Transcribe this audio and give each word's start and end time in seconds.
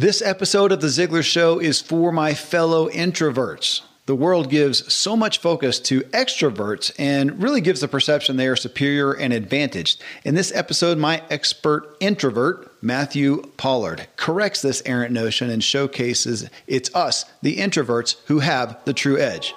This 0.00 0.22
episode 0.22 0.72
of 0.72 0.80
The 0.80 0.86
Ziglar 0.86 1.22
Show 1.22 1.58
is 1.58 1.82
for 1.82 2.10
my 2.10 2.32
fellow 2.32 2.88
introverts. 2.88 3.82
The 4.06 4.14
world 4.14 4.48
gives 4.48 4.90
so 4.90 5.14
much 5.14 5.36
focus 5.36 5.78
to 5.80 6.00
extroverts 6.04 6.90
and 6.98 7.42
really 7.42 7.60
gives 7.60 7.82
the 7.82 7.86
perception 7.86 8.38
they 8.38 8.48
are 8.48 8.56
superior 8.56 9.12
and 9.12 9.30
advantaged. 9.30 10.02
In 10.24 10.34
this 10.34 10.54
episode, 10.54 10.96
my 10.96 11.22
expert 11.28 11.98
introvert, 12.00 12.72
Matthew 12.82 13.42
Pollard, 13.58 14.06
corrects 14.16 14.62
this 14.62 14.82
errant 14.86 15.12
notion 15.12 15.50
and 15.50 15.62
showcases 15.62 16.48
it's 16.66 16.94
us, 16.94 17.26
the 17.42 17.58
introverts, 17.58 18.16
who 18.24 18.38
have 18.38 18.82
the 18.86 18.94
true 18.94 19.18
edge. 19.18 19.52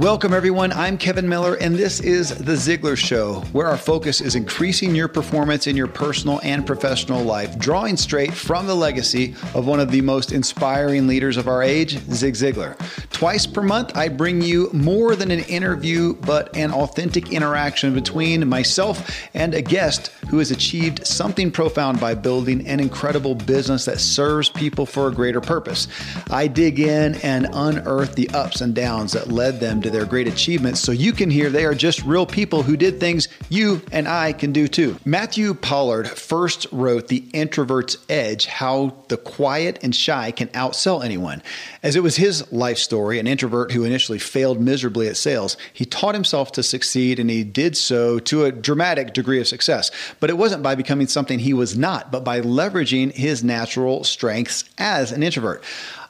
Welcome, 0.00 0.32
everyone. 0.32 0.72
I'm 0.72 0.96
Kevin 0.96 1.28
Miller, 1.28 1.56
and 1.56 1.76
this 1.76 2.00
is 2.00 2.30
The 2.30 2.54
Ziglar 2.54 2.96
Show, 2.96 3.40
where 3.52 3.66
our 3.66 3.76
focus 3.76 4.22
is 4.22 4.34
increasing 4.34 4.94
your 4.94 5.08
performance 5.08 5.66
in 5.66 5.76
your 5.76 5.88
personal 5.88 6.40
and 6.42 6.66
professional 6.66 7.22
life, 7.22 7.58
drawing 7.58 7.98
straight 7.98 8.32
from 8.32 8.66
the 8.66 8.74
legacy 8.74 9.34
of 9.54 9.66
one 9.66 9.78
of 9.78 9.90
the 9.90 10.00
most 10.00 10.32
inspiring 10.32 11.06
leaders 11.06 11.36
of 11.36 11.48
our 11.48 11.62
age, 11.62 11.98
Zig 12.12 12.32
Ziglar. 12.32 12.78
Twice 13.10 13.46
per 13.46 13.60
month, 13.60 13.94
I 13.94 14.08
bring 14.08 14.40
you 14.40 14.70
more 14.72 15.14
than 15.14 15.30
an 15.30 15.40
interview, 15.40 16.14
but 16.14 16.56
an 16.56 16.72
authentic 16.72 17.30
interaction 17.30 17.92
between 17.92 18.48
myself 18.48 19.28
and 19.34 19.52
a 19.52 19.60
guest 19.60 20.06
who 20.30 20.38
has 20.38 20.50
achieved 20.50 21.06
something 21.06 21.50
profound 21.50 22.00
by 22.00 22.14
building 22.14 22.66
an 22.66 22.80
incredible 22.80 23.34
business 23.34 23.84
that 23.84 24.00
serves 24.00 24.48
people 24.48 24.86
for 24.86 25.08
a 25.08 25.12
greater 25.12 25.42
purpose. 25.42 25.88
I 26.30 26.46
dig 26.46 26.80
in 26.80 27.16
and 27.16 27.48
unearth 27.52 28.14
the 28.14 28.30
ups 28.30 28.62
and 28.62 28.74
downs 28.74 29.12
that 29.12 29.28
led 29.28 29.60
them 29.60 29.82
to 29.82 29.89
their 29.90 30.06
great 30.06 30.28
achievements 30.28 30.80
so 30.80 30.92
you 30.92 31.12
can 31.12 31.30
hear 31.30 31.50
they 31.50 31.64
are 31.64 31.74
just 31.74 32.02
real 32.04 32.26
people 32.26 32.62
who 32.62 32.76
did 32.76 33.00
things 33.00 33.28
you 33.48 33.82
and 33.92 34.08
I 34.08 34.32
can 34.32 34.52
do 34.52 34.68
too. 34.68 34.96
Matthew 35.04 35.54
Pollard 35.54 36.08
first 36.08 36.66
wrote 36.72 37.08
The 37.08 37.24
Introvert's 37.32 37.98
Edge 38.08 38.46
How 38.46 38.96
the 39.08 39.16
Quiet 39.16 39.78
and 39.82 39.94
Shy 39.94 40.30
Can 40.30 40.48
Outsell 40.48 41.04
Anyone. 41.04 41.42
As 41.82 41.96
it 41.96 42.02
was 42.02 42.16
his 42.16 42.50
life 42.52 42.78
story, 42.78 43.18
an 43.18 43.26
introvert 43.26 43.72
who 43.72 43.84
initially 43.84 44.18
failed 44.18 44.60
miserably 44.60 45.08
at 45.08 45.16
sales, 45.16 45.56
he 45.72 45.84
taught 45.84 46.14
himself 46.14 46.52
to 46.52 46.62
succeed 46.62 47.18
and 47.18 47.28
he 47.28 47.44
did 47.44 47.76
so 47.76 48.18
to 48.20 48.44
a 48.44 48.52
dramatic 48.52 49.12
degree 49.12 49.40
of 49.40 49.48
success. 49.48 49.90
But 50.20 50.30
it 50.30 50.38
wasn't 50.38 50.62
by 50.62 50.74
becoming 50.74 51.08
something 51.08 51.38
he 51.38 51.54
was 51.54 51.76
not, 51.76 52.10
but 52.10 52.24
by 52.24 52.40
leveraging 52.40 53.12
his 53.12 53.42
natural 53.42 54.04
strengths 54.04 54.64
as 54.78 55.12
an 55.12 55.22
introvert. 55.22 55.64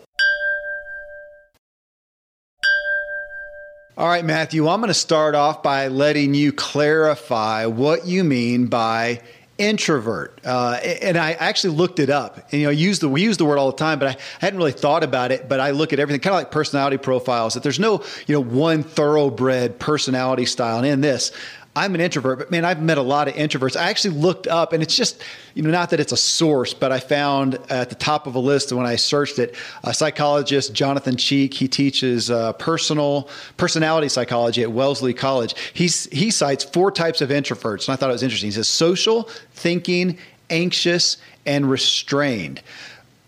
All 3.98 4.06
right, 4.06 4.26
Matthew, 4.26 4.68
I'm 4.68 4.80
going 4.80 4.88
to 4.88 4.94
start 4.94 5.34
off 5.34 5.62
by 5.62 5.88
letting 5.88 6.34
you 6.34 6.52
clarify 6.52 7.64
what 7.64 8.06
you 8.06 8.24
mean 8.24 8.66
by 8.66 9.22
introvert. 9.56 10.38
Uh, 10.44 10.78
and 11.00 11.16
I 11.16 11.32
actually 11.32 11.76
looked 11.76 11.98
it 11.98 12.10
up. 12.10 12.36
And, 12.52 12.60
you 12.60 12.66
know, 12.66 12.70
use 12.70 12.98
the 12.98 13.08
we 13.08 13.22
use 13.22 13.38
the 13.38 13.46
word 13.46 13.56
all 13.56 13.70
the 13.70 13.76
time, 13.78 13.98
but 13.98 14.08
I 14.08 14.16
hadn't 14.38 14.58
really 14.58 14.72
thought 14.72 15.02
about 15.02 15.32
it. 15.32 15.48
But 15.48 15.60
I 15.60 15.70
look 15.70 15.94
at 15.94 15.98
everything 15.98 16.20
kind 16.20 16.34
of 16.34 16.40
like 16.40 16.50
personality 16.50 16.98
profiles. 16.98 17.54
That 17.54 17.62
there's 17.62 17.80
no 17.80 18.04
you 18.26 18.34
know 18.34 18.42
one 18.42 18.82
thoroughbred 18.82 19.78
personality 19.78 20.44
style. 20.44 20.76
And 20.76 20.86
in 20.86 21.00
this, 21.00 21.32
I'm 21.76 21.94
an 21.94 22.00
introvert, 22.00 22.38
but 22.38 22.50
man, 22.50 22.64
I've 22.64 22.80
met 22.80 22.96
a 22.96 23.02
lot 23.02 23.28
of 23.28 23.34
introverts. 23.34 23.76
I 23.76 23.90
actually 23.90 24.14
looked 24.16 24.46
up, 24.46 24.72
and 24.72 24.82
it's 24.82 24.96
just, 24.96 25.22
you 25.52 25.62
know, 25.62 25.70
not 25.70 25.90
that 25.90 26.00
it's 26.00 26.10
a 26.10 26.16
source, 26.16 26.72
but 26.72 26.90
I 26.90 27.00
found 27.00 27.58
at 27.68 27.90
the 27.90 27.94
top 27.94 28.26
of 28.26 28.34
a 28.34 28.38
list 28.38 28.72
when 28.72 28.86
I 28.86 28.96
searched 28.96 29.38
it, 29.38 29.54
a 29.84 29.92
psychologist, 29.92 30.72
Jonathan 30.72 31.18
Cheek. 31.18 31.52
He 31.52 31.68
teaches 31.68 32.30
uh, 32.30 32.54
personal 32.54 33.28
personality 33.58 34.08
psychology 34.08 34.62
at 34.62 34.72
Wellesley 34.72 35.12
College. 35.12 35.54
He's, 35.74 36.06
he 36.06 36.30
cites 36.30 36.64
four 36.64 36.90
types 36.90 37.20
of 37.20 37.28
introverts, 37.28 37.88
and 37.88 37.92
I 37.92 37.96
thought 37.96 38.08
it 38.08 38.14
was 38.14 38.22
interesting. 38.22 38.48
He 38.48 38.52
says 38.52 38.68
social, 38.68 39.24
thinking, 39.52 40.16
anxious, 40.48 41.18
and 41.44 41.70
restrained. 41.70 42.62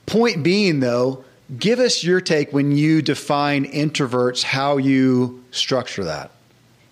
Point 0.06 0.42
being, 0.42 0.80
though, 0.80 1.22
give 1.58 1.80
us 1.80 2.02
your 2.02 2.22
take 2.22 2.54
when 2.54 2.72
you 2.72 3.02
define 3.02 3.66
introverts, 3.66 4.42
how 4.42 4.78
you 4.78 5.44
structure 5.50 6.04
that. 6.04 6.30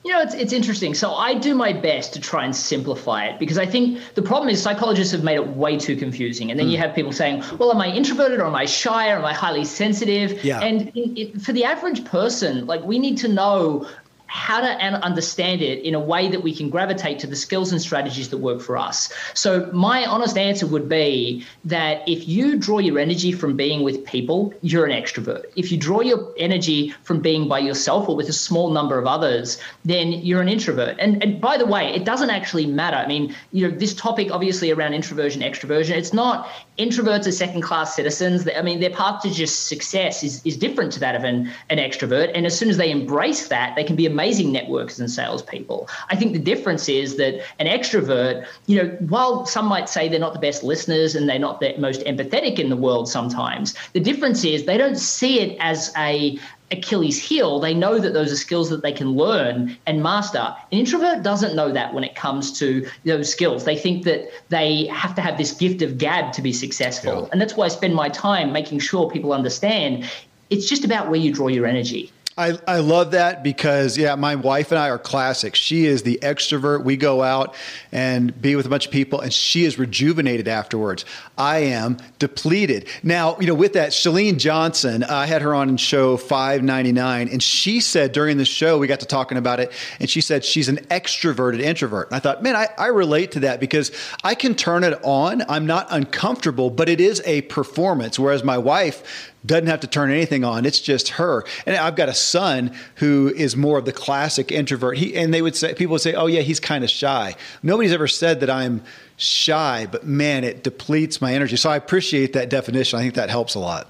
You 0.06 0.12
know, 0.12 0.20
it's, 0.20 0.34
it's 0.34 0.52
interesting. 0.52 0.94
So 0.94 1.14
I 1.14 1.34
do 1.34 1.52
my 1.56 1.72
best 1.72 2.12
to 2.12 2.20
try 2.20 2.44
and 2.44 2.54
simplify 2.54 3.24
it 3.24 3.40
because 3.40 3.58
I 3.58 3.66
think 3.66 3.98
the 4.14 4.22
problem 4.22 4.48
is 4.48 4.62
psychologists 4.62 5.10
have 5.10 5.24
made 5.24 5.34
it 5.34 5.48
way 5.48 5.76
too 5.76 5.96
confusing. 5.96 6.52
And 6.52 6.60
then 6.60 6.68
mm. 6.68 6.70
you 6.70 6.78
have 6.78 6.94
people 6.94 7.10
saying, 7.10 7.42
well, 7.58 7.72
am 7.72 7.80
I 7.80 7.92
introverted 7.92 8.38
or 8.38 8.46
am 8.46 8.54
I 8.54 8.66
shy 8.66 9.10
or 9.10 9.16
am 9.16 9.24
I 9.24 9.32
highly 9.32 9.64
sensitive? 9.64 10.44
Yeah. 10.44 10.60
And 10.60 10.92
it, 10.94 11.20
it, 11.20 11.42
for 11.42 11.52
the 11.52 11.64
average 11.64 12.04
person, 12.04 12.66
like 12.66 12.84
we 12.84 13.00
need 13.00 13.18
to 13.18 13.26
know 13.26 13.88
how 14.26 14.60
to 14.60 14.66
understand 14.66 15.62
it 15.62 15.82
in 15.84 15.94
a 15.94 16.00
way 16.00 16.28
that 16.28 16.42
we 16.42 16.54
can 16.54 16.70
gravitate 16.70 17.18
to 17.20 17.26
the 17.26 17.36
skills 17.36 17.72
and 17.72 17.80
strategies 17.80 18.28
that 18.30 18.38
work 18.38 18.60
for 18.60 18.76
us. 18.76 19.12
So, 19.34 19.70
my 19.72 20.04
honest 20.04 20.36
answer 20.36 20.66
would 20.66 20.88
be 20.88 21.44
that 21.64 22.06
if 22.08 22.26
you 22.28 22.56
draw 22.56 22.78
your 22.78 22.98
energy 22.98 23.32
from 23.32 23.56
being 23.56 23.82
with 23.82 24.04
people, 24.04 24.52
you're 24.62 24.84
an 24.84 24.92
extrovert. 24.92 25.44
If 25.56 25.70
you 25.70 25.78
draw 25.78 26.00
your 26.00 26.32
energy 26.38 26.94
from 27.02 27.20
being 27.20 27.48
by 27.48 27.60
yourself 27.60 28.08
or 28.08 28.16
with 28.16 28.28
a 28.28 28.32
small 28.32 28.70
number 28.70 28.98
of 28.98 29.06
others, 29.06 29.58
then 29.84 30.12
you're 30.12 30.42
an 30.42 30.48
introvert. 30.48 30.96
And, 30.98 31.22
and 31.22 31.40
by 31.40 31.56
the 31.56 31.66
way, 31.66 31.94
it 31.94 32.04
doesn't 32.04 32.30
actually 32.30 32.66
matter. 32.66 32.96
I 32.96 33.06
mean, 33.06 33.34
you 33.52 33.68
know, 33.68 33.76
this 33.76 33.94
topic 33.94 34.30
obviously 34.30 34.70
around 34.70 34.94
introversion, 34.94 35.42
extroversion, 35.42 35.90
it's 35.90 36.12
not 36.12 36.48
introverts 36.78 37.26
are 37.26 37.32
second 37.32 37.62
class 37.62 37.94
citizens. 37.94 38.46
I 38.54 38.62
mean, 38.62 38.80
their 38.80 38.90
path 38.90 39.22
to 39.22 39.30
just 39.30 39.66
success 39.66 40.22
is, 40.22 40.42
is 40.44 40.56
different 40.56 40.92
to 40.92 41.00
that 41.00 41.14
of 41.14 41.24
an, 41.24 41.50
an 41.70 41.78
extrovert. 41.78 42.30
And 42.34 42.44
as 42.46 42.58
soon 42.58 42.68
as 42.68 42.76
they 42.76 42.90
embrace 42.90 43.48
that, 43.48 43.74
they 43.76 43.84
can 43.84 43.96
be 43.96 44.06
amazing 44.16 44.50
networkers 44.50 44.98
and 44.98 45.10
salespeople. 45.10 45.88
I 46.08 46.16
think 46.16 46.32
the 46.32 46.44
difference 46.52 46.88
is 46.88 47.16
that 47.16 47.34
an 47.58 47.66
extrovert, 47.66 48.46
you 48.64 48.76
know, 48.80 48.88
while 49.14 49.44
some 49.44 49.66
might 49.66 49.90
say 49.90 50.08
they're 50.08 50.26
not 50.28 50.32
the 50.32 50.46
best 50.48 50.62
listeners 50.62 51.14
and 51.14 51.28
they're 51.28 51.38
not 51.38 51.60
the 51.60 51.76
most 51.76 52.00
empathetic 52.12 52.58
in 52.58 52.70
the 52.70 52.76
world 52.76 53.10
sometimes, 53.10 53.74
the 53.92 54.00
difference 54.00 54.42
is 54.42 54.64
they 54.64 54.78
don't 54.78 54.96
see 54.96 55.40
it 55.40 55.58
as 55.60 55.92
a 55.98 56.38
Achilles 56.70 57.18
heel. 57.18 57.60
They 57.60 57.74
know 57.74 57.98
that 57.98 58.14
those 58.14 58.32
are 58.32 58.36
skills 58.36 58.70
that 58.70 58.82
they 58.82 58.90
can 58.90 59.12
learn 59.12 59.76
and 59.86 60.02
master. 60.02 60.54
An 60.72 60.78
introvert 60.78 61.22
doesn't 61.22 61.54
know 61.54 61.70
that 61.72 61.94
when 61.94 62.02
it 62.02 62.14
comes 62.16 62.58
to 62.58 62.88
those 63.04 63.30
skills. 63.30 63.64
They 63.64 63.76
think 63.76 64.04
that 64.04 64.30
they 64.48 64.86
have 64.86 65.14
to 65.16 65.20
have 65.20 65.36
this 65.36 65.52
gift 65.52 65.82
of 65.82 65.98
gab 65.98 66.32
to 66.32 66.42
be 66.42 66.52
successful. 66.52 67.22
Yeah. 67.22 67.28
And 67.32 67.40
that's 67.40 67.54
why 67.54 67.66
I 67.66 67.68
spend 67.68 67.94
my 67.94 68.08
time 68.08 68.52
making 68.52 68.80
sure 68.80 69.10
people 69.10 69.32
understand 69.32 70.10
it's 70.48 70.68
just 70.68 70.84
about 70.84 71.10
where 71.10 71.20
you 71.20 71.32
draw 71.32 71.48
your 71.48 71.66
energy. 71.66 72.12
I, 72.38 72.58
I 72.68 72.80
love 72.80 73.12
that 73.12 73.42
because 73.42 73.96
yeah, 73.96 74.14
my 74.14 74.34
wife 74.34 74.70
and 74.70 74.78
I 74.78 74.90
are 74.90 74.98
classic. 74.98 75.54
She 75.54 75.86
is 75.86 76.02
the 76.02 76.18
extrovert. 76.20 76.84
We 76.84 76.98
go 76.98 77.22
out 77.22 77.54
and 77.92 78.38
be 78.42 78.56
with 78.56 78.66
a 78.66 78.68
bunch 78.68 78.84
of 78.84 78.92
people, 78.92 79.20
and 79.20 79.32
she 79.32 79.64
is 79.64 79.78
rejuvenated 79.78 80.46
afterwards. 80.46 81.06
I 81.38 81.60
am 81.60 81.96
depleted. 82.18 82.88
Now, 83.02 83.38
you 83.38 83.46
know, 83.46 83.54
with 83.54 83.72
that, 83.72 83.92
Shalene 83.92 84.36
Johnson, 84.36 85.02
I 85.02 85.24
had 85.24 85.40
her 85.40 85.54
on 85.54 85.70
in 85.70 85.76
show 85.78 86.18
599, 86.18 87.28
and 87.30 87.42
she 87.42 87.80
said 87.80 88.12
during 88.12 88.36
the 88.36 88.44
show, 88.44 88.76
we 88.76 88.86
got 88.86 89.00
to 89.00 89.06
talking 89.06 89.38
about 89.38 89.58
it, 89.58 89.72
and 89.98 90.10
she 90.10 90.20
said 90.20 90.44
she's 90.44 90.68
an 90.68 90.76
extroverted 90.90 91.60
introvert. 91.60 92.08
And 92.08 92.16
I 92.16 92.18
thought, 92.18 92.42
man, 92.42 92.54
I, 92.54 92.68
I 92.76 92.88
relate 92.88 93.32
to 93.32 93.40
that 93.40 93.60
because 93.60 93.92
I 94.22 94.34
can 94.34 94.54
turn 94.54 94.84
it 94.84 94.98
on. 95.02 95.42
I'm 95.48 95.64
not 95.64 95.86
uncomfortable, 95.88 96.68
but 96.68 96.90
it 96.90 97.00
is 97.00 97.22
a 97.24 97.40
performance. 97.42 98.18
Whereas 98.18 98.44
my 98.44 98.58
wife 98.58 99.32
doesn't 99.46 99.66
have 99.66 99.80
to 99.80 99.86
turn 99.86 100.10
anything 100.10 100.44
on. 100.44 100.66
It's 100.66 100.80
just 100.80 101.10
her. 101.10 101.44
And 101.64 101.76
I've 101.76 101.96
got 101.96 102.08
a 102.08 102.14
son 102.14 102.72
who 102.96 103.32
is 103.34 103.56
more 103.56 103.78
of 103.78 103.84
the 103.84 103.92
classic 103.92 104.50
introvert. 104.52 104.98
He 104.98 105.16
and 105.16 105.32
they 105.32 105.42
would 105.42 105.56
say 105.56 105.74
people 105.74 105.92
would 105.92 106.02
say, 106.02 106.14
"Oh 106.14 106.26
yeah, 106.26 106.40
he's 106.40 106.60
kind 106.60 106.84
of 106.84 106.90
shy." 106.90 107.34
Nobody's 107.62 107.92
ever 107.92 108.08
said 108.08 108.40
that 108.40 108.50
I'm 108.50 108.82
shy, 109.16 109.86
but 109.90 110.06
man, 110.06 110.44
it 110.44 110.62
depletes 110.62 111.20
my 111.20 111.32
energy. 111.34 111.56
So 111.56 111.70
I 111.70 111.76
appreciate 111.76 112.34
that 112.34 112.50
definition. 112.50 112.98
I 112.98 113.02
think 113.02 113.14
that 113.14 113.30
helps 113.30 113.54
a 113.54 113.58
lot. 113.58 113.88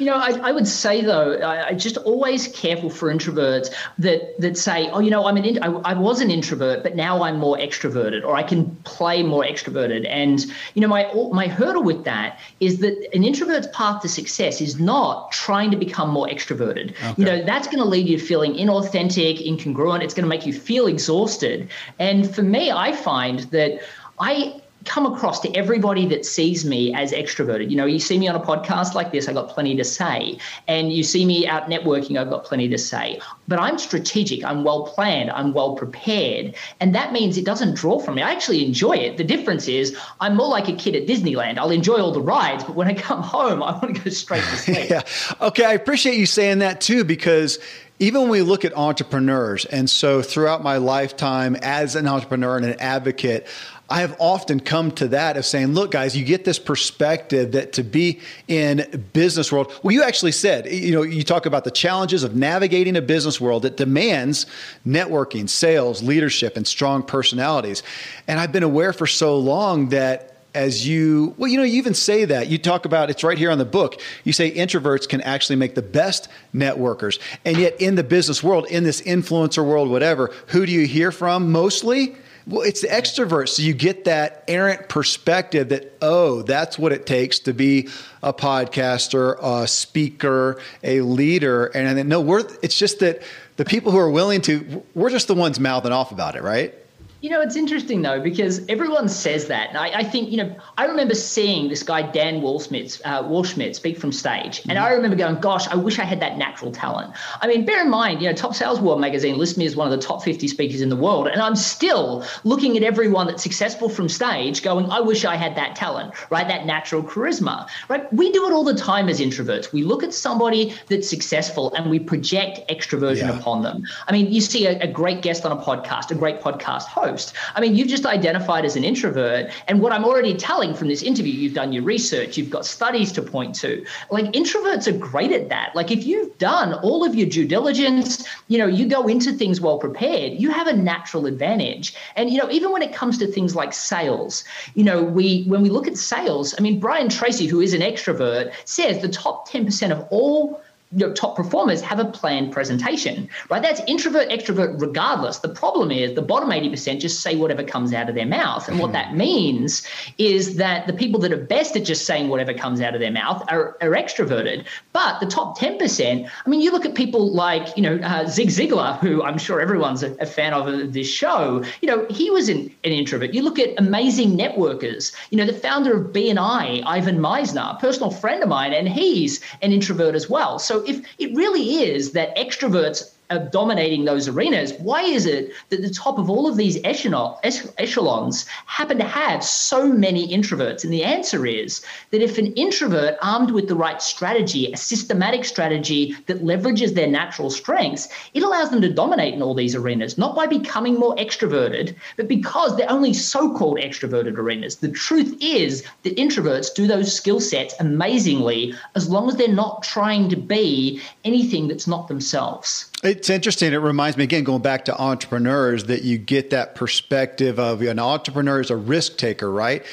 You 0.00 0.06
know, 0.06 0.16
I, 0.16 0.30
I 0.48 0.52
would 0.52 0.66
say 0.66 1.02
though, 1.02 1.34
I, 1.34 1.68
I, 1.68 1.74
just 1.74 1.98
always 1.98 2.48
careful 2.48 2.88
for 2.88 3.12
introverts 3.12 3.70
that 3.98 4.40
that 4.40 4.56
say, 4.56 4.88
oh, 4.90 5.00
you 5.00 5.10
know, 5.10 5.26
I'm 5.26 5.36
an 5.36 5.44
in, 5.44 5.62
I, 5.62 5.66
I 5.66 5.92
was 5.92 6.22
an 6.22 6.30
introvert, 6.30 6.82
but 6.82 6.96
now 6.96 7.22
I'm 7.22 7.38
more 7.38 7.58
extroverted, 7.58 8.24
or 8.24 8.34
I 8.34 8.42
can 8.42 8.74
play 8.84 9.22
more 9.22 9.44
extroverted. 9.44 10.08
And 10.08 10.40
you 10.74 10.80
know, 10.80 10.88
my 10.88 11.12
my 11.32 11.48
hurdle 11.48 11.82
with 11.82 12.04
that 12.04 12.40
is 12.60 12.78
that 12.78 12.96
an 13.14 13.24
introvert's 13.24 13.68
path 13.74 14.00
to 14.00 14.08
success 14.08 14.62
is 14.62 14.80
not 14.80 15.32
trying 15.32 15.70
to 15.70 15.76
become 15.76 16.08
more 16.08 16.26
extroverted. 16.26 16.92
Okay. 16.92 17.14
You 17.18 17.24
know, 17.26 17.44
that's 17.44 17.66
going 17.66 17.78
to 17.78 17.84
lead 17.84 18.08
you 18.08 18.18
feeling 18.18 18.54
inauthentic, 18.54 19.46
incongruent. 19.46 20.02
It's 20.02 20.14
going 20.14 20.24
to 20.24 20.30
make 20.30 20.46
you 20.46 20.54
feel 20.54 20.86
exhausted. 20.86 21.68
And 21.98 22.34
for 22.34 22.42
me, 22.42 22.70
I 22.70 22.92
find 22.92 23.40
that 23.50 23.80
I 24.18 24.59
come 24.84 25.06
across 25.06 25.40
to 25.40 25.54
everybody 25.54 26.06
that 26.06 26.24
sees 26.24 26.64
me 26.64 26.94
as 26.94 27.12
extroverted. 27.12 27.70
You 27.70 27.76
know, 27.76 27.86
you 27.86 27.98
see 27.98 28.18
me 28.18 28.28
on 28.28 28.34
a 28.34 28.40
podcast 28.40 28.94
like 28.94 29.12
this, 29.12 29.28
I've 29.28 29.34
got 29.34 29.48
plenty 29.48 29.76
to 29.76 29.84
say. 29.84 30.38
And 30.68 30.92
you 30.92 31.02
see 31.02 31.24
me 31.24 31.46
out 31.46 31.68
networking, 31.68 32.18
I've 32.18 32.30
got 32.30 32.44
plenty 32.44 32.68
to 32.68 32.78
say. 32.78 33.20
But 33.46 33.58
I'm 33.58 33.78
strategic, 33.78 34.44
I'm 34.44 34.64
well 34.64 34.84
planned, 34.84 35.30
I'm 35.30 35.52
well 35.52 35.74
prepared. 35.74 36.54
And 36.80 36.94
that 36.94 37.12
means 37.12 37.36
it 37.36 37.44
doesn't 37.44 37.74
draw 37.74 37.98
from 37.98 38.14
me. 38.14 38.22
I 38.22 38.30
actually 38.30 38.64
enjoy 38.64 38.92
it. 38.92 39.16
The 39.16 39.24
difference 39.24 39.68
is 39.68 39.96
I'm 40.20 40.36
more 40.36 40.48
like 40.48 40.68
a 40.68 40.74
kid 40.74 40.96
at 40.96 41.06
Disneyland. 41.06 41.58
I'll 41.58 41.70
enjoy 41.70 41.98
all 41.98 42.12
the 42.12 42.22
rides, 42.22 42.64
but 42.64 42.74
when 42.74 42.88
I 42.88 42.94
come 42.94 43.22
home, 43.22 43.62
I 43.62 43.72
want 43.72 43.94
to 43.96 44.02
go 44.02 44.10
straight 44.10 44.42
to 44.42 44.56
sleep. 44.56 44.90
yeah. 44.90 45.02
Okay, 45.40 45.64
I 45.64 45.72
appreciate 45.72 46.16
you 46.16 46.26
saying 46.26 46.60
that 46.60 46.80
too, 46.80 47.04
because 47.04 47.58
even 48.00 48.22
when 48.22 48.30
we 48.30 48.42
look 48.42 48.64
at 48.64 48.76
entrepreneurs, 48.76 49.66
and 49.66 49.88
so 49.88 50.22
throughout 50.22 50.62
my 50.62 50.78
lifetime 50.78 51.54
as 51.56 51.94
an 51.94 52.08
entrepreneur 52.08 52.56
and 52.56 52.64
an 52.64 52.80
advocate, 52.80 53.46
I 53.90 54.00
have 54.00 54.16
often 54.18 54.60
come 54.60 54.92
to 54.92 55.08
that 55.08 55.36
of 55.36 55.44
saying, 55.44 55.74
look, 55.74 55.90
guys, 55.90 56.16
you 56.16 56.24
get 56.24 56.44
this 56.44 56.58
perspective 56.58 57.52
that 57.52 57.74
to 57.74 57.82
be 57.82 58.20
in 58.48 59.08
business 59.12 59.52
world, 59.52 59.72
well, 59.82 59.92
you 59.92 60.02
actually 60.02 60.32
said, 60.32 60.66
you 60.72 60.92
know, 60.92 61.02
you 61.02 61.24
talk 61.24 61.44
about 61.44 61.64
the 61.64 61.72
challenges 61.72 62.22
of 62.22 62.34
navigating 62.34 62.96
a 62.96 63.02
business 63.02 63.40
world 63.40 63.62
that 63.62 63.76
demands 63.76 64.46
networking, 64.86 65.48
sales, 65.48 66.02
leadership, 66.02 66.56
and 66.56 66.66
strong 66.66 67.02
personalities. 67.02 67.82
And 68.28 68.40
I've 68.40 68.52
been 68.52 68.62
aware 68.62 68.92
for 68.92 69.08
so 69.08 69.36
long 69.36 69.90
that 69.90 70.29
as 70.54 70.86
you 70.86 71.34
well 71.38 71.48
you 71.48 71.56
know 71.56 71.64
you 71.64 71.78
even 71.78 71.94
say 71.94 72.24
that. 72.24 72.48
You 72.48 72.58
talk 72.58 72.84
about 72.84 73.10
it's 73.10 73.24
right 73.24 73.38
here 73.38 73.50
on 73.50 73.58
the 73.58 73.64
book. 73.64 74.00
You 74.24 74.32
say 74.32 74.50
introverts 74.50 75.08
can 75.08 75.20
actually 75.20 75.56
make 75.56 75.74
the 75.74 75.82
best 75.82 76.28
networkers. 76.54 77.18
And 77.44 77.56
yet 77.56 77.80
in 77.80 77.94
the 77.94 78.04
business 78.04 78.42
world 78.42 78.66
in 78.66 78.84
this 78.84 79.00
influencer 79.02 79.64
world 79.64 79.88
whatever 79.88 80.32
who 80.48 80.66
do 80.66 80.72
you 80.72 80.86
hear 80.86 81.12
from 81.12 81.52
mostly? 81.52 82.16
Well, 82.46 82.62
it's 82.62 82.80
the 82.80 82.88
extroverts. 82.88 83.50
So 83.50 83.62
you 83.62 83.74
get 83.74 84.04
that 84.04 84.44
errant 84.48 84.88
perspective 84.88 85.68
that, 85.68 85.96
oh, 86.02 86.42
that's 86.42 86.78
what 86.78 86.90
it 86.92 87.06
takes 87.06 87.38
to 87.40 87.52
be 87.52 87.88
a 88.22 88.32
podcaster, 88.32 89.36
a 89.40 89.68
speaker, 89.68 90.60
a 90.82 91.02
leader. 91.02 91.66
And 91.66 91.96
then, 91.96 92.08
no, 92.08 92.20
we're, 92.20 92.44
it's 92.62 92.76
just 92.76 93.00
that 93.00 93.22
the 93.56 93.64
people 93.64 93.92
who 93.92 93.98
are 93.98 94.10
willing 94.10 94.40
to, 94.42 94.84
we're 94.94 95.10
just 95.10 95.28
the 95.28 95.34
ones 95.34 95.60
mouthing 95.60 95.92
off 95.92 96.12
about 96.12 96.34
it, 96.34 96.42
right? 96.42 96.74
You 97.20 97.28
know, 97.28 97.42
it's 97.42 97.56
interesting 97.56 98.00
though 98.00 98.18
because 98.18 98.62
everyone 98.70 99.06
says 99.06 99.48
that, 99.48 99.68
and 99.68 99.76
I, 99.76 99.98
I 99.98 100.04
think 100.04 100.30
you 100.30 100.38
know 100.38 100.56
I 100.78 100.86
remember 100.86 101.14
seeing 101.14 101.68
this 101.68 101.82
guy 101.82 102.00
Dan 102.00 102.40
Waldschmidt, 102.40 103.00
uh, 103.04 103.72
speak 103.74 103.98
from 103.98 104.10
stage, 104.10 104.60
and 104.60 104.78
mm-hmm. 104.78 104.82
I 104.82 104.92
remember 104.92 105.16
going, 105.18 105.38
"Gosh, 105.38 105.68
I 105.68 105.74
wish 105.74 105.98
I 105.98 106.04
had 106.04 106.20
that 106.20 106.38
natural 106.38 106.72
talent." 106.72 107.14
I 107.42 107.46
mean, 107.46 107.66
bear 107.66 107.82
in 107.82 107.90
mind, 107.90 108.22
you 108.22 108.28
know, 108.28 108.34
Top 108.34 108.54
Sales 108.54 108.80
World 108.80 109.02
magazine 109.02 109.36
lists 109.36 109.58
me 109.58 109.66
as 109.66 109.76
one 109.76 109.92
of 109.92 109.98
the 109.98 110.04
top 110.04 110.22
50 110.22 110.48
speakers 110.48 110.80
in 110.80 110.88
the 110.88 110.96
world, 110.96 111.28
and 111.28 111.42
I'm 111.42 111.56
still 111.56 112.24
looking 112.44 112.78
at 112.78 112.82
everyone 112.82 113.26
that's 113.26 113.42
successful 113.42 113.90
from 113.90 114.08
stage, 114.08 114.62
going, 114.62 114.90
"I 114.90 115.00
wish 115.00 115.26
I 115.26 115.36
had 115.36 115.54
that 115.56 115.76
talent, 115.76 116.14
right? 116.30 116.48
That 116.48 116.64
natural 116.64 117.02
charisma, 117.02 117.68
right?" 117.90 118.10
We 118.14 118.32
do 118.32 118.46
it 118.46 118.52
all 118.52 118.64
the 118.64 118.74
time 118.74 119.10
as 119.10 119.20
introverts. 119.20 119.74
We 119.74 119.82
look 119.82 120.02
at 120.02 120.14
somebody 120.14 120.74
that's 120.88 121.10
successful 121.10 121.74
and 121.74 121.90
we 121.90 121.98
project 121.98 122.66
extroversion 122.70 123.28
yeah. 123.28 123.38
upon 123.38 123.62
them. 123.62 123.82
I 124.08 124.12
mean, 124.12 124.32
you 124.32 124.40
see 124.40 124.64
a, 124.64 124.78
a 124.78 124.88
great 124.88 125.20
guest 125.20 125.44
on 125.44 125.52
a 125.52 125.60
podcast, 125.60 126.10
a 126.10 126.14
great 126.14 126.40
podcast 126.40 126.84
host 126.84 127.09
host. 127.10 127.34
I 127.54 127.60
mean, 127.60 127.74
you've 127.74 127.88
just 127.88 128.06
identified 128.06 128.64
as 128.64 128.76
an 128.76 128.84
introvert. 128.84 129.50
And 129.68 129.80
what 129.80 129.92
I'm 129.92 130.04
already 130.04 130.34
telling 130.34 130.74
from 130.74 130.88
this 130.88 131.02
interview, 131.02 131.32
you've 131.32 131.54
done 131.54 131.72
your 131.72 131.82
research, 131.82 132.36
you've 132.36 132.50
got 132.50 132.66
studies 132.66 133.12
to 133.12 133.22
point 133.22 133.54
to. 133.56 133.84
Like 134.10 134.26
introverts 134.26 134.86
are 134.86 134.96
great 134.96 135.32
at 135.32 135.48
that. 135.48 135.74
Like 135.74 135.90
if 135.90 136.04
you've 136.04 136.36
done 136.38 136.74
all 136.74 137.04
of 137.04 137.14
your 137.14 137.28
due 137.28 137.46
diligence, 137.46 138.26
you 138.48 138.58
know, 138.58 138.66
you 138.66 138.86
go 138.86 139.08
into 139.08 139.32
things 139.32 139.60
well 139.60 139.78
prepared, 139.78 140.32
you 140.34 140.50
have 140.50 140.66
a 140.66 140.76
natural 140.76 141.26
advantage. 141.26 141.94
And, 142.16 142.30
you 142.30 142.38
know, 142.38 142.50
even 142.50 142.70
when 142.72 142.82
it 142.82 142.92
comes 142.92 143.18
to 143.18 143.26
things 143.26 143.54
like 143.54 143.72
sales, 143.72 144.44
you 144.74 144.84
know, 144.84 145.02
we, 145.02 145.44
when 145.44 145.62
we 145.62 145.70
look 145.70 145.86
at 145.86 145.96
sales, 145.96 146.54
I 146.58 146.62
mean, 146.62 146.80
Brian 146.80 147.08
Tracy, 147.08 147.46
who 147.46 147.60
is 147.60 147.74
an 147.74 147.80
extrovert, 147.80 148.52
says 148.64 149.02
the 149.02 149.08
top 149.08 149.48
10% 149.48 149.90
of 149.90 150.06
all 150.10 150.60
your 150.96 151.14
top 151.14 151.36
performers 151.36 151.80
have 151.80 152.00
a 152.00 152.04
planned 152.04 152.52
presentation, 152.52 153.28
right? 153.48 153.62
That's 153.62 153.80
introvert, 153.86 154.28
extrovert, 154.28 154.80
regardless. 154.80 155.38
The 155.38 155.48
problem 155.48 155.92
is 155.92 156.14
the 156.14 156.22
bottom 156.22 156.50
80% 156.50 157.00
just 157.00 157.20
say 157.20 157.36
whatever 157.36 157.62
comes 157.62 157.92
out 157.92 158.08
of 158.08 158.16
their 158.16 158.26
mouth. 158.26 158.68
And 158.68 158.80
what 158.80 158.88
hmm. 158.88 158.94
that 158.94 159.14
means 159.14 159.86
is 160.18 160.56
that 160.56 160.88
the 160.88 160.92
people 160.92 161.20
that 161.20 161.32
are 161.32 161.36
best 161.36 161.76
at 161.76 161.84
just 161.84 162.06
saying 162.06 162.28
whatever 162.28 162.52
comes 162.52 162.80
out 162.80 162.94
of 162.94 163.00
their 163.00 163.12
mouth 163.12 163.44
are, 163.48 163.76
are 163.80 163.92
extroverted. 163.92 164.66
But 164.92 165.20
the 165.20 165.26
top 165.26 165.56
10%, 165.56 166.28
I 166.44 166.48
mean, 166.50 166.60
you 166.60 166.72
look 166.72 166.84
at 166.84 166.96
people 166.96 167.32
like, 167.32 167.76
you 167.76 167.82
know, 167.82 167.96
uh, 168.02 168.26
Zig 168.26 168.48
Ziglar, 168.48 168.98
who 168.98 169.22
I'm 169.22 169.38
sure 169.38 169.60
everyone's 169.60 170.02
a, 170.02 170.14
a 170.16 170.26
fan 170.26 170.52
of 170.52 170.92
this 170.92 171.08
show, 171.08 171.62
you 171.80 171.86
know, 171.86 172.04
he 172.10 172.30
was 172.30 172.48
an, 172.48 172.62
an 172.82 172.90
introvert. 172.90 173.32
You 173.32 173.42
look 173.42 173.60
at 173.60 173.78
amazing 173.78 174.36
networkers, 174.36 175.14
you 175.30 175.38
know, 175.38 175.46
the 175.46 175.52
founder 175.52 175.96
of 175.96 176.12
BNI, 176.12 176.82
Ivan 176.84 177.18
Misner, 177.18 177.76
a 177.76 177.78
personal 177.78 178.10
friend 178.10 178.42
of 178.42 178.48
mine, 178.48 178.72
and 178.72 178.88
he's 178.88 179.40
an 179.62 179.70
introvert 179.70 180.16
as 180.16 180.28
well. 180.28 180.58
So 180.58 180.79
if 180.86 181.04
it 181.18 181.34
really 181.34 181.82
is 181.82 182.12
that 182.12 182.36
extroverts 182.36 183.12
of 183.30 183.50
dominating 183.50 184.04
those 184.04 184.28
arenas, 184.28 184.72
why 184.74 185.02
is 185.02 185.24
it 185.24 185.52
that 185.70 185.82
the 185.82 185.90
top 185.90 186.18
of 186.18 186.28
all 186.28 186.48
of 186.48 186.56
these 186.56 186.78
echelons 186.84 188.46
happen 188.66 188.98
to 188.98 189.04
have 189.04 189.42
so 189.44 189.86
many 189.86 190.28
introverts? 190.28 190.84
And 190.84 190.92
the 190.92 191.04
answer 191.04 191.46
is 191.46 191.82
that 192.10 192.22
if 192.22 192.38
an 192.38 192.52
introvert 192.54 193.16
armed 193.22 193.52
with 193.52 193.68
the 193.68 193.76
right 193.76 194.02
strategy, 194.02 194.72
a 194.72 194.76
systematic 194.76 195.44
strategy 195.44 196.16
that 196.26 196.44
leverages 196.44 196.94
their 196.94 197.06
natural 197.06 197.50
strengths, 197.50 198.08
it 198.34 198.42
allows 198.42 198.70
them 198.70 198.80
to 198.82 198.92
dominate 198.92 199.34
in 199.34 199.42
all 199.42 199.54
these 199.54 199.74
arenas, 199.74 200.18
not 200.18 200.34
by 200.34 200.46
becoming 200.46 200.94
more 200.94 201.14
extroverted, 201.16 201.94
but 202.16 202.28
because 202.28 202.76
they're 202.76 202.90
only 202.90 203.14
so 203.14 203.54
called 203.56 203.78
extroverted 203.78 204.36
arenas. 204.36 204.76
The 204.76 204.90
truth 204.90 205.36
is 205.40 205.84
that 206.02 206.16
introverts 206.16 206.74
do 206.74 206.86
those 206.86 207.14
skill 207.14 207.40
sets 207.40 207.74
amazingly 207.78 208.74
as 208.94 209.08
long 209.08 209.28
as 209.28 209.36
they're 209.36 209.48
not 209.48 209.82
trying 209.82 210.28
to 210.30 210.36
be 210.36 211.00
anything 211.24 211.68
that's 211.68 211.86
not 211.86 212.08
themselves. 212.08 212.89
It's 213.02 213.30
interesting. 213.30 213.72
It 213.72 213.78
reminds 213.78 214.18
me 214.18 214.24
again, 214.24 214.44
going 214.44 214.60
back 214.60 214.84
to 214.84 215.00
entrepreneurs, 215.00 215.84
that 215.84 216.02
you 216.02 216.18
get 216.18 216.50
that 216.50 216.74
perspective 216.74 217.58
of 217.58 217.80
an 217.80 217.98
entrepreneur 217.98 218.60
is 218.60 218.70
a 218.70 218.76
risk 218.76 219.16
taker, 219.16 219.50
right? 219.50 219.86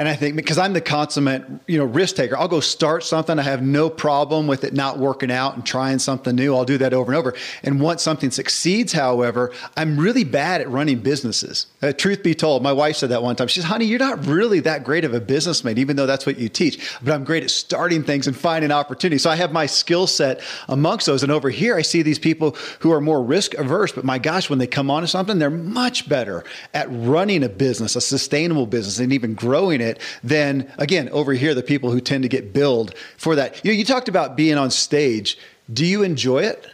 And 0.00 0.08
I 0.08 0.16
think 0.16 0.34
because 0.34 0.56
I'm 0.56 0.72
the 0.72 0.80
consummate, 0.80 1.44
you 1.66 1.76
know, 1.76 1.84
risk 1.84 2.16
taker, 2.16 2.34
I'll 2.34 2.48
go 2.48 2.60
start 2.60 3.04
something. 3.04 3.38
I 3.38 3.42
have 3.42 3.60
no 3.60 3.90
problem 3.90 4.46
with 4.46 4.64
it 4.64 4.72
not 4.72 4.98
working 4.98 5.30
out 5.30 5.56
and 5.56 5.66
trying 5.66 5.98
something 5.98 6.34
new. 6.34 6.56
I'll 6.56 6.64
do 6.64 6.78
that 6.78 6.94
over 6.94 7.12
and 7.12 7.18
over. 7.18 7.34
And 7.62 7.82
once 7.82 8.02
something 8.02 8.30
succeeds, 8.30 8.94
however, 8.94 9.52
I'm 9.76 10.00
really 10.00 10.24
bad 10.24 10.62
at 10.62 10.70
running 10.70 11.00
businesses. 11.00 11.66
Uh, 11.82 11.92
truth 11.92 12.22
be 12.22 12.34
told, 12.34 12.62
my 12.62 12.72
wife 12.72 12.96
said 12.96 13.10
that 13.10 13.22
one 13.22 13.36
time. 13.36 13.48
She 13.48 13.60
says, 13.60 13.68
honey, 13.68 13.84
you're 13.84 13.98
not 13.98 14.24
really 14.24 14.60
that 14.60 14.84
great 14.84 15.04
of 15.04 15.12
a 15.12 15.20
businessman, 15.20 15.76
even 15.76 15.96
though 15.96 16.06
that's 16.06 16.24
what 16.24 16.38
you 16.38 16.48
teach. 16.48 16.96
But 17.02 17.12
I'm 17.12 17.24
great 17.24 17.42
at 17.42 17.50
starting 17.50 18.02
things 18.02 18.26
and 18.26 18.34
finding 18.34 18.72
opportunities. 18.72 19.24
So 19.24 19.28
I 19.28 19.36
have 19.36 19.52
my 19.52 19.66
skill 19.66 20.06
set 20.06 20.40
amongst 20.70 21.04
those. 21.04 21.22
And 21.22 21.30
over 21.30 21.50
here, 21.50 21.76
I 21.76 21.82
see 21.82 22.00
these 22.00 22.18
people 22.18 22.56
who 22.78 22.90
are 22.90 23.02
more 23.02 23.22
risk 23.22 23.52
averse. 23.52 23.92
But 23.92 24.04
my 24.06 24.18
gosh, 24.18 24.48
when 24.48 24.60
they 24.60 24.66
come 24.66 24.90
onto 24.90 25.08
something, 25.08 25.38
they're 25.38 25.50
much 25.50 26.08
better 26.08 26.42
at 26.72 26.88
running 26.90 27.44
a 27.44 27.50
business, 27.50 27.96
a 27.96 28.00
sustainable 28.00 28.66
business, 28.66 28.98
and 28.98 29.12
even 29.12 29.34
growing 29.34 29.82
it 29.82 29.89
it 29.90 30.00
than 30.24 30.70
again 30.78 31.08
over 31.10 31.32
here 31.34 31.54
the 31.54 31.62
people 31.62 31.90
who 31.90 32.00
tend 32.00 32.22
to 32.22 32.28
get 32.28 32.52
billed 32.52 32.94
for 33.16 33.34
that. 33.36 33.62
You 33.64 33.72
know, 33.72 33.76
you 33.76 33.84
talked 33.84 34.08
about 34.08 34.36
being 34.36 34.56
on 34.56 34.70
stage. 34.70 35.36
Do 35.72 35.84
you 35.84 36.02
enjoy 36.02 36.44
it? 36.44 36.66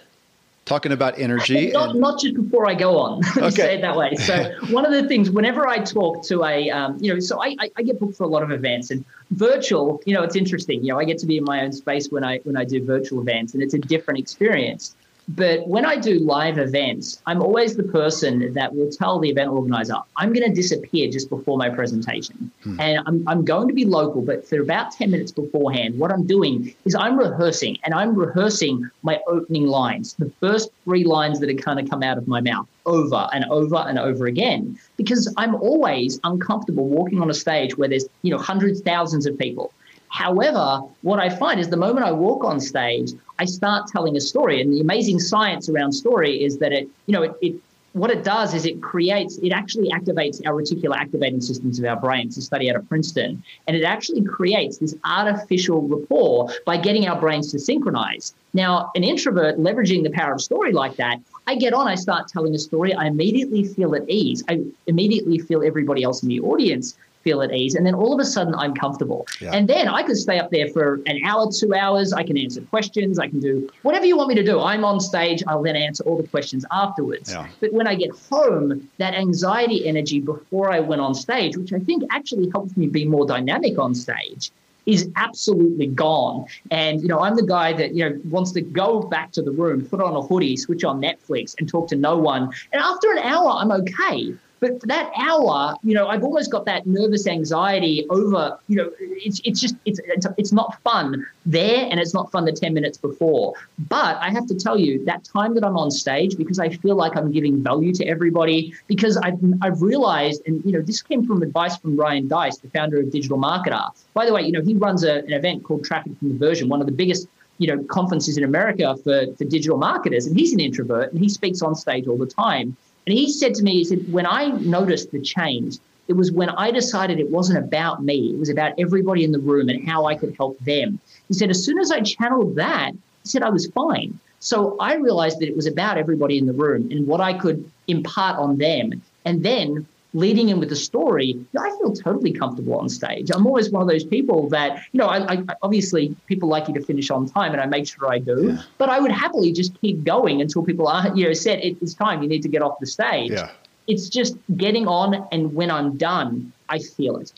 Talking 0.64 0.90
about 0.90 1.16
energy, 1.20 1.70
not, 1.70 1.90
and- 1.90 2.00
not 2.00 2.20
just 2.20 2.34
before 2.34 2.68
I 2.68 2.74
go 2.74 2.98
on. 2.98 3.22
Okay. 3.36 3.50
say 3.50 3.74
it 3.78 3.82
that 3.82 3.96
way. 3.96 4.16
So 4.16 4.50
one 4.70 4.84
of 4.84 4.90
the 4.90 5.06
things, 5.06 5.30
whenever 5.30 5.68
I 5.68 5.78
talk 5.78 6.24
to 6.24 6.42
a, 6.42 6.68
um, 6.70 6.98
you 7.00 7.14
know, 7.14 7.20
so 7.20 7.40
I, 7.40 7.54
I, 7.60 7.70
I 7.76 7.82
get 7.84 8.00
booked 8.00 8.16
for 8.16 8.24
a 8.24 8.26
lot 8.26 8.42
of 8.42 8.50
events, 8.50 8.90
and 8.90 9.04
virtual, 9.30 10.00
you 10.06 10.14
know, 10.14 10.24
it's 10.24 10.34
interesting. 10.34 10.82
You 10.82 10.92
know, 10.92 10.98
I 10.98 11.04
get 11.04 11.18
to 11.18 11.26
be 11.26 11.36
in 11.36 11.44
my 11.44 11.62
own 11.62 11.72
space 11.72 12.10
when 12.10 12.24
I 12.24 12.38
when 12.38 12.56
I 12.56 12.64
do 12.64 12.84
virtual 12.84 13.20
events, 13.20 13.54
and 13.54 13.62
it's 13.62 13.74
a 13.74 13.78
different 13.78 14.18
experience. 14.18 14.96
But 15.28 15.66
when 15.66 15.84
I 15.84 15.96
do 15.96 16.20
live 16.20 16.56
events, 16.58 17.20
I'm 17.26 17.42
always 17.42 17.76
the 17.76 17.82
person 17.82 18.52
that 18.54 18.74
will 18.74 18.90
tell 18.90 19.18
the 19.18 19.28
event 19.28 19.50
organizer, 19.50 19.96
I'm 20.16 20.32
going 20.32 20.48
to 20.48 20.54
disappear 20.54 21.10
just 21.10 21.28
before 21.28 21.58
my 21.58 21.68
presentation. 21.68 22.50
Hmm. 22.62 22.80
And 22.80 23.02
I'm, 23.06 23.24
I'm 23.26 23.44
going 23.44 23.66
to 23.66 23.74
be 23.74 23.84
local, 23.84 24.22
but 24.22 24.46
for 24.46 24.60
about 24.60 24.92
10 24.92 25.10
minutes 25.10 25.32
beforehand, 25.32 25.98
what 25.98 26.12
I'm 26.12 26.26
doing 26.26 26.72
is 26.84 26.94
I'm 26.94 27.18
rehearsing 27.18 27.76
and 27.82 27.92
I'm 27.92 28.14
rehearsing 28.14 28.88
my 29.02 29.20
opening 29.26 29.66
lines, 29.66 30.14
the 30.14 30.30
first 30.38 30.70
three 30.84 31.04
lines 31.04 31.40
that 31.40 31.50
are 31.50 31.54
kind 31.54 31.80
of 31.80 31.90
come 31.90 32.04
out 32.04 32.18
of 32.18 32.28
my 32.28 32.40
mouth 32.40 32.68
over 32.86 33.28
and 33.32 33.44
over 33.46 33.76
and 33.76 33.98
over 33.98 34.26
again, 34.26 34.78
because 34.96 35.32
I'm 35.36 35.56
always 35.56 36.20
uncomfortable 36.22 36.88
walking 36.88 37.20
on 37.20 37.30
a 37.30 37.34
stage 37.34 37.76
where 37.76 37.88
there's, 37.88 38.06
you 38.22 38.30
know, 38.30 38.38
hundreds, 38.38 38.80
thousands 38.80 39.26
of 39.26 39.36
people. 39.36 39.72
However, 40.08 40.82
what 41.02 41.18
I 41.18 41.28
find 41.28 41.60
is 41.60 41.68
the 41.68 41.76
moment 41.76 42.06
I 42.06 42.12
walk 42.12 42.44
on 42.44 42.60
stage, 42.60 43.12
I 43.38 43.44
start 43.44 43.88
telling 43.88 44.16
a 44.16 44.20
story. 44.20 44.60
And 44.60 44.72
the 44.72 44.80
amazing 44.80 45.20
science 45.20 45.68
around 45.68 45.92
story 45.92 46.42
is 46.42 46.58
that 46.58 46.72
it, 46.72 46.88
you 47.06 47.12
know, 47.12 47.22
it, 47.22 47.34
it 47.40 47.54
what 47.96 48.10
it 48.10 48.24
does 48.24 48.52
is 48.52 48.66
it 48.66 48.82
creates, 48.82 49.38
it 49.38 49.52
actually 49.52 49.88
activates 49.88 50.46
our 50.46 50.52
reticular 50.52 50.94
activating 50.94 51.40
systems 51.40 51.78
of 51.78 51.86
our 51.86 51.96
brains, 51.96 52.36
a 52.36 52.42
study 52.42 52.68
out 52.68 52.76
of 52.76 52.86
Princeton. 52.90 53.42
And 53.66 53.74
it 53.74 53.84
actually 53.84 54.22
creates 54.22 54.76
this 54.76 54.94
artificial 55.04 55.80
rapport 55.80 56.50
by 56.66 56.76
getting 56.76 57.08
our 57.08 57.18
brains 57.18 57.50
to 57.52 57.58
synchronize. 57.58 58.34
Now, 58.52 58.90
an 58.96 59.02
introvert 59.02 59.58
leveraging 59.58 60.02
the 60.02 60.10
power 60.10 60.34
of 60.34 60.42
story 60.42 60.72
like 60.72 60.96
that, 60.96 61.20
I 61.46 61.54
get 61.54 61.72
on, 61.72 61.88
I 61.88 61.94
start 61.94 62.28
telling 62.28 62.54
a 62.54 62.58
story, 62.58 62.92
I 62.92 63.06
immediately 63.06 63.64
feel 63.64 63.94
at 63.94 64.06
ease. 64.10 64.44
I 64.46 64.62
immediately 64.86 65.38
feel 65.38 65.62
everybody 65.64 66.02
else 66.02 66.22
in 66.22 66.28
the 66.28 66.40
audience 66.40 66.98
feel 67.26 67.42
at 67.42 67.52
ease. 67.52 67.74
And 67.74 67.84
then 67.84 67.94
all 67.94 68.14
of 68.14 68.20
a 68.20 68.24
sudden, 68.24 68.54
I'm 68.54 68.72
comfortable. 68.72 69.26
Yeah. 69.40 69.50
And 69.52 69.68
then 69.68 69.88
I 69.88 70.04
could 70.04 70.16
stay 70.16 70.38
up 70.38 70.50
there 70.52 70.68
for 70.68 71.00
an 71.06 71.18
hour, 71.24 71.50
two 71.50 71.74
hours. 71.74 72.12
I 72.12 72.22
can 72.22 72.38
answer 72.38 72.60
questions. 72.60 73.18
I 73.18 73.26
can 73.26 73.40
do 73.40 73.68
whatever 73.82 74.06
you 74.06 74.16
want 74.16 74.28
me 74.28 74.36
to 74.36 74.44
do. 74.44 74.60
I'm 74.60 74.84
on 74.84 75.00
stage. 75.00 75.42
I'll 75.48 75.62
then 75.62 75.74
answer 75.74 76.04
all 76.04 76.16
the 76.16 76.28
questions 76.28 76.64
afterwards. 76.70 77.32
Yeah. 77.32 77.48
But 77.60 77.72
when 77.72 77.88
I 77.88 77.96
get 77.96 78.10
home, 78.30 78.88
that 78.98 79.14
anxiety 79.14 79.88
energy 79.88 80.20
before 80.20 80.70
I 80.70 80.78
went 80.78 81.00
on 81.00 81.14
stage, 81.14 81.56
which 81.56 81.72
I 81.72 81.80
think 81.80 82.04
actually 82.10 82.48
helps 82.50 82.76
me 82.76 82.86
be 82.86 83.04
more 83.04 83.26
dynamic 83.26 83.76
on 83.76 83.92
stage, 83.94 84.52
is 84.86 85.10
absolutely 85.16 85.88
gone. 85.88 86.46
And, 86.70 87.02
you 87.02 87.08
know, 87.08 87.18
I'm 87.18 87.34
the 87.34 87.46
guy 87.58 87.72
that, 87.72 87.96
you 87.96 88.08
know, 88.08 88.20
wants 88.26 88.52
to 88.52 88.60
go 88.60 89.00
back 89.00 89.32
to 89.32 89.42
the 89.42 89.50
room, 89.50 89.84
put 89.84 90.00
on 90.00 90.14
a 90.14 90.22
hoodie, 90.22 90.56
switch 90.56 90.84
on 90.84 91.02
Netflix 91.02 91.56
and 91.58 91.68
talk 91.68 91.88
to 91.88 91.96
no 91.96 92.16
one. 92.16 92.44
And 92.72 92.80
after 92.80 93.10
an 93.10 93.18
hour, 93.18 93.50
I'm 93.50 93.72
okay. 93.72 94.32
But 94.60 94.80
for 94.80 94.86
that 94.86 95.12
hour, 95.16 95.76
you 95.82 95.94
know, 95.94 96.08
I've 96.08 96.24
almost 96.24 96.50
got 96.50 96.64
that 96.64 96.86
nervous 96.86 97.26
anxiety 97.26 98.06
over, 98.08 98.58
you 98.68 98.76
know, 98.76 98.90
it's, 98.98 99.40
it's 99.44 99.60
just, 99.60 99.76
it's, 99.84 100.00
it's, 100.04 100.26
it's 100.38 100.52
not 100.52 100.80
fun 100.82 101.26
there 101.44 101.86
and 101.90 102.00
it's 102.00 102.14
not 102.14 102.32
fun 102.32 102.46
the 102.46 102.52
10 102.52 102.72
minutes 102.72 102.96
before. 102.96 103.54
But 103.78 104.16
I 104.16 104.30
have 104.30 104.46
to 104.46 104.54
tell 104.54 104.78
you 104.78 105.04
that 105.04 105.24
time 105.24 105.54
that 105.54 105.64
I'm 105.64 105.76
on 105.76 105.90
stage, 105.90 106.36
because 106.36 106.58
I 106.58 106.70
feel 106.70 106.96
like 106.96 107.16
I'm 107.16 107.30
giving 107.30 107.62
value 107.62 107.92
to 107.94 108.04
everybody, 108.06 108.74
because 108.86 109.16
I've, 109.18 109.38
I've 109.60 109.82
realized, 109.82 110.42
and, 110.46 110.64
you 110.64 110.72
know, 110.72 110.80
this 110.80 111.02
came 111.02 111.26
from 111.26 111.42
advice 111.42 111.76
from 111.76 111.96
Ryan 111.96 112.26
Deiss, 112.26 112.58
the 112.58 112.70
founder 112.70 112.98
of 112.98 113.10
Digital 113.10 113.38
Marketer. 113.38 113.90
By 114.14 114.24
the 114.24 114.32
way, 114.32 114.42
you 114.42 114.52
know, 114.52 114.62
he 114.62 114.74
runs 114.74 115.04
a, 115.04 115.16
an 115.18 115.32
event 115.32 115.64
called 115.64 115.84
Traffic 115.84 116.18
Conversion, 116.18 116.68
one 116.68 116.80
of 116.80 116.86
the 116.86 116.92
biggest 116.92 117.28
you 117.58 117.66
know 117.66 117.82
conferences 117.84 118.36
in 118.36 118.44
America 118.44 118.96
for, 119.02 119.26
for 119.36 119.44
digital 119.44 119.78
marketers, 119.78 120.26
and 120.26 120.38
he's 120.38 120.52
an 120.52 120.60
introvert 120.60 121.12
and 121.12 121.20
he 121.20 121.28
speaks 121.28 121.62
on 121.62 121.74
stage 121.74 122.06
all 122.06 122.18
the 122.18 122.26
time. 122.26 122.76
And 123.06 123.16
he 123.16 123.30
said 123.30 123.54
to 123.54 123.62
me, 123.62 123.74
he 123.74 123.84
said, 123.84 124.12
when 124.12 124.26
I 124.26 124.48
noticed 124.48 125.12
the 125.12 125.20
change, 125.20 125.78
it 126.08 126.14
was 126.14 126.32
when 126.32 126.50
I 126.50 126.70
decided 126.70 127.18
it 127.18 127.30
wasn't 127.30 127.58
about 127.58 128.02
me, 128.02 128.30
it 128.30 128.38
was 128.38 128.48
about 128.48 128.74
everybody 128.78 129.24
in 129.24 129.32
the 129.32 129.38
room 129.38 129.68
and 129.68 129.88
how 129.88 130.06
I 130.06 130.14
could 130.14 130.34
help 130.36 130.58
them. 130.60 130.98
He 131.28 131.34
said, 131.34 131.50
as 131.50 131.64
soon 131.64 131.78
as 131.78 131.90
I 131.90 132.00
channeled 132.00 132.56
that, 132.56 132.92
he 132.92 133.28
said 133.28 133.42
I 133.42 133.50
was 133.50 133.66
fine. 133.68 134.18
So 134.40 134.76
I 134.78 134.94
realized 134.94 135.40
that 135.40 135.48
it 135.48 135.56
was 135.56 135.66
about 135.66 135.98
everybody 135.98 136.38
in 136.38 136.46
the 136.46 136.52
room 136.52 136.90
and 136.90 137.06
what 137.06 137.20
I 137.20 137.32
could 137.32 137.68
impart 137.88 138.38
on 138.38 138.58
them. 138.58 139.02
And 139.24 139.42
then 139.42 139.86
leading 140.14 140.48
in 140.48 140.58
with 140.58 140.68
the 140.68 140.76
story, 140.76 141.38
I 141.58 141.70
feel 141.78 141.92
totally 141.92 142.32
comfortable 142.32 142.78
on 142.78 142.88
stage. 142.88 143.30
I'm 143.34 143.46
always 143.46 143.70
one 143.70 143.82
of 143.82 143.88
those 143.88 144.04
people 144.04 144.48
that, 144.48 144.82
you 144.92 144.98
know, 144.98 145.06
I, 145.06 145.34
I 145.34 145.44
obviously 145.62 146.16
people 146.26 146.48
like 146.48 146.68
you 146.68 146.74
to 146.74 146.82
finish 146.82 147.10
on 147.10 147.28
time, 147.28 147.52
and 147.52 147.60
I 147.60 147.66
make 147.66 147.86
sure 147.86 148.10
I 148.10 148.18
do. 148.18 148.48
Yeah. 148.48 148.62
But 148.78 148.88
I 148.88 148.98
would 148.98 149.12
happily 149.12 149.52
just 149.52 149.78
keep 149.80 150.04
going 150.04 150.40
until 150.40 150.62
people 150.62 150.88
are, 150.88 151.14
you 151.16 151.26
know, 151.26 151.32
said 151.32 151.60
it's 151.62 151.94
time. 151.94 152.22
You 152.22 152.28
need 152.28 152.42
to 152.42 152.48
get 152.48 152.62
off 152.62 152.78
the 152.80 152.86
stage. 152.86 153.32
Yeah. 153.32 153.50
It's 153.86 154.08
just 154.08 154.36
getting 154.56 154.88
on, 154.88 155.26
and 155.30 155.54
when 155.54 155.70
I'm 155.70 155.96
done, 155.96 156.52
I 156.68 156.78
feel 156.78 157.18
it. 157.18 157.32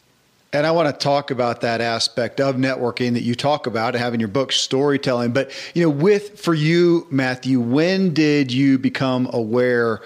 And 0.51 0.67
I 0.67 0.71
want 0.71 0.89
to 0.89 0.99
talk 0.99 1.31
about 1.31 1.61
that 1.61 1.83
aspect 1.83 2.41
of 2.41 2.57
networking 2.57 3.13
that 3.13 3.23
you 3.23 3.35
talk 3.35 3.67
about, 3.67 3.95
having 3.95 4.19
your 4.19 4.31
book 4.31 4.51
storytelling. 4.51 5.33
But 5.33 5.51
you 5.75 5.83
know, 5.83 5.91
with 5.91 6.41
for 6.41 6.55
you, 6.55 7.07
Matthew, 7.11 7.61
when 7.61 8.15
did 8.15 8.51
you 8.51 8.79
become 8.79 9.29
aware? 9.33 10.01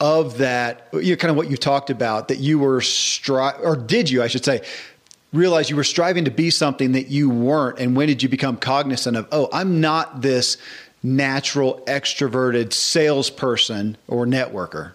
Of 0.00 0.38
that, 0.38 0.88
you 0.92 1.10
know, 1.10 1.16
kind 1.16 1.30
of 1.30 1.36
what 1.36 1.50
you 1.50 1.56
talked 1.56 1.90
about, 1.90 2.28
that 2.28 2.38
you 2.38 2.58
were 2.58 2.80
stri- 2.80 3.58
or 3.62 3.76
did 3.76 4.10
you, 4.10 4.22
I 4.22 4.28
should 4.28 4.44
say, 4.44 4.62
realize 5.32 5.68
you 5.68 5.76
were 5.76 5.84
striving 5.84 6.24
to 6.24 6.30
be 6.30 6.50
something 6.50 6.92
that 6.92 7.08
you 7.08 7.28
weren't? 7.28 7.78
And 7.78 7.96
when 7.96 8.08
did 8.08 8.22
you 8.22 8.28
become 8.28 8.56
cognizant 8.56 9.16
of, 9.16 9.26
oh, 9.32 9.48
I'm 9.52 9.80
not 9.80 10.22
this 10.22 10.56
natural, 11.02 11.82
extroverted 11.86 12.72
salesperson 12.72 13.96
or 14.06 14.26
networker? 14.26 14.92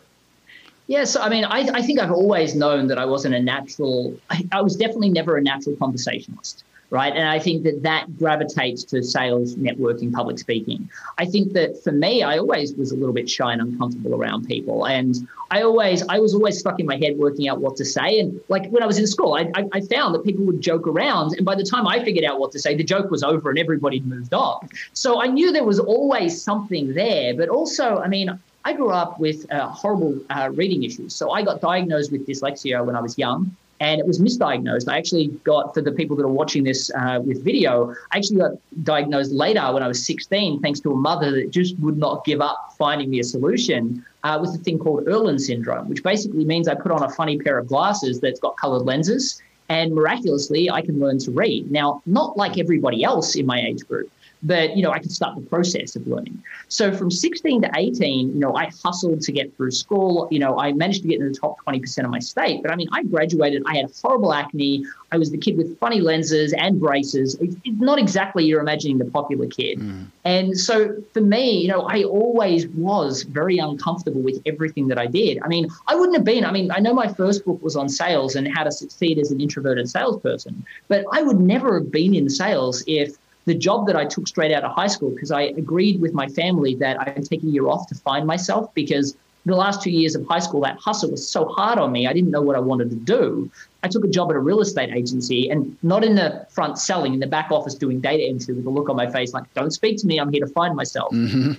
Yes, 0.88 1.16
I 1.16 1.30
mean, 1.30 1.46
I, 1.46 1.60
I 1.74 1.82
think 1.82 2.00
I've 2.00 2.12
always 2.12 2.56
known 2.56 2.88
that 2.88 2.98
I 2.98 3.06
wasn't 3.06 3.36
a 3.36 3.42
natural, 3.42 4.18
I, 4.30 4.46
I 4.52 4.62
was 4.62 4.76
definitely 4.76 5.10
never 5.10 5.38
a 5.38 5.42
natural 5.42 5.76
conversationalist 5.78 6.64
right? 6.94 7.12
And 7.16 7.28
I 7.28 7.40
think 7.40 7.64
that 7.64 7.82
that 7.82 8.20
gravitates 8.20 8.84
to 8.84 9.02
sales, 9.02 9.56
networking, 9.56 10.14
public 10.14 10.38
speaking. 10.38 10.88
I 11.18 11.26
think 11.26 11.54
that 11.54 11.84
for 11.84 11.92
me, 11.92 12.22
I 12.22 12.38
always 12.38 12.76
was 12.76 12.92
a 12.92 12.96
little 12.96 13.16
bit 13.16 13.28
shy 13.28 13.52
and 13.52 13.60
uncomfortable 13.64 14.14
around 14.14 14.46
people. 14.46 14.86
And 14.86 15.28
I 15.50 15.64
always, 15.64 16.04
I 16.08 16.20
was 16.20 16.36
always 16.36 16.60
stuck 16.60 16.80
in 16.80 16.86
my 16.86 16.98
head 16.98 17.18
working 17.18 17.50
out 17.50 17.60
what 17.60 17.76
to 17.78 17.86
say. 17.86 18.20
And 18.20 18.40
like 18.48 18.70
when 18.70 18.84
I 18.84 18.86
was 18.86 19.00
in 19.00 19.08
school, 19.08 19.34
I, 19.34 19.50
I, 19.56 19.68
I 19.74 19.82
found 19.82 20.14
that 20.14 20.24
people 20.24 20.46
would 20.46 20.62
joke 20.62 20.86
around. 20.86 21.34
And 21.36 21.44
by 21.44 21.56
the 21.56 21.64
time 21.64 21.88
I 21.88 22.04
figured 22.04 22.26
out 22.26 22.40
what 22.40 22.52
to 22.52 22.60
say, 22.60 22.76
the 22.76 22.84
joke 22.84 23.10
was 23.10 23.24
over 23.24 23.50
and 23.50 23.58
everybody 23.58 24.00
moved 24.02 24.36
on. 24.36 24.70
So 24.94 25.20
I 25.20 25.26
knew 25.26 25.52
there 25.52 25.64
was 25.64 25.80
always 25.80 26.40
something 26.40 26.94
there. 26.94 27.34
But 27.36 27.50
also, 27.50 27.98
I 27.98 28.08
mean, 28.08 28.40
I 28.66 28.74
grew 28.74 28.92
up 28.92 29.20
with 29.20 29.52
uh, 29.52 29.68
horrible 29.68 30.22
uh, 30.30 30.52
reading 30.54 30.84
issues. 30.84 31.16
So 31.16 31.32
I 31.32 31.42
got 31.42 31.60
diagnosed 31.60 32.12
with 32.12 32.28
dyslexia 32.28 32.86
when 32.86 32.96
I 32.96 33.02
was 33.02 33.18
young 33.18 33.56
and 33.84 34.00
it 34.00 34.08
was 34.08 34.18
misdiagnosed. 34.18 34.88
I 34.88 34.98
actually 34.98 35.28
got, 35.44 35.74
for 35.74 35.82
the 35.82 35.92
people 35.92 36.16
that 36.16 36.24
are 36.24 36.38
watching 36.42 36.64
this 36.64 36.90
uh, 36.98 37.20
with 37.22 37.44
video, 37.44 37.94
I 38.14 38.18
actually 38.18 38.38
got 38.38 38.52
diagnosed 38.84 39.34
later 39.34 39.74
when 39.74 39.84
I 39.84 39.90
was 39.90 40.06
16, 40.06 40.62
thanks 40.62 40.80
to 40.82 40.94
a 40.94 40.96
mother 40.96 41.32
that 41.32 41.52
just 41.52 41.78
would 41.80 41.98
not 41.98 42.24
give 42.24 42.40
up 42.40 42.74
finding 42.78 43.10
me 43.10 43.20
a 43.20 43.26
solution 43.26 44.06
uh, 44.24 44.38
with 44.40 44.56
a 44.56 44.58
thing 44.58 44.80
called 44.80 45.06
Irlen 45.06 45.38
syndrome, 45.38 45.90
which 45.90 46.02
basically 46.02 46.46
means 46.46 46.70
I 46.70 46.76
put 46.76 46.94
on 46.94 47.04
a 47.04 47.10
funny 47.10 47.38
pair 47.38 47.58
of 47.58 47.68
glasses 47.68 48.22
that's 48.22 48.40
got 48.40 48.56
colored 48.56 48.84
lenses, 48.84 49.42
and 49.68 49.94
miraculously, 49.94 50.72
I 50.72 50.82
can 50.82 50.98
learn 51.02 51.20
to 51.20 51.32
read. 51.32 51.70
Now, 51.70 52.02
not 52.06 52.38
like 52.38 52.58
everybody 52.58 53.04
else 53.04 53.36
in 53.36 53.46
my 53.46 53.60
age 53.60 53.86
group, 53.86 54.10
but 54.44 54.76
you 54.76 54.84
know, 54.84 54.92
I 54.92 55.00
could 55.00 55.12
start 55.12 55.36
the 55.36 55.42
process 55.42 55.96
of 55.96 56.06
learning. 56.06 56.44
So 56.68 56.92
from 56.92 57.10
16 57.10 57.62
to 57.62 57.72
18, 57.76 58.34
you 58.34 58.40
know, 58.40 58.56
I 58.56 58.70
hustled 58.84 59.22
to 59.22 59.32
get 59.32 59.56
through 59.56 59.72
school. 59.72 60.28
You 60.32 60.40
know, 60.40 60.60
I 60.60 60.74
managed 60.74 61.02
to 61.04 61.08
get 61.08 61.20
in 61.20 61.32
the 61.32 61.38
top 61.38 61.58
20% 61.66 62.04
of 62.04 62.10
my 62.10 62.20
state. 62.20 62.62
But 62.62 62.72
I 62.72 62.76
mean, 62.76 62.90
I 62.92 63.04
graduated, 63.04 63.64
I 63.66 63.78
had 63.78 63.92
horrible 64.02 64.34
acne. 64.34 64.86
I 65.12 65.18
was 65.18 65.32
the 65.32 65.38
kid 65.38 65.58
with 65.58 65.78
funny 65.80 66.02
lenses 66.02 66.54
and 66.54 66.80
braces. 66.80 67.36
It's 67.40 67.58
not 67.66 68.00
exactly 68.00 68.46
you're 68.46 68.62
imagining 68.62 68.98
the 68.98 69.06
popular 69.06 69.48
kid. 69.48 69.80
Mm. 69.80 70.08
And 70.26 70.58
so 70.58 70.96
for 71.14 71.22
me, 71.22 71.62
you 71.62 71.68
know, 71.68 71.82
I 71.82 72.04
always 72.04 72.68
was 72.70 73.24
very 73.24 73.60
uncomfortable 73.60 74.22
with 74.22 74.42
everything 74.46 74.88
that 74.88 74.98
I 74.98 75.06
did. 75.06 75.40
I 75.44 75.48
mean, 75.48 75.70
I 75.88 75.96
wouldn't 75.96 76.18
have 76.18 76.26
been, 76.26 76.46
I 76.46 76.52
mean, 76.52 76.72
I 76.72 76.80
know 76.80 76.94
my 76.94 77.08
first 77.08 77.46
book 77.46 77.62
was 77.62 77.76
on 77.76 77.90
sales 77.90 78.36
and 78.36 78.48
how 78.48 78.64
to 78.64 78.72
succeed 78.72 79.20
as 79.20 79.32
an 79.32 79.40
introverted 79.40 79.90
salesperson, 79.90 80.66
but 80.88 81.06
I 81.12 81.22
would 81.22 81.40
never 81.40 81.80
have 81.80 81.92
been 81.92 82.16
in 82.16 82.30
sales 82.30 82.84
if 82.88 83.16
the 83.46 83.54
job 83.54 83.88
that 83.88 83.96
I 83.96 84.06
took 84.06 84.28
straight 84.28 84.52
out 84.52 84.64
of 84.64 84.72
high 84.72 84.88
school, 84.88 85.10
because 85.10 85.32
I 85.32 85.42
agreed 85.42 86.00
with 86.02 86.14
my 86.14 86.28
family 86.28 86.76
that 86.76 87.00
I'd 87.00 87.26
take 87.26 87.44
a 87.44 87.48
year 87.48 87.68
off 87.68 87.88
to 87.88 87.96
find 87.96 88.26
myself 88.26 88.74
because 88.74 89.16
the 89.46 89.56
last 89.56 89.82
two 89.82 89.92
years 89.92 90.16
of 90.16 90.26
high 90.28 90.40
school, 90.40 90.62
that 90.62 90.78
hustle 90.78 91.12
was 91.12 91.28
so 91.28 91.46
hard 91.46 91.78
on 91.78 91.92
me. 91.92 92.08
I 92.08 92.14
didn't 92.14 92.32
know 92.32 92.42
what 92.42 92.56
I 92.56 92.60
wanted 92.60 92.90
to 92.92 92.96
do. 92.96 93.52
I 93.84 93.90
took 93.90 94.06
a 94.06 94.08
job 94.08 94.30
at 94.30 94.38
a 94.38 94.40
real 94.40 94.62
estate 94.62 94.90
agency 94.94 95.50
and 95.50 95.78
not 95.84 96.06
in 96.06 96.16
the 96.16 96.48
front 96.50 96.78
selling, 96.78 97.14
in 97.14 97.20
the 97.20 97.28
back 97.28 97.52
office 97.52 97.76
doing 97.76 98.00
data 98.00 98.24
entry 98.24 98.54
with 98.54 98.66
a 98.66 98.70
look 98.70 98.88
on 98.90 98.96
my 98.96 99.10
face 99.12 99.34
like, 99.34 99.54
don't 99.54 99.72
speak 99.72 99.98
to 99.98 100.08
me. 100.08 100.18
I'm 100.20 100.32
here 100.32 100.46
to 100.46 100.52
find 100.52 100.76
myself. 100.76 101.14
Mm-hmm. 101.14 101.54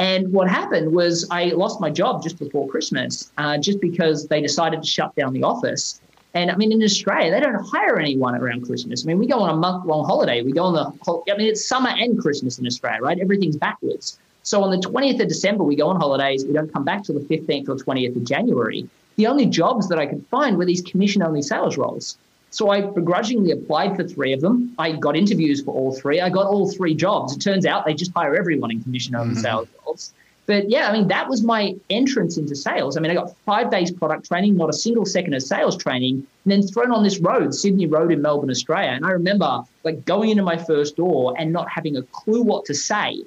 And 0.00 0.32
what 0.32 0.48
happened 0.48 0.92
was 0.92 1.26
I 1.30 1.46
lost 1.46 1.80
my 1.80 1.90
job 1.90 2.22
just 2.22 2.38
before 2.38 2.68
Christmas, 2.68 3.30
uh, 3.38 3.58
just 3.58 3.80
because 3.80 4.28
they 4.28 4.40
decided 4.40 4.82
to 4.82 4.86
shut 4.86 5.14
down 5.14 5.32
the 5.32 5.42
office. 5.42 6.00
And 6.34 6.50
I 6.50 6.56
mean, 6.56 6.70
in 6.70 6.82
Australia, 6.82 7.30
they 7.30 7.40
don't 7.40 7.64
hire 7.64 7.98
anyone 7.98 8.36
around 8.36 8.64
Christmas. 8.66 9.04
I 9.04 9.06
mean, 9.08 9.18
we 9.18 9.26
go 9.26 9.40
on 9.40 9.50
a 9.50 9.56
month 9.56 9.84
long 9.84 10.04
holiday. 10.04 10.42
We 10.42 10.52
go 10.52 10.64
on 10.64 10.74
the, 10.74 11.32
I 11.32 11.36
mean, 11.36 11.48
it's 11.48 11.64
summer 11.64 11.90
and 11.90 12.18
Christmas 12.20 12.58
in 12.58 12.66
Australia, 12.66 13.00
right? 13.02 13.18
Everything's 13.18 13.56
backwards. 13.56 14.18
So 14.42 14.62
on 14.62 14.70
the 14.70 14.78
20th 14.78 15.20
of 15.20 15.28
December, 15.28 15.64
we 15.64 15.76
go 15.76 15.88
on 15.88 15.96
holidays. 15.96 16.44
We 16.44 16.52
don't 16.52 16.72
come 16.72 16.84
back 16.84 17.04
till 17.04 17.18
the 17.18 17.24
15th 17.26 17.68
or 17.68 17.76
20th 17.76 18.16
of 18.16 18.24
January. 18.24 18.88
The 19.16 19.26
only 19.26 19.46
jobs 19.46 19.88
that 19.88 19.98
I 19.98 20.06
could 20.06 20.24
find 20.28 20.56
were 20.56 20.64
these 20.64 20.82
commission 20.82 21.22
only 21.22 21.42
sales 21.42 21.76
roles. 21.76 22.16
So 22.50 22.70
I 22.70 22.80
begrudgingly 22.80 23.52
applied 23.52 23.96
for 23.96 24.04
three 24.04 24.32
of 24.32 24.40
them. 24.40 24.74
I 24.78 24.92
got 24.92 25.16
interviews 25.16 25.62
for 25.62 25.74
all 25.74 25.94
three. 25.94 26.20
I 26.20 26.30
got 26.30 26.46
all 26.46 26.70
three 26.70 26.94
jobs. 26.94 27.36
It 27.36 27.40
turns 27.40 27.66
out 27.66 27.86
they 27.86 27.94
just 27.94 28.12
hire 28.14 28.36
everyone 28.36 28.70
in 28.70 28.82
commission 28.82 29.14
only 29.14 29.34
mm-hmm. 29.34 29.42
sales 29.42 29.68
roles. 29.84 30.12
But 30.50 30.68
yeah, 30.68 30.88
I 30.88 30.92
mean, 30.92 31.06
that 31.06 31.28
was 31.28 31.44
my 31.44 31.76
entrance 31.90 32.36
into 32.36 32.56
sales. 32.56 32.96
I 32.96 33.00
mean, 33.00 33.12
I 33.12 33.14
got 33.14 33.36
five 33.46 33.70
days 33.70 33.92
product 33.92 34.26
training, 34.26 34.56
not 34.56 34.68
a 34.68 34.72
single 34.72 35.06
second 35.06 35.32
of 35.32 35.44
sales 35.44 35.76
training, 35.76 36.26
and 36.44 36.50
then 36.50 36.62
thrown 36.64 36.90
on 36.90 37.04
this 37.04 37.20
road, 37.20 37.54
Sydney 37.54 37.86
Road 37.86 38.10
in 38.10 38.20
Melbourne, 38.20 38.50
Australia. 38.50 38.90
And 38.90 39.06
I 39.06 39.10
remember 39.12 39.62
like 39.84 40.04
going 40.06 40.28
into 40.28 40.42
my 40.42 40.56
first 40.56 40.96
door 40.96 41.36
and 41.38 41.52
not 41.52 41.68
having 41.68 41.96
a 41.96 42.02
clue 42.02 42.42
what 42.42 42.64
to 42.64 42.74
say. 42.74 43.22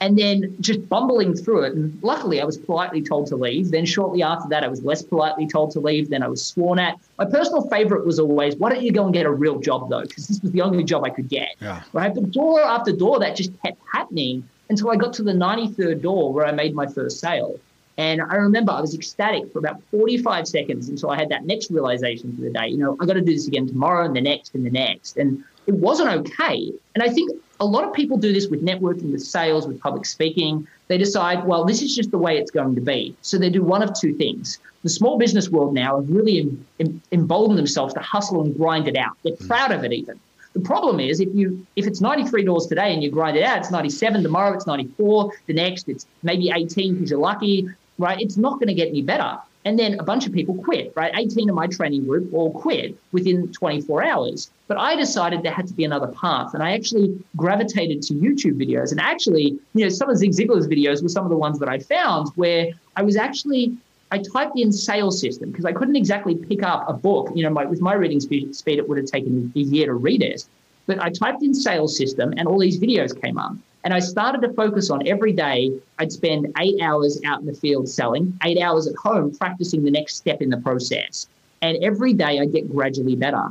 And 0.00 0.18
then 0.18 0.56
just 0.60 0.88
bumbling 0.88 1.34
through 1.34 1.64
it. 1.64 1.74
And 1.74 2.02
luckily, 2.02 2.40
I 2.40 2.44
was 2.44 2.56
politely 2.56 3.02
told 3.02 3.26
to 3.26 3.36
leave. 3.36 3.70
Then, 3.70 3.84
shortly 3.84 4.22
after 4.22 4.48
that, 4.48 4.64
I 4.64 4.68
was 4.68 4.82
less 4.82 5.02
politely 5.02 5.46
told 5.46 5.72
to 5.72 5.80
leave. 5.80 6.08
Then, 6.08 6.22
I 6.22 6.28
was 6.28 6.42
sworn 6.44 6.78
at. 6.78 6.98
My 7.18 7.26
personal 7.26 7.68
favorite 7.68 8.04
was 8.04 8.18
always, 8.18 8.56
why 8.56 8.70
don't 8.70 8.82
you 8.82 8.90
go 8.90 9.04
and 9.04 9.14
get 9.14 9.26
a 9.26 9.30
real 9.30 9.60
job, 9.60 9.90
though? 9.90 10.00
Because 10.02 10.26
this 10.26 10.40
was 10.40 10.50
the 10.50 10.62
only 10.62 10.82
job 10.82 11.04
I 11.04 11.10
could 11.10 11.28
get. 11.28 11.50
Yeah. 11.60 11.82
Right. 11.92 12.12
But 12.12 12.32
door 12.32 12.60
after 12.62 12.90
door, 12.90 13.20
that 13.20 13.36
just 13.36 13.52
kept 13.62 13.78
happening 13.92 14.48
until 14.72 14.90
I 14.90 14.96
got 14.96 15.12
to 15.14 15.22
the 15.22 15.32
93rd 15.32 16.02
door 16.02 16.32
where 16.32 16.46
I 16.46 16.52
made 16.52 16.74
my 16.74 16.86
first 16.86 17.20
sale. 17.20 17.60
And 17.98 18.22
I 18.22 18.36
remember 18.36 18.72
I 18.72 18.80
was 18.80 18.94
ecstatic 18.94 19.52
for 19.52 19.58
about 19.58 19.82
45 19.90 20.48
seconds 20.48 20.88
until 20.88 21.10
I 21.10 21.16
had 21.16 21.28
that 21.28 21.44
next 21.44 21.70
realization 21.70 22.34
for 22.34 22.40
the 22.40 22.50
day. 22.50 22.68
You 22.68 22.78
know, 22.78 22.96
I 23.00 23.04
got 23.04 23.14
to 23.14 23.20
do 23.20 23.34
this 23.34 23.46
again 23.46 23.68
tomorrow 23.68 24.06
and 24.06 24.16
the 24.16 24.20
next 24.20 24.54
and 24.54 24.64
the 24.64 24.70
next. 24.70 25.18
And 25.18 25.44
it 25.66 25.74
wasn't 25.74 26.08
okay. 26.08 26.72
And 26.94 27.02
I 27.04 27.08
think 27.08 27.30
a 27.60 27.66
lot 27.66 27.84
of 27.84 27.92
people 27.92 28.16
do 28.16 28.32
this 28.32 28.48
with 28.48 28.64
networking, 28.64 29.12
with 29.12 29.22
sales, 29.22 29.68
with 29.68 29.78
public 29.78 30.06
speaking. 30.06 30.66
They 30.88 30.96
decide, 30.96 31.44
well, 31.44 31.64
this 31.64 31.82
is 31.82 31.94
just 31.94 32.10
the 32.10 32.18
way 32.18 32.38
it's 32.38 32.50
going 32.50 32.74
to 32.74 32.80
be. 32.80 33.14
So 33.20 33.38
they 33.38 33.50
do 33.50 33.62
one 33.62 33.82
of 33.82 33.92
two 33.92 34.14
things. 34.14 34.58
The 34.82 34.88
small 34.88 35.18
business 35.18 35.50
world 35.50 35.74
now 35.74 36.00
have 36.00 36.10
really 36.10 36.40
em- 36.40 36.66
em- 36.80 37.02
emboldened 37.12 37.58
themselves 37.58 37.92
to 37.94 38.00
hustle 38.00 38.42
and 38.42 38.56
grind 38.56 38.88
it 38.88 38.96
out. 38.96 39.12
They're 39.22 39.34
hmm. 39.34 39.46
proud 39.46 39.70
of 39.70 39.84
it 39.84 39.92
even. 39.92 40.18
The 40.54 40.60
problem 40.60 41.00
is 41.00 41.20
if 41.20 41.28
you 41.34 41.66
if 41.76 41.86
it's 41.86 42.00
93 42.00 42.44
doors 42.44 42.66
today 42.66 42.92
and 42.92 43.02
you 43.02 43.10
grind 43.10 43.36
it 43.36 43.42
out, 43.42 43.58
it's 43.58 43.70
97 43.70 44.22
tomorrow, 44.22 44.54
it's 44.54 44.66
94, 44.66 45.32
the 45.46 45.54
next 45.54 45.88
it's 45.88 46.06
maybe 46.22 46.50
18 46.54 46.94
because 46.94 47.10
you're 47.10 47.18
lucky, 47.18 47.68
right? 47.98 48.20
It's 48.20 48.36
not 48.36 48.54
going 48.54 48.68
to 48.68 48.74
get 48.74 48.88
any 48.88 49.02
better. 49.02 49.38
And 49.64 49.78
then 49.78 50.00
a 50.00 50.02
bunch 50.02 50.26
of 50.26 50.32
people 50.32 50.56
quit, 50.56 50.92
right? 50.96 51.12
18 51.16 51.48
of 51.48 51.54
my 51.54 51.68
training 51.68 52.04
group 52.04 52.32
all 52.34 52.50
quit 52.50 52.96
within 53.12 53.52
24 53.52 54.02
hours. 54.02 54.50
But 54.66 54.76
I 54.76 54.96
decided 54.96 55.42
there 55.42 55.52
had 55.52 55.68
to 55.68 55.74
be 55.74 55.84
another 55.84 56.08
path. 56.08 56.54
And 56.54 56.62
I 56.62 56.72
actually 56.72 57.16
gravitated 57.36 58.02
to 58.02 58.14
YouTube 58.14 58.60
videos. 58.60 58.90
And 58.90 59.00
actually, 59.00 59.58
you 59.74 59.84
know, 59.84 59.88
some 59.88 60.10
of 60.10 60.16
Zig 60.16 60.32
Ziglar's 60.32 60.66
videos 60.66 61.00
were 61.02 61.08
some 61.08 61.24
of 61.24 61.30
the 61.30 61.36
ones 61.36 61.60
that 61.60 61.68
I 61.68 61.78
found 61.78 62.30
where 62.34 62.70
I 62.96 63.02
was 63.02 63.16
actually 63.16 63.76
I 64.12 64.18
typed 64.18 64.58
in 64.58 64.70
sales 64.70 65.18
system 65.18 65.50
because 65.50 65.64
I 65.64 65.72
couldn't 65.72 65.96
exactly 65.96 66.34
pick 66.34 66.62
up 66.62 66.86
a 66.86 66.92
book. 66.92 67.32
You 67.34 67.44
know, 67.44 67.50
my, 67.50 67.64
with 67.64 67.80
my 67.80 67.94
reading 67.94 68.20
speed, 68.20 68.54
speed, 68.54 68.78
it 68.78 68.86
would 68.86 68.98
have 68.98 69.06
taken 69.06 69.50
a 69.56 69.58
year 69.58 69.86
to 69.86 69.94
read 69.94 70.22
it. 70.22 70.44
But 70.84 71.00
I 71.00 71.08
typed 71.08 71.42
in 71.42 71.54
sales 71.54 71.96
system 71.96 72.34
and 72.36 72.46
all 72.46 72.58
these 72.58 72.78
videos 72.78 73.18
came 73.18 73.38
up. 73.38 73.54
And 73.84 73.94
I 73.94 74.00
started 74.00 74.42
to 74.42 74.52
focus 74.52 74.90
on 74.90 75.08
every 75.08 75.32
day, 75.32 75.72
I'd 75.98 76.12
spend 76.12 76.52
eight 76.58 76.78
hours 76.82 77.22
out 77.24 77.40
in 77.40 77.46
the 77.46 77.54
field 77.54 77.88
selling, 77.88 78.38
eight 78.44 78.60
hours 78.60 78.86
at 78.86 78.94
home 78.96 79.34
practicing 79.34 79.82
the 79.82 79.90
next 79.90 80.16
step 80.16 80.42
in 80.42 80.50
the 80.50 80.58
process. 80.58 81.26
And 81.62 81.82
every 81.82 82.12
day 82.12 82.38
I'd 82.38 82.52
get 82.52 82.70
gradually 82.70 83.16
better 83.16 83.48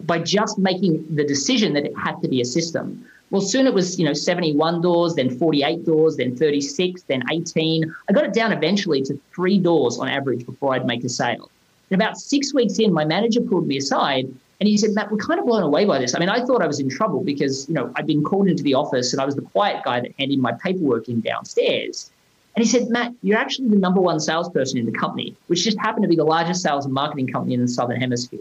by 0.00 0.20
just 0.20 0.56
making 0.58 1.14
the 1.14 1.24
decision 1.24 1.74
that 1.74 1.84
it 1.84 1.92
had 1.98 2.22
to 2.22 2.28
be 2.28 2.40
a 2.40 2.46
system. 2.46 3.04
Well, 3.30 3.40
soon 3.40 3.66
it 3.66 3.74
was, 3.74 3.98
you 3.98 4.04
know, 4.04 4.12
71 4.12 4.80
doors, 4.80 5.14
then 5.14 5.30
48 5.30 5.84
doors, 5.84 6.16
then 6.16 6.36
36, 6.36 7.02
then 7.04 7.22
18. 7.30 7.94
I 8.08 8.12
got 8.12 8.24
it 8.24 8.32
down 8.32 8.52
eventually 8.52 9.02
to 9.02 9.18
three 9.34 9.58
doors 9.58 9.98
on 9.98 10.08
average 10.08 10.44
before 10.44 10.74
I'd 10.74 10.86
make 10.86 11.04
a 11.04 11.08
sale. 11.08 11.50
And 11.90 12.00
about 12.00 12.18
six 12.18 12.52
weeks 12.52 12.78
in, 12.78 12.92
my 12.92 13.04
manager 13.04 13.40
pulled 13.40 13.66
me 13.66 13.76
aside 13.76 14.32
and 14.60 14.68
he 14.68 14.76
said, 14.76 14.90
Matt, 14.92 15.10
we're 15.10 15.18
kind 15.18 15.40
of 15.40 15.46
blown 15.46 15.62
away 15.62 15.84
by 15.84 15.98
this. 15.98 16.14
I 16.14 16.18
mean, 16.18 16.28
I 16.28 16.44
thought 16.44 16.60
I 16.60 16.66
was 16.66 16.80
in 16.80 16.90
trouble 16.90 17.22
because, 17.22 17.68
you 17.68 17.74
know, 17.74 17.92
I'd 17.96 18.06
been 18.06 18.22
called 18.22 18.48
into 18.48 18.62
the 18.62 18.74
office 18.74 19.12
and 19.12 19.20
I 19.20 19.24
was 19.24 19.34
the 19.34 19.42
quiet 19.42 19.84
guy 19.84 20.00
that 20.00 20.12
handed 20.18 20.38
my 20.38 20.52
paperwork 20.52 21.08
in 21.08 21.20
downstairs. 21.20 22.10
And 22.56 22.64
he 22.64 22.68
said, 22.68 22.88
Matt, 22.90 23.14
you're 23.22 23.38
actually 23.38 23.68
the 23.68 23.76
number 23.76 24.00
one 24.00 24.20
salesperson 24.20 24.78
in 24.78 24.86
the 24.86 24.92
company, 24.92 25.36
which 25.46 25.64
just 25.64 25.78
happened 25.78 26.02
to 26.02 26.08
be 26.08 26.16
the 26.16 26.24
largest 26.24 26.62
sales 26.62 26.84
and 26.84 26.92
marketing 26.92 27.28
company 27.28 27.54
in 27.54 27.62
the 27.62 27.68
Southern 27.68 28.00
Hemisphere. 28.00 28.40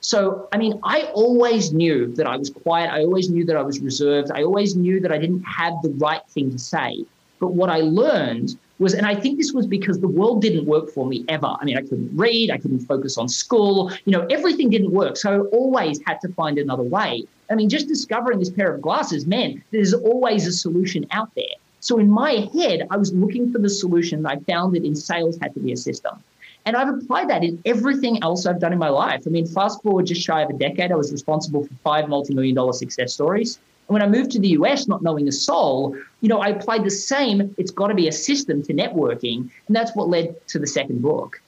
So, 0.00 0.48
I 0.52 0.58
mean, 0.58 0.78
I 0.84 1.02
always 1.14 1.72
knew 1.72 2.14
that 2.14 2.26
I 2.26 2.36
was 2.36 2.50
quiet. 2.50 2.90
I 2.90 3.00
always 3.00 3.30
knew 3.30 3.44
that 3.46 3.56
I 3.56 3.62
was 3.62 3.80
reserved. 3.80 4.30
I 4.32 4.42
always 4.42 4.76
knew 4.76 5.00
that 5.00 5.12
I 5.12 5.18
didn't 5.18 5.42
have 5.42 5.74
the 5.82 5.90
right 5.90 6.22
thing 6.28 6.50
to 6.52 6.58
say. 6.58 7.04
But 7.40 7.54
what 7.54 7.70
I 7.70 7.80
learned 7.80 8.56
was, 8.78 8.94
and 8.94 9.06
I 9.06 9.14
think 9.14 9.38
this 9.38 9.52
was 9.52 9.66
because 9.66 9.98
the 9.98 10.08
world 10.08 10.40
didn't 10.40 10.66
work 10.66 10.90
for 10.90 11.06
me 11.06 11.24
ever. 11.28 11.54
I 11.60 11.64
mean, 11.64 11.76
I 11.76 11.82
couldn't 11.82 12.16
read, 12.16 12.50
I 12.50 12.58
couldn't 12.58 12.80
focus 12.80 13.18
on 13.18 13.28
school, 13.28 13.92
you 14.04 14.12
know, 14.12 14.26
everything 14.30 14.70
didn't 14.70 14.92
work. 14.92 15.16
So 15.16 15.30
I 15.32 15.38
always 15.48 16.00
had 16.06 16.20
to 16.22 16.28
find 16.34 16.58
another 16.58 16.82
way. 16.82 17.24
I 17.50 17.54
mean, 17.54 17.68
just 17.68 17.88
discovering 17.88 18.38
this 18.38 18.50
pair 18.50 18.72
of 18.72 18.80
glasses, 18.80 19.26
man, 19.26 19.62
there's 19.72 19.94
always 19.94 20.46
a 20.46 20.52
solution 20.52 21.06
out 21.10 21.34
there. 21.34 21.44
So 21.80 21.98
in 21.98 22.10
my 22.10 22.48
head, 22.54 22.86
I 22.90 22.96
was 22.96 23.12
looking 23.12 23.52
for 23.52 23.58
the 23.58 23.70
solution. 23.70 24.26
I 24.26 24.36
found 24.40 24.74
that 24.74 24.84
in 24.84 24.94
sales 24.94 25.38
had 25.40 25.54
to 25.54 25.60
be 25.60 25.72
a 25.72 25.76
system. 25.76 26.22
And 26.68 26.76
I've 26.76 26.90
applied 26.90 27.30
that 27.30 27.42
in 27.42 27.62
everything 27.64 28.22
else 28.22 28.44
I've 28.44 28.60
done 28.60 28.74
in 28.74 28.78
my 28.78 28.90
life. 28.90 29.22
I 29.26 29.30
mean, 29.30 29.46
fast 29.46 29.82
forward 29.82 30.04
just 30.04 30.20
shy 30.20 30.42
of 30.42 30.50
a 30.50 30.52
decade, 30.52 30.92
I 30.92 30.96
was 30.96 31.10
responsible 31.10 31.64
for 31.64 31.72
five 31.82 32.10
multi-million 32.10 32.54
dollar 32.54 32.74
success 32.74 33.14
stories. 33.14 33.58
And 33.88 33.94
when 33.94 34.02
I 34.02 34.06
moved 34.06 34.32
to 34.32 34.38
the 34.38 34.48
US, 34.48 34.86
not 34.86 35.02
knowing 35.02 35.26
a 35.28 35.32
soul, 35.32 35.96
you 36.20 36.28
know, 36.28 36.40
I 36.40 36.48
applied 36.48 36.84
the 36.84 36.90
same, 36.90 37.54
it's 37.56 37.70
got 37.70 37.86
to 37.86 37.94
be 37.94 38.06
a 38.06 38.12
system 38.12 38.62
to 38.64 38.74
networking. 38.74 39.48
And 39.66 39.74
that's 39.74 39.96
what 39.96 40.10
led 40.10 40.46
to 40.48 40.58
the 40.58 40.66
second 40.66 41.00
book. 41.00 41.40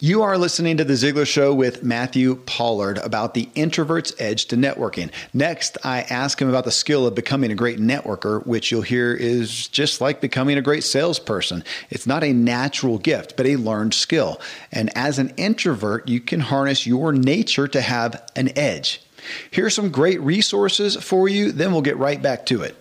You 0.00 0.22
are 0.22 0.38
listening 0.38 0.76
to 0.76 0.84
The 0.84 0.92
Ziglar 0.92 1.26
Show 1.26 1.52
with 1.52 1.82
Matthew 1.82 2.36
Pollard 2.46 2.98
about 2.98 3.34
the 3.34 3.48
introvert's 3.56 4.14
edge 4.20 4.46
to 4.46 4.56
networking. 4.56 5.10
Next, 5.34 5.76
I 5.82 6.02
ask 6.02 6.40
him 6.40 6.48
about 6.48 6.64
the 6.64 6.70
skill 6.70 7.04
of 7.04 7.16
becoming 7.16 7.50
a 7.50 7.56
great 7.56 7.80
networker, 7.80 8.46
which 8.46 8.70
you'll 8.70 8.82
hear 8.82 9.12
is 9.12 9.66
just 9.66 10.00
like 10.00 10.20
becoming 10.20 10.56
a 10.56 10.62
great 10.62 10.84
salesperson. 10.84 11.64
It's 11.90 12.06
not 12.06 12.22
a 12.22 12.32
natural 12.32 12.98
gift, 12.98 13.36
but 13.36 13.46
a 13.46 13.56
learned 13.56 13.92
skill. 13.92 14.40
And 14.70 14.96
as 14.96 15.18
an 15.18 15.34
introvert, 15.36 16.06
you 16.06 16.20
can 16.20 16.38
harness 16.38 16.86
your 16.86 17.12
nature 17.12 17.66
to 17.66 17.80
have 17.80 18.22
an 18.36 18.56
edge. 18.56 19.02
Here's 19.50 19.74
some 19.74 19.90
great 19.90 20.20
resources 20.20 20.94
for 20.94 21.28
you, 21.28 21.50
then 21.50 21.72
we'll 21.72 21.82
get 21.82 21.96
right 21.96 22.22
back 22.22 22.46
to 22.46 22.62
it. 22.62 22.76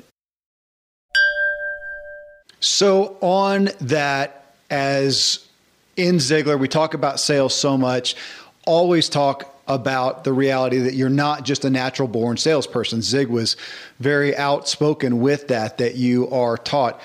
So, 2.59 3.17
on 3.21 3.69
that, 3.81 4.53
as 4.69 5.46
in 5.97 6.15
Ziglar, 6.17 6.57
we 6.59 6.67
talk 6.67 6.93
about 6.93 7.19
sales 7.19 7.53
so 7.53 7.77
much, 7.77 8.15
always 8.65 9.09
talk 9.09 9.53
about 9.67 10.23
the 10.23 10.31
reality 10.31 10.77
that 10.79 10.93
you're 10.93 11.09
not 11.09 11.43
just 11.43 11.65
a 11.65 11.69
natural 11.69 12.07
born 12.07 12.37
salesperson. 12.37 13.01
Zig 13.01 13.27
was 13.27 13.57
very 13.99 14.35
outspoken 14.37 15.19
with 15.19 15.49
that, 15.49 15.79
that 15.79 15.95
you 15.95 16.29
are 16.29 16.57
taught. 16.57 17.01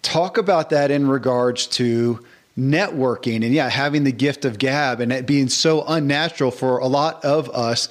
Talk 0.00 0.38
about 0.38 0.70
that 0.70 0.90
in 0.90 1.08
regards 1.08 1.66
to 1.66 2.24
networking 2.56 3.44
and, 3.44 3.52
yeah, 3.52 3.68
having 3.68 4.04
the 4.04 4.12
gift 4.12 4.46
of 4.46 4.58
gab 4.58 5.00
and 5.00 5.12
it 5.12 5.26
being 5.26 5.48
so 5.48 5.84
unnatural 5.86 6.50
for 6.50 6.78
a 6.78 6.86
lot 6.86 7.22
of 7.24 7.50
us 7.50 7.90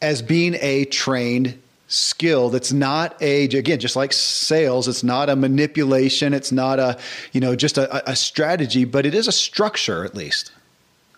as 0.00 0.22
being 0.22 0.54
a 0.60 0.84
trained 0.84 1.58
skill 1.92 2.48
that's 2.48 2.72
not 2.72 3.20
a 3.20 3.44
again 3.44 3.78
just 3.78 3.96
like 3.96 4.14
sales 4.14 4.88
it's 4.88 5.04
not 5.04 5.28
a 5.28 5.36
manipulation 5.36 6.32
it's 6.32 6.50
not 6.50 6.78
a 6.78 6.98
you 7.32 7.40
know 7.40 7.54
just 7.54 7.76
a, 7.76 8.10
a 8.10 8.16
strategy 8.16 8.86
but 8.86 9.04
it 9.04 9.14
is 9.14 9.28
a 9.28 9.32
structure 9.32 10.02
at 10.02 10.14
least 10.14 10.52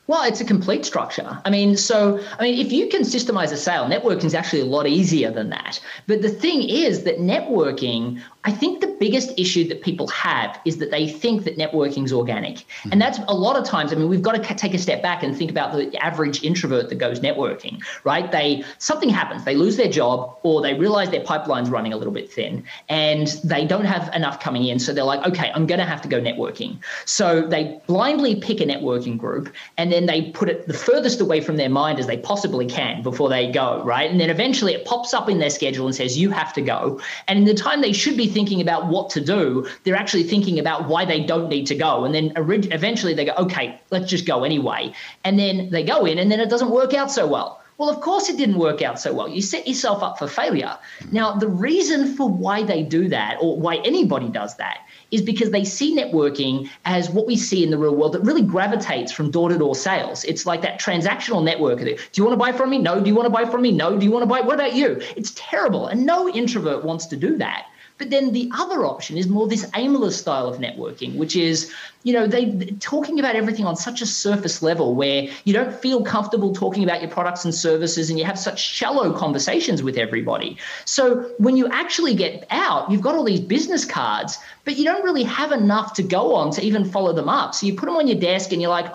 well, 0.06 0.22
it's 0.24 0.40
a 0.40 0.44
complete 0.44 0.84
structure. 0.84 1.40
I 1.46 1.50
mean, 1.50 1.76
so, 1.76 2.22
I 2.38 2.42
mean, 2.42 2.58
if 2.64 2.72
you 2.72 2.88
can 2.88 3.02
systemize 3.02 3.52
a 3.52 3.56
sale, 3.56 3.86
networking 3.86 4.24
is 4.24 4.34
actually 4.34 4.60
a 4.60 4.66
lot 4.66 4.86
easier 4.86 5.30
than 5.30 5.48
that. 5.50 5.80
But 6.06 6.20
the 6.20 6.28
thing 6.28 6.62
is 6.62 7.04
that 7.04 7.18
networking, 7.18 8.20
I 8.44 8.52
think 8.52 8.82
the 8.82 8.94
biggest 9.00 9.32
issue 9.38 9.66
that 9.68 9.80
people 9.80 10.08
have 10.08 10.60
is 10.66 10.76
that 10.76 10.90
they 10.90 11.08
think 11.08 11.44
that 11.44 11.56
networking 11.56 12.04
is 12.04 12.12
organic. 12.12 12.56
Mm-hmm. 12.56 12.92
And 12.92 13.00
that's 13.00 13.18
a 13.28 13.34
lot 13.34 13.56
of 13.56 13.64
times, 13.64 13.92
I 13.92 13.96
mean, 13.96 14.10
we've 14.10 14.20
got 14.20 14.32
to 14.32 14.54
take 14.54 14.74
a 14.74 14.78
step 14.78 15.00
back 15.00 15.22
and 15.22 15.34
think 15.34 15.50
about 15.50 15.72
the 15.72 15.96
average 15.96 16.44
introvert 16.44 16.90
that 16.90 16.96
goes 16.96 17.20
networking, 17.20 17.82
right? 18.04 18.30
They, 18.30 18.62
something 18.76 19.08
happens, 19.08 19.46
they 19.46 19.54
lose 19.54 19.78
their 19.78 19.90
job 19.90 20.36
or 20.42 20.60
they 20.60 20.74
realize 20.74 21.08
their 21.10 21.24
pipeline's 21.24 21.70
running 21.70 21.94
a 21.94 21.96
little 21.96 22.12
bit 22.12 22.30
thin 22.30 22.62
and 22.90 23.28
they 23.42 23.64
don't 23.64 23.86
have 23.86 24.14
enough 24.14 24.38
coming 24.38 24.66
in. 24.66 24.78
So 24.78 24.92
they're 24.92 25.04
like, 25.04 25.26
okay, 25.26 25.50
I'm 25.54 25.66
going 25.66 25.80
to 25.80 25.86
have 25.86 26.02
to 26.02 26.08
go 26.08 26.20
networking. 26.20 26.78
So 27.06 27.40
they 27.40 27.80
blindly 27.86 28.36
pick 28.36 28.60
a 28.60 28.64
networking 28.64 29.16
group 29.16 29.50
and 29.78 29.93
then 29.94 30.06
they 30.06 30.30
put 30.32 30.48
it 30.48 30.66
the 30.66 30.74
furthest 30.74 31.20
away 31.20 31.40
from 31.40 31.56
their 31.56 31.70
mind 31.70 32.00
as 32.00 32.06
they 32.08 32.18
possibly 32.18 32.66
can 32.66 33.02
before 33.02 33.28
they 33.28 33.50
go, 33.50 33.82
right? 33.84 34.10
And 34.10 34.20
then 34.20 34.28
eventually 34.28 34.74
it 34.74 34.84
pops 34.84 35.14
up 35.14 35.28
in 35.28 35.38
their 35.38 35.50
schedule 35.50 35.86
and 35.86 35.94
says, 35.94 36.18
you 36.18 36.30
have 36.30 36.52
to 36.54 36.60
go. 36.60 37.00
And 37.28 37.38
in 37.38 37.44
the 37.44 37.54
time 37.54 37.80
they 37.80 37.92
should 37.92 38.16
be 38.16 38.26
thinking 38.26 38.60
about 38.60 38.88
what 38.88 39.08
to 39.10 39.20
do, 39.20 39.68
they're 39.84 39.94
actually 39.94 40.24
thinking 40.24 40.58
about 40.58 40.88
why 40.88 41.04
they 41.04 41.24
don't 41.24 41.48
need 41.48 41.66
to 41.68 41.76
go. 41.76 42.04
And 42.04 42.14
then 42.14 42.32
eventually 42.36 43.14
they 43.14 43.24
go, 43.24 43.34
okay, 43.38 43.80
let's 43.90 44.10
just 44.10 44.26
go 44.26 44.42
anyway. 44.42 44.92
And 45.22 45.38
then 45.38 45.70
they 45.70 45.84
go 45.84 46.04
in 46.04 46.18
and 46.18 46.30
then 46.30 46.40
it 46.40 46.50
doesn't 46.50 46.70
work 46.70 46.92
out 46.92 47.10
so 47.10 47.26
well. 47.26 47.62
Well, 47.78 47.90
of 47.90 48.00
course, 48.00 48.28
it 48.28 48.36
didn't 48.36 48.58
work 48.58 48.82
out 48.82 49.00
so 49.00 49.12
well. 49.12 49.28
You 49.28 49.42
set 49.42 49.66
yourself 49.66 50.02
up 50.02 50.18
for 50.18 50.28
failure. 50.28 50.78
Now, 51.10 51.34
the 51.34 51.48
reason 51.48 52.14
for 52.14 52.28
why 52.28 52.62
they 52.62 52.84
do 52.84 53.08
that, 53.08 53.38
or 53.40 53.58
why 53.58 53.76
anybody 53.78 54.28
does 54.28 54.56
that, 54.58 54.78
is 55.14 55.22
because 55.22 55.50
they 55.50 55.64
see 55.64 55.96
networking 55.96 56.68
as 56.84 57.08
what 57.08 57.26
we 57.26 57.36
see 57.36 57.62
in 57.62 57.70
the 57.70 57.78
real 57.78 57.94
world 57.94 58.12
that 58.12 58.20
really 58.20 58.42
gravitates 58.42 59.12
from 59.12 59.30
door 59.30 59.48
to 59.48 59.56
door 59.56 59.74
sales. 59.74 60.24
It's 60.24 60.44
like 60.44 60.60
that 60.62 60.80
transactional 60.80 61.42
network. 61.42 61.78
Do 61.78 61.96
you 62.14 62.24
want 62.24 62.34
to 62.34 62.36
buy 62.36 62.52
from 62.52 62.70
me? 62.70 62.78
No. 62.78 63.00
Do 63.00 63.08
you 63.08 63.14
want 63.14 63.26
to 63.26 63.30
buy 63.30 63.44
from 63.44 63.62
me? 63.62 63.70
No. 63.70 63.96
Do 63.96 64.04
you 64.04 64.10
want 64.10 64.22
to 64.22 64.26
buy? 64.26 64.40
What 64.40 64.54
about 64.54 64.74
you? 64.74 65.00
It's 65.16 65.32
terrible. 65.36 65.86
And 65.86 66.04
no 66.04 66.28
introvert 66.28 66.84
wants 66.84 67.06
to 67.06 67.16
do 67.16 67.36
that. 67.38 67.66
But 67.96 68.10
then 68.10 68.32
the 68.32 68.50
other 68.52 68.84
option 68.84 69.16
is 69.16 69.28
more 69.28 69.46
this 69.46 69.70
aimless 69.76 70.18
style 70.18 70.48
of 70.48 70.58
networking, 70.58 71.16
which 71.16 71.36
is, 71.36 71.72
you 72.02 72.12
know, 72.12 72.26
they 72.26 72.50
talking 72.80 73.20
about 73.20 73.36
everything 73.36 73.66
on 73.66 73.76
such 73.76 74.02
a 74.02 74.06
surface 74.06 74.62
level 74.62 74.96
where 74.96 75.28
you 75.44 75.52
don't 75.52 75.72
feel 75.72 76.02
comfortable 76.02 76.52
talking 76.52 76.82
about 76.82 77.02
your 77.02 77.10
products 77.10 77.44
and 77.44 77.54
services 77.54 78.10
and 78.10 78.18
you 78.18 78.24
have 78.24 78.38
such 78.38 78.60
shallow 78.60 79.12
conversations 79.12 79.80
with 79.80 79.96
everybody. 79.96 80.58
So 80.84 81.32
when 81.38 81.56
you 81.56 81.68
actually 81.68 82.14
get 82.16 82.46
out, 82.50 82.90
you've 82.90 83.00
got 83.00 83.14
all 83.14 83.24
these 83.24 83.40
business 83.40 83.84
cards, 83.84 84.38
but 84.64 84.76
you 84.76 84.84
don't 84.84 85.04
really 85.04 85.24
have 85.24 85.52
enough 85.52 85.94
to 85.94 86.02
go 86.02 86.34
on 86.34 86.50
to 86.52 86.62
even 86.62 86.84
follow 86.84 87.12
them 87.12 87.28
up. 87.28 87.54
So 87.54 87.64
you 87.66 87.76
put 87.76 87.86
them 87.86 87.96
on 87.96 88.08
your 88.08 88.18
desk 88.18 88.50
and 88.52 88.60
you're 88.60 88.70
like, 88.70 88.92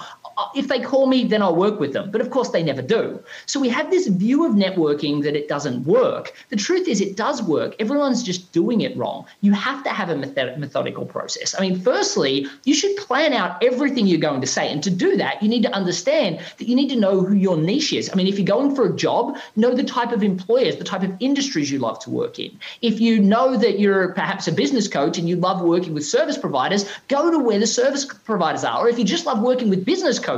if 0.56 0.68
they 0.68 0.80
call 0.80 1.08
me, 1.08 1.26
then 1.26 1.42
I'll 1.42 1.56
work 1.56 1.80
with 1.80 1.94
them. 1.94 2.12
But 2.12 2.22
of 2.22 2.30
course, 2.30 2.50
they 2.50 2.64
never 2.64 2.82
do. 2.82 3.20
So 3.46 3.60
we 3.60 3.70
have 3.70 3.90
this 3.90 4.08
view 4.08 4.46
of 4.46 4.54
networking 4.54 5.24
that 5.24 5.36
it 5.36 5.48
doesn't 5.48 5.86
work. 5.86 6.34
The 6.50 6.56
truth 6.56 6.88
is, 6.88 7.02
it 7.02 7.16
does 7.16 7.42
work. 7.42 7.76
Everyone's 7.80 8.24
just 8.24 8.52
doing 8.52 8.82
it 8.82 8.96
wrong. 8.98 9.26
You 9.42 9.54
have 9.54 9.84
to 9.84 9.90
have 9.90 10.10
a 10.10 10.16
methodical 10.16 11.06
process. 11.06 11.56
I 11.58 11.62
mean, 11.62 11.80
firstly, 11.80 12.48
you 12.66 12.74
should 12.74 12.96
plan 12.98 13.34
out 13.34 13.62
everything 13.64 14.08
you're 14.08 14.20
going 14.20 14.42
to 14.42 14.48
say. 14.48 14.72
And 14.72 14.84
to 14.84 14.90
do 14.90 15.18
that, 15.18 15.42
you 15.42 15.50
need 15.50 15.64
to 15.64 15.74
understand 15.74 16.40
that 16.58 16.68
you 16.68 16.76
need 16.76 16.90
to 16.90 16.96
know 16.96 17.22
who 17.22 17.36
your 17.36 17.58
niche 17.58 17.94
is. 17.94 18.10
I 18.12 18.16
mean, 18.16 18.28
if 18.28 18.38
you're 18.38 18.46
going 18.46 18.76
for 18.76 18.86
a 18.86 18.96
job, 18.96 19.38
know 19.56 19.74
the 19.74 19.84
type 19.84 20.12
of 20.12 20.24
employers, 20.24 20.78
the 20.78 20.84
type 20.84 21.04
of 21.04 21.16
industries 21.20 21.72
you 21.72 21.80
love 21.80 22.00
to 22.00 22.10
work 22.10 22.40
in. 22.40 22.58
If 22.82 23.00
you 23.00 23.20
know 23.20 23.58
that 23.58 23.80
you're 23.80 24.14
perhaps 24.14 24.48
a 24.48 24.52
business 24.52 24.88
coach 24.88 25.18
and 25.18 25.28
you 25.28 25.36
love 25.36 25.62
working 25.62 25.94
with 25.94 26.06
service 26.06 26.38
providers, 26.38 26.90
go 27.08 27.32
to 27.32 27.40
where 27.40 27.60
the 27.60 27.68
service 27.68 28.06
providers 28.06 28.64
are. 28.64 28.86
Or 28.86 28.90
if 28.90 28.98
you 28.98 29.06
just 29.06 29.26
love 29.26 29.42
working 29.42 29.70
with 29.70 29.84
business 29.86 30.18
coaches. 30.18 30.29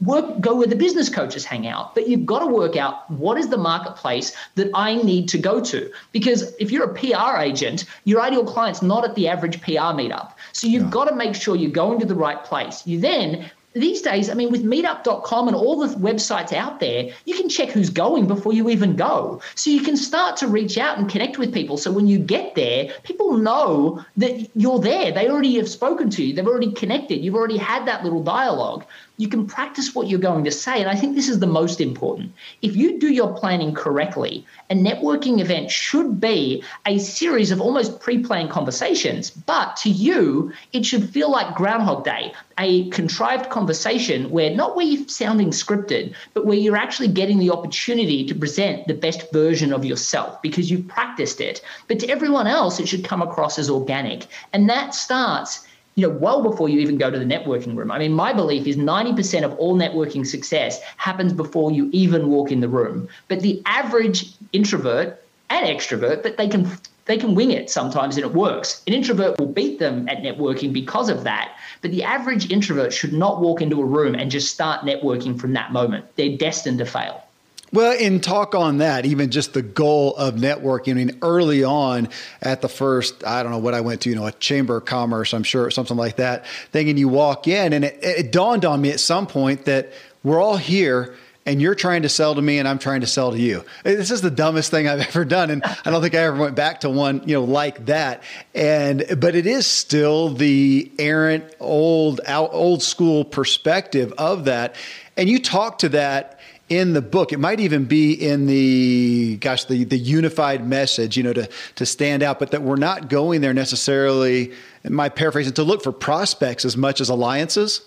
Work, 0.00 0.40
go 0.40 0.56
where 0.56 0.66
the 0.66 0.76
business 0.76 1.08
coaches 1.08 1.44
hang 1.44 1.66
out. 1.66 1.94
But 1.94 2.08
you've 2.08 2.26
got 2.26 2.40
to 2.40 2.46
work 2.46 2.76
out 2.76 3.10
what 3.10 3.38
is 3.38 3.48
the 3.48 3.58
marketplace 3.58 4.32
that 4.56 4.70
I 4.74 4.96
need 4.96 5.28
to 5.30 5.38
go 5.38 5.60
to. 5.60 5.90
Because 6.12 6.54
if 6.58 6.70
you're 6.70 6.90
a 6.90 6.94
PR 6.94 7.38
agent, 7.40 7.84
your 8.04 8.20
ideal 8.20 8.44
client's 8.44 8.82
not 8.82 9.04
at 9.04 9.14
the 9.14 9.28
average 9.28 9.60
PR 9.62 9.92
meetup. 9.98 10.32
So 10.52 10.66
you've 10.66 10.84
yeah. 10.84 10.90
got 10.90 11.08
to 11.08 11.14
make 11.14 11.34
sure 11.34 11.56
you're 11.56 11.70
going 11.70 12.00
to 12.00 12.06
the 12.06 12.14
right 12.14 12.42
place. 12.44 12.86
You 12.86 13.00
then 13.00 13.50
these 13.72 14.02
days, 14.02 14.28
I 14.28 14.34
mean, 14.34 14.50
with 14.50 14.64
meetup.com 14.64 15.46
and 15.46 15.56
all 15.56 15.78
the 15.78 15.94
websites 15.96 16.52
out 16.52 16.80
there, 16.80 17.10
you 17.24 17.36
can 17.36 17.48
check 17.48 17.68
who's 17.68 17.90
going 17.90 18.26
before 18.26 18.52
you 18.52 18.68
even 18.68 18.96
go. 18.96 19.40
So 19.54 19.70
you 19.70 19.82
can 19.82 19.96
start 19.96 20.36
to 20.38 20.48
reach 20.48 20.76
out 20.76 20.98
and 20.98 21.08
connect 21.08 21.38
with 21.38 21.54
people. 21.54 21.76
So 21.76 21.92
when 21.92 22.08
you 22.08 22.18
get 22.18 22.56
there, 22.56 22.92
people 23.04 23.36
know 23.36 24.04
that 24.16 24.50
you're 24.56 24.80
there. 24.80 25.12
They 25.12 25.28
already 25.28 25.56
have 25.56 25.68
spoken 25.68 26.10
to 26.10 26.24
you, 26.24 26.34
they've 26.34 26.46
already 26.46 26.72
connected, 26.72 27.24
you've 27.24 27.36
already 27.36 27.58
had 27.58 27.86
that 27.86 28.02
little 28.02 28.22
dialogue 28.22 28.84
you 29.20 29.28
can 29.28 29.46
practice 29.46 29.94
what 29.94 30.08
you're 30.08 30.18
going 30.18 30.44
to 30.44 30.50
say. 30.50 30.80
And 30.80 30.88
I 30.88 30.94
think 30.94 31.14
this 31.14 31.28
is 31.28 31.40
the 31.40 31.46
most 31.46 31.78
important. 31.78 32.32
If 32.62 32.74
you 32.74 32.98
do 32.98 33.12
your 33.12 33.36
planning 33.36 33.74
correctly, 33.74 34.46
a 34.70 34.74
networking 34.74 35.40
event 35.40 35.70
should 35.70 36.18
be 36.18 36.64
a 36.86 36.96
series 36.96 37.50
of 37.50 37.60
almost 37.60 38.00
pre 38.00 38.24
planned 38.24 38.48
conversations. 38.48 39.30
But 39.30 39.76
to 39.82 39.90
you, 39.90 40.54
it 40.72 40.86
should 40.86 41.10
feel 41.10 41.30
like 41.30 41.54
Groundhog 41.54 42.02
Day, 42.02 42.32
a 42.58 42.88
contrived 42.88 43.50
conversation 43.50 44.30
where 44.30 44.56
not 44.56 44.74
where 44.74 44.86
you're 44.86 45.06
sounding 45.06 45.50
scripted, 45.50 46.14
but 46.32 46.46
where 46.46 46.56
you're 46.56 46.76
actually 46.76 47.08
getting 47.08 47.38
the 47.38 47.50
opportunity 47.50 48.24
to 48.24 48.34
present 48.34 48.86
the 48.86 48.94
best 48.94 49.30
version 49.32 49.70
of 49.74 49.84
yourself 49.84 50.40
because 50.40 50.70
you've 50.70 50.88
practiced 50.88 51.42
it. 51.42 51.60
But 51.88 51.98
to 51.98 52.08
everyone 52.08 52.46
else, 52.46 52.80
it 52.80 52.88
should 52.88 53.04
come 53.04 53.20
across 53.20 53.58
as 53.58 53.68
organic. 53.68 54.28
And 54.54 54.70
that 54.70 54.94
starts 54.94 55.66
you 56.00 56.08
know, 56.08 56.14
well 56.14 56.42
before 56.42 56.70
you 56.70 56.80
even 56.80 56.96
go 56.96 57.10
to 57.10 57.18
the 57.18 57.26
networking 57.26 57.76
room. 57.76 57.90
I 57.90 57.98
mean, 57.98 58.14
my 58.14 58.32
belief 58.32 58.66
is 58.66 58.78
90% 58.78 59.44
of 59.44 59.52
all 59.58 59.76
networking 59.76 60.26
success 60.26 60.80
happens 60.96 61.34
before 61.34 61.70
you 61.70 61.90
even 61.92 62.28
walk 62.28 62.50
in 62.50 62.60
the 62.60 62.68
room. 62.68 63.06
But 63.28 63.40
the 63.40 63.62
average 63.66 64.32
introvert 64.54 65.22
and 65.50 65.66
extrovert, 65.66 66.22
but 66.22 66.38
they 66.38 66.48
can 66.48 66.70
they 67.04 67.18
can 67.18 67.34
wing 67.34 67.50
it 67.50 67.68
sometimes 67.68 68.16
and 68.16 68.24
it 68.24 68.32
works. 68.32 68.82
An 68.86 68.94
introvert 68.94 69.38
will 69.38 69.52
beat 69.52 69.78
them 69.78 70.08
at 70.08 70.18
networking 70.18 70.72
because 70.72 71.10
of 71.10 71.24
that. 71.24 71.56
But 71.82 71.90
the 71.90 72.04
average 72.04 72.50
introvert 72.50 72.92
should 72.92 73.12
not 73.12 73.40
walk 73.40 73.60
into 73.60 73.82
a 73.82 73.84
room 73.84 74.14
and 74.14 74.30
just 74.30 74.54
start 74.54 74.86
networking 74.86 75.38
from 75.38 75.52
that 75.54 75.72
moment. 75.72 76.04
They're 76.16 76.36
destined 76.38 76.78
to 76.78 76.86
fail. 76.86 77.24
Well, 77.72 77.96
in 77.96 78.20
talk 78.20 78.54
on 78.54 78.78
that, 78.78 79.06
even 79.06 79.30
just 79.30 79.54
the 79.54 79.62
goal 79.62 80.16
of 80.16 80.34
networking. 80.34 80.90
I 80.90 80.94
mean, 80.94 81.18
early 81.22 81.62
on 81.62 82.08
at 82.42 82.62
the 82.62 82.68
first, 82.68 83.24
I 83.24 83.42
don't 83.42 83.52
know 83.52 83.58
what 83.58 83.74
I 83.74 83.80
went 83.80 84.00
to, 84.02 84.10
you 84.10 84.16
know, 84.16 84.26
a 84.26 84.32
chamber 84.32 84.78
of 84.78 84.86
commerce, 84.86 85.32
I'm 85.32 85.44
sure, 85.44 85.70
something 85.70 85.96
like 85.96 86.16
that 86.16 86.46
thing. 86.72 86.88
And 86.88 86.98
you 86.98 87.08
walk 87.08 87.46
in, 87.46 87.72
and 87.72 87.84
it, 87.84 87.98
it 88.02 88.32
dawned 88.32 88.64
on 88.64 88.80
me 88.80 88.90
at 88.90 88.98
some 88.98 89.26
point 89.26 89.66
that 89.66 89.92
we're 90.24 90.40
all 90.40 90.56
here 90.56 91.14
and 91.46 91.60
you're 91.62 91.74
trying 91.74 92.02
to 92.02 92.08
sell 92.08 92.34
to 92.34 92.42
me 92.42 92.58
and 92.58 92.68
I'm 92.68 92.78
trying 92.78 93.00
to 93.00 93.06
sell 93.06 93.30
to 93.32 93.38
you. 93.38 93.64
This 93.82 94.10
is 94.10 94.20
the 94.20 94.30
dumbest 94.30 94.70
thing 94.70 94.88
I've 94.88 95.00
ever 95.08 95.24
done 95.24 95.50
and 95.50 95.64
I 95.64 95.90
don't 95.90 96.02
think 96.02 96.14
I 96.14 96.18
ever 96.18 96.36
went 96.36 96.54
back 96.54 96.80
to 96.80 96.90
one, 96.90 97.22
you 97.26 97.34
know, 97.34 97.44
like 97.44 97.86
that. 97.86 98.22
And 98.54 99.04
but 99.18 99.34
it 99.34 99.46
is 99.46 99.66
still 99.66 100.28
the 100.30 100.90
errant 100.98 101.54
old 101.58 102.20
old 102.28 102.82
school 102.82 103.24
perspective 103.24 104.12
of 104.18 104.44
that. 104.46 104.74
And 105.16 105.28
you 105.28 105.38
talk 105.38 105.78
to 105.78 105.88
that 105.90 106.39
in 106.70 106.94
the 106.94 107.02
book. 107.02 107.32
It 107.32 107.38
might 107.38 107.60
even 107.60 107.84
be 107.84 108.14
in 108.14 108.46
the 108.46 109.36
gosh, 109.36 109.64
the 109.66 109.84
the 109.84 109.98
unified 109.98 110.66
message, 110.66 111.16
you 111.16 111.22
know, 111.22 111.34
to 111.34 111.48
to 111.74 111.84
stand 111.84 112.22
out, 112.22 112.38
but 112.38 112.52
that 112.52 112.62
we're 112.62 112.76
not 112.76 113.10
going 113.10 113.42
there 113.42 113.52
necessarily. 113.52 114.52
In 114.84 114.94
my 114.94 115.10
paraphrasing, 115.10 115.52
to 115.54 115.64
look 115.64 115.82
for 115.82 115.92
prospects 115.92 116.64
as 116.64 116.76
much 116.76 117.02
as 117.02 117.10
alliances. 117.10 117.82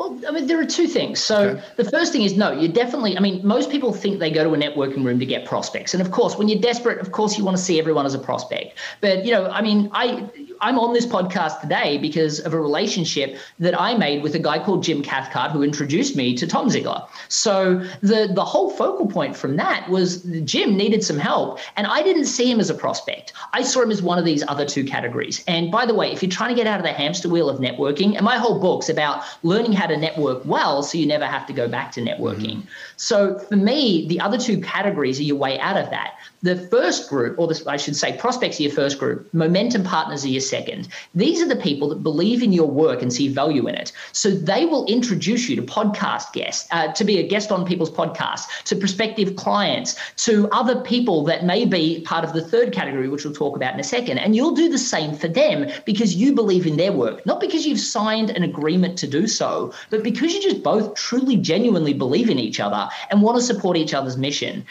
Well, 0.00 0.18
I 0.26 0.30
mean, 0.30 0.46
there 0.46 0.58
are 0.58 0.64
two 0.64 0.86
things. 0.86 1.20
So 1.20 1.50
okay. 1.50 1.62
the 1.76 1.84
first 1.84 2.10
thing 2.10 2.22
is 2.22 2.34
no, 2.34 2.52
you 2.52 2.68
definitely. 2.68 3.18
I 3.18 3.20
mean, 3.20 3.46
most 3.46 3.70
people 3.70 3.92
think 3.92 4.18
they 4.18 4.30
go 4.30 4.42
to 4.42 4.54
a 4.54 4.56
networking 4.56 5.04
room 5.04 5.18
to 5.18 5.26
get 5.26 5.44
prospects, 5.44 5.92
and 5.92 6.00
of 6.00 6.10
course, 6.10 6.38
when 6.38 6.48
you're 6.48 6.58
desperate, 6.58 7.00
of 7.00 7.12
course, 7.12 7.36
you 7.36 7.44
want 7.44 7.58
to 7.58 7.62
see 7.62 7.78
everyone 7.78 8.06
as 8.06 8.14
a 8.14 8.18
prospect. 8.18 8.78
But 9.02 9.26
you 9.26 9.30
know, 9.30 9.50
I 9.50 9.60
mean, 9.60 9.90
I 9.92 10.26
I'm 10.62 10.78
on 10.78 10.94
this 10.94 11.04
podcast 11.04 11.60
today 11.60 11.98
because 11.98 12.40
of 12.40 12.54
a 12.54 12.58
relationship 12.58 13.36
that 13.58 13.78
I 13.78 13.94
made 13.94 14.22
with 14.22 14.34
a 14.34 14.38
guy 14.38 14.64
called 14.64 14.82
Jim 14.82 15.02
Cathcart 15.02 15.50
who 15.50 15.62
introduced 15.62 16.16
me 16.16 16.34
to 16.34 16.46
Tom 16.46 16.70
Ziglar. 16.70 17.06
So 17.28 17.86
the 18.00 18.30
the 18.34 18.44
whole 18.44 18.70
focal 18.70 19.06
point 19.06 19.36
from 19.36 19.56
that 19.56 19.90
was 19.90 20.22
Jim 20.44 20.78
needed 20.78 21.04
some 21.04 21.18
help, 21.18 21.58
and 21.76 21.86
I 21.86 22.02
didn't 22.02 22.24
see 22.24 22.50
him 22.50 22.58
as 22.58 22.70
a 22.70 22.74
prospect. 22.74 23.34
I 23.52 23.62
saw 23.62 23.82
him 23.82 23.90
as 23.90 24.00
one 24.00 24.18
of 24.18 24.24
these 24.24 24.42
other 24.48 24.64
two 24.64 24.82
categories. 24.82 25.44
And 25.46 25.70
by 25.70 25.84
the 25.84 25.94
way, 25.94 26.10
if 26.10 26.22
you're 26.22 26.30
trying 26.30 26.54
to 26.54 26.56
get 26.56 26.66
out 26.66 26.80
of 26.80 26.86
the 26.86 26.92
hamster 26.94 27.28
wheel 27.28 27.50
of 27.50 27.60
networking, 27.60 28.16
and 28.16 28.24
my 28.24 28.38
whole 28.38 28.58
book's 28.58 28.88
about 28.88 29.24
learning 29.42 29.74
how 29.74 29.89
to 29.90 29.96
network 29.96 30.44
well 30.44 30.82
so 30.82 30.96
you 30.98 31.06
never 31.06 31.26
have 31.26 31.46
to 31.46 31.52
go 31.52 31.68
back 31.68 31.92
to 31.92 32.00
networking. 32.00 32.58
Mm-hmm. 32.58 32.89
So 33.00 33.38
for 33.38 33.56
me, 33.56 34.06
the 34.08 34.20
other 34.20 34.36
two 34.36 34.60
categories 34.60 35.18
are 35.18 35.22
your 35.22 35.36
way 35.36 35.58
out 35.58 35.78
of 35.78 35.88
that. 35.88 36.18
The 36.42 36.56
first 36.56 37.08
group, 37.08 37.38
or 37.38 37.50
I 37.66 37.78
should 37.78 37.96
say, 37.96 38.16
prospects 38.18 38.60
are 38.60 38.64
your 38.64 38.72
first 38.72 38.98
group, 38.98 39.32
momentum 39.32 39.84
partners 39.84 40.22
are 40.24 40.28
your 40.28 40.42
second. 40.42 40.88
These 41.14 41.40
are 41.40 41.48
the 41.48 41.56
people 41.56 41.88
that 41.88 42.02
believe 42.02 42.42
in 42.42 42.52
your 42.52 42.68
work 42.68 43.00
and 43.00 43.10
see 43.10 43.28
value 43.28 43.66
in 43.68 43.74
it. 43.74 43.92
So 44.12 44.30
they 44.30 44.66
will 44.66 44.84
introduce 44.84 45.48
you 45.48 45.56
to 45.56 45.62
podcast 45.62 46.34
guests, 46.34 46.68
uh, 46.72 46.92
to 46.92 47.04
be 47.04 47.18
a 47.18 47.26
guest 47.26 47.50
on 47.50 47.66
people's 47.66 47.90
podcasts, 47.90 48.44
to 48.64 48.76
prospective 48.76 49.34
clients, 49.34 49.96
to 50.26 50.50
other 50.50 50.82
people 50.82 51.24
that 51.24 51.44
may 51.44 51.64
be 51.64 52.02
part 52.02 52.24
of 52.24 52.34
the 52.34 52.42
third 52.42 52.70
category, 52.70 53.08
which 53.08 53.24
we'll 53.24 53.32
talk 53.32 53.56
about 53.56 53.72
in 53.72 53.80
a 53.80 53.84
second. 53.84 54.18
And 54.18 54.36
you'll 54.36 54.54
do 54.54 54.68
the 54.68 54.78
same 54.78 55.14
for 55.14 55.28
them 55.28 55.70
because 55.86 56.14
you 56.14 56.34
believe 56.34 56.66
in 56.66 56.76
their 56.76 56.92
work, 56.92 57.24
not 57.24 57.40
because 57.40 57.66
you've 57.66 57.80
signed 57.80 58.28
an 58.28 58.42
agreement 58.42 58.98
to 58.98 59.06
do 59.06 59.26
so, 59.26 59.72
but 59.88 60.02
because 60.02 60.34
you 60.34 60.42
just 60.42 60.62
both 60.62 60.94
truly, 60.94 61.38
genuinely 61.38 61.94
believe 61.94 62.28
in 62.28 62.38
each 62.38 62.60
other 62.60 62.89
and 63.10 63.22
want 63.22 63.38
to 63.38 63.42
support 63.42 63.76
each 63.76 63.94
other's 63.94 64.16
mission. 64.16 64.64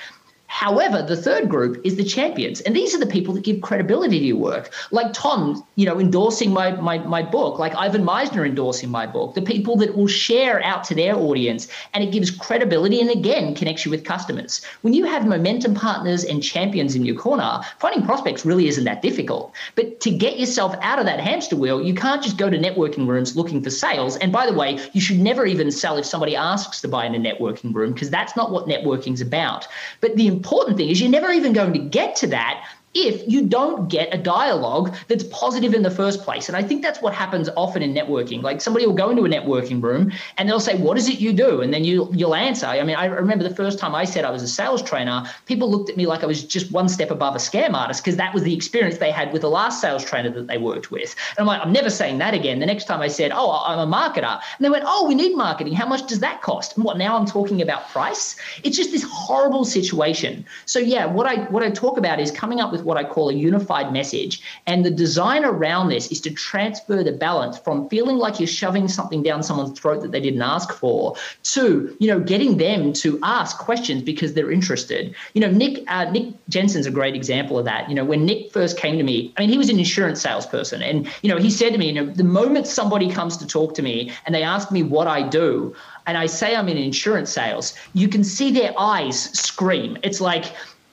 However, 0.49 1.03
the 1.03 1.15
third 1.15 1.47
group 1.47 1.79
is 1.85 1.95
the 1.95 2.03
champions. 2.03 2.59
And 2.61 2.75
these 2.75 2.95
are 2.95 2.99
the 2.99 3.05
people 3.05 3.35
that 3.35 3.43
give 3.43 3.61
credibility 3.61 4.19
to 4.19 4.25
your 4.25 4.37
work. 4.37 4.71
Like 4.89 5.13
Tom, 5.13 5.63
you 5.75 5.85
know, 5.85 5.99
endorsing 5.99 6.51
my, 6.51 6.71
my, 6.71 6.97
my 6.97 7.21
book, 7.21 7.59
like 7.59 7.75
Ivan 7.75 8.03
Misner 8.03 8.45
endorsing 8.45 8.89
my 8.89 9.05
book, 9.05 9.35
the 9.35 9.43
people 9.43 9.77
that 9.77 9.95
will 9.95 10.07
share 10.07 10.61
out 10.63 10.83
to 10.85 10.95
their 10.95 11.15
audience 11.15 11.67
and 11.93 12.03
it 12.03 12.11
gives 12.11 12.31
credibility 12.31 12.99
and 12.99 13.11
again 13.11 13.53
connects 13.53 13.85
you 13.85 13.91
with 13.91 14.03
customers. 14.03 14.65
When 14.81 14.93
you 14.93 15.05
have 15.05 15.27
momentum 15.27 15.75
partners 15.75 16.25
and 16.25 16.41
champions 16.41 16.95
in 16.95 17.05
your 17.05 17.15
corner, 17.15 17.61
finding 17.77 18.03
prospects 18.03 18.43
really 18.43 18.67
isn't 18.67 18.85
that 18.85 19.03
difficult. 19.03 19.53
But 19.75 19.99
to 20.01 20.09
get 20.09 20.39
yourself 20.39 20.75
out 20.81 20.97
of 20.97 21.05
that 21.05 21.19
hamster 21.19 21.57
wheel, 21.57 21.79
you 21.79 21.93
can't 21.93 22.23
just 22.23 22.37
go 22.37 22.49
to 22.49 22.57
networking 22.57 23.07
rooms 23.07 23.37
looking 23.37 23.61
for 23.61 23.69
sales. 23.69 24.17
And 24.17 24.31
by 24.31 24.47
the 24.47 24.53
way, 24.53 24.79
you 24.93 24.99
should 24.99 25.19
never 25.19 25.45
even 25.45 25.69
sell 25.69 25.95
if 25.97 26.07
somebody 26.07 26.35
asks 26.35 26.81
to 26.81 26.87
buy 26.87 27.05
in 27.05 27.13
a 27.13 27.19
networking 27.19 27.71
room 27.71 27.93
because 27.93 28.09
that's 28.09 28.35
not 28.35 28.51
what 28.51 28.65
networking's 28.65 29.21
about. 29.21 29.67
But 30.01 30.15
the 30.15 30.38
important 30.39 30.77
thing 30.77 30.87
is 30.89 31.01
you're 31.01 31.09
never 31.09 31.31
even 31.31 31.51
going 31.51 31.73
to 31.73 31.79
get 31.79 32.15
to 32.17 32.27
that 32.27 32.65
if 32.93 33.27
you 33.27 33.45
don't 33.45 33.89
get 33.89 34.13
a 34.13 34.17
dialogue 34.17 34.95
that's 35.07 35.23
positive 35.25 35.73
in 35.73 35.83
the 35.83 35.91
first 35.91 36.23
place. 36.23 36.47
And 36.49 36.57
I 36.57 36.63
think 36.63 36.81
that's 36.81 37.01
what 37.01 37.13
happens 37.13 37.49
often 37.55 37.81
in 37.81 37.93
networking. 37.93 38.41
Like 38.41 38.61
somebody 38.61 38.85
will 38.85 38.93
go 38.93 39.09
into 39.09 39.25
a 39.25 39.29
networking 39.29 39.81
room 39.81 40.11
and 40.37 40.49
they'll 40.49 40.59
say, 40.59 40.75
"What 40.77 40.97
is 40.97 41.07
it 41.07 41.19
you 41.19 41.31
do?" 41.33 41.61
And 41.61 41.73
then 41.73 41.83
you 41.83 42.09
you'll 42.13 42.35
answer. 42.35 42.65
I 42.65 42.83
mean, 42.83 42.95
I 42.95 43.05
remember 43.05 43.43
the 43.43 43.55
first 43.55 43.79
time 43.79 43.93
I 43.93 44.05
said 44.05 44.25
I 44.25 44.31
was 44.31 44.41
a 44.41 44.47
sales 44.47 44.81
trainer, 44.81 45.23
people 45.45 45.69
looked 45.69 45.89
at 45.89 45.97
me 45.97 46.07
like 46.07 46.23
I 46.23 46.25
was 46.25 46.43
just 46.43 46.71
one 46.71 46.89
step 46.89 47.11
above 47.11 47.35
a 47.35 47.39
scam 47.39 47.73
artist 47.73 48.03
because 48.03 48.17
that 48.17 48.33
was 48.33 48.43
the 48.43 48.55
experience 48.55 48.97
they 48.97 49.11
had 49.11 49.31
with 49.31 49.41
the 49.43 49.49
last 49.49 49.81
sales 49.81 50.03
trainer 50.03 50.29
that 50.31 50.47
they 50.47 50.57
worked 50.57 50.91
with. 50.91 51.15
And 51.37 51.39
I'm 51.39 51.47
like, 51.47 51.61
I'm 51.63 51.71
never 51.71 51.89
saying 51.89 52.17
that 52.19 52.33
again. 52.33 52.59
The 52.59 52.65
next 52.65 52.85
time 52.85 53.01
I 53.01 53.07
said, 53.07 53.31
"Oh, 53.33 53.63
I'm 53.65 53.79
a 53.79 53.97
marketer," 53.97 54.33
and 54.33 54.61
they 54.65 54.69
went, 54.69 54.83
"Oh, 54.87 55.07
we 55.07 55.15
need 55.15 55.35
marketing. 55.35 55.73
How 55.73 55.87
much 55.87 56.07
does 56.07 56.19
that 56.19 56.41
cost?" 56.41 56.75
And 56.75 56.83
what 56.83 56.97
now? 56.97 57.15
I'm 57.15 57.25
talking 57.25 57.61
about 57.61 57.89
price. 57.89 58.35
It's 58.63 58.75
just 58.75 58.91
this 58.91 59.03
horrible 59.03 59.65
situation. 59.65 60.45
So 60.65 60.79
yeah, 60.79 61.05
what 61.05 61.27
I 61.27 61.35
what 61.45 61.63
I 61.63 61.69
talk 61.69 61.97
about 61.97 62.19
is 62.19 62.31
coming 62.31 62.59
up 62.59 62.71
with 62.71 62.78
with 62.79 62.85
what 62.85 62.97
I 62.97 63.03
call 63.03 63.29
a 63.29 63.33
unified 63.33 63.93
message. 63.93 64.41
And 64.65 64.85
the 64.85 64.91
design 64.91 65.45
around 65.45 65.89
this 65.89 66.11
is 66.11 66.21
to 66.21 66.31
transfer 66.31 67.03
the 67.03 67.11
balance 67.11 67.57
from 67.57 67.87
feeling 67.89 68.17
like 68.17 68.39
you're 68.39 68.47
shoving 68.47 68.87
something 68.87 69.21
down 69.21 69.43
someone's 69.43 69.79
throat 69.79 70.01
that 70.01 70.11
they 70.11 70.19
didn't 70.19 70.41
ask 70.41 70.71
for 70.71 71.15
to, 71.43 71.95
you 71.99 72.07
know, 72.07 72.19
getting 72.19 72.57
them 72.57 72.93
to 72.93 73.19
ask 73.23 73.57
questions 73.57 74.01
because 74.01 74.33
they're 74.33 74.51
interested. 74.51 75.13
You 75.33 75.41
know, 75.41 75.51
Nick 75.51 75.83
uh, 75.87 76.09
Nick 76.11 76.33
Jensen's 76.49 76.85
a 76.85 76.91
great 76.91 77.15
example 77.15 77.59
of 77.59 77.65
that. 77.65 77.89
You 77.89 77.95
know, 77.95 78.05
when 78.05 78.25
Nick 78.25 78.51
first 78.51 78.77
came 78.77 78.97
to 78.97 79.03
me, 79.03 79.33
I 79.37 79.41
mean, 79.41 79.49
he 79.49 79.57
was 79.57 79.69
an 79.69 79.77
insurance 79.77 80.21
salesperson, 80.21 80.81
and 80.81 81.07
you 81.21 81.29
know, 81.29 81.37
he 81.37 81.49
said 81.49 81.71
to 81.73 81.77
me, 81.77 81.87
you 81.87 81.93
know, 81.93 82.05
the 82.05 82.23
moment 82.23 82.67
somebody 82.67 83.09
comes 83.09 83.37
to 83.37 83.47
talk 83.47 83.75
to 83.75 83.81
me 83.81 84.11
and 84.25 84.33
they 84.33 84.43
ask 84.43 84.71
me 84.71 84.83
what 84.83 85.07
I 85.07 85.27
do, 85.27 85.75
and 86.07 86.17
I 86.17 86.25
say 86.25 86.55
I'm 86.55 86.69
in 86.69 86.77
insurance 86.77 87.31
sales, 87.31 87.73
you 87.93 88.07
can 88.07 88.23
see 88.23 88.51
their 88.51 88.73
eyes 88.77 89.31
scream. 89.39 89.97
It's 90.03 90.21
like 90.21 90.45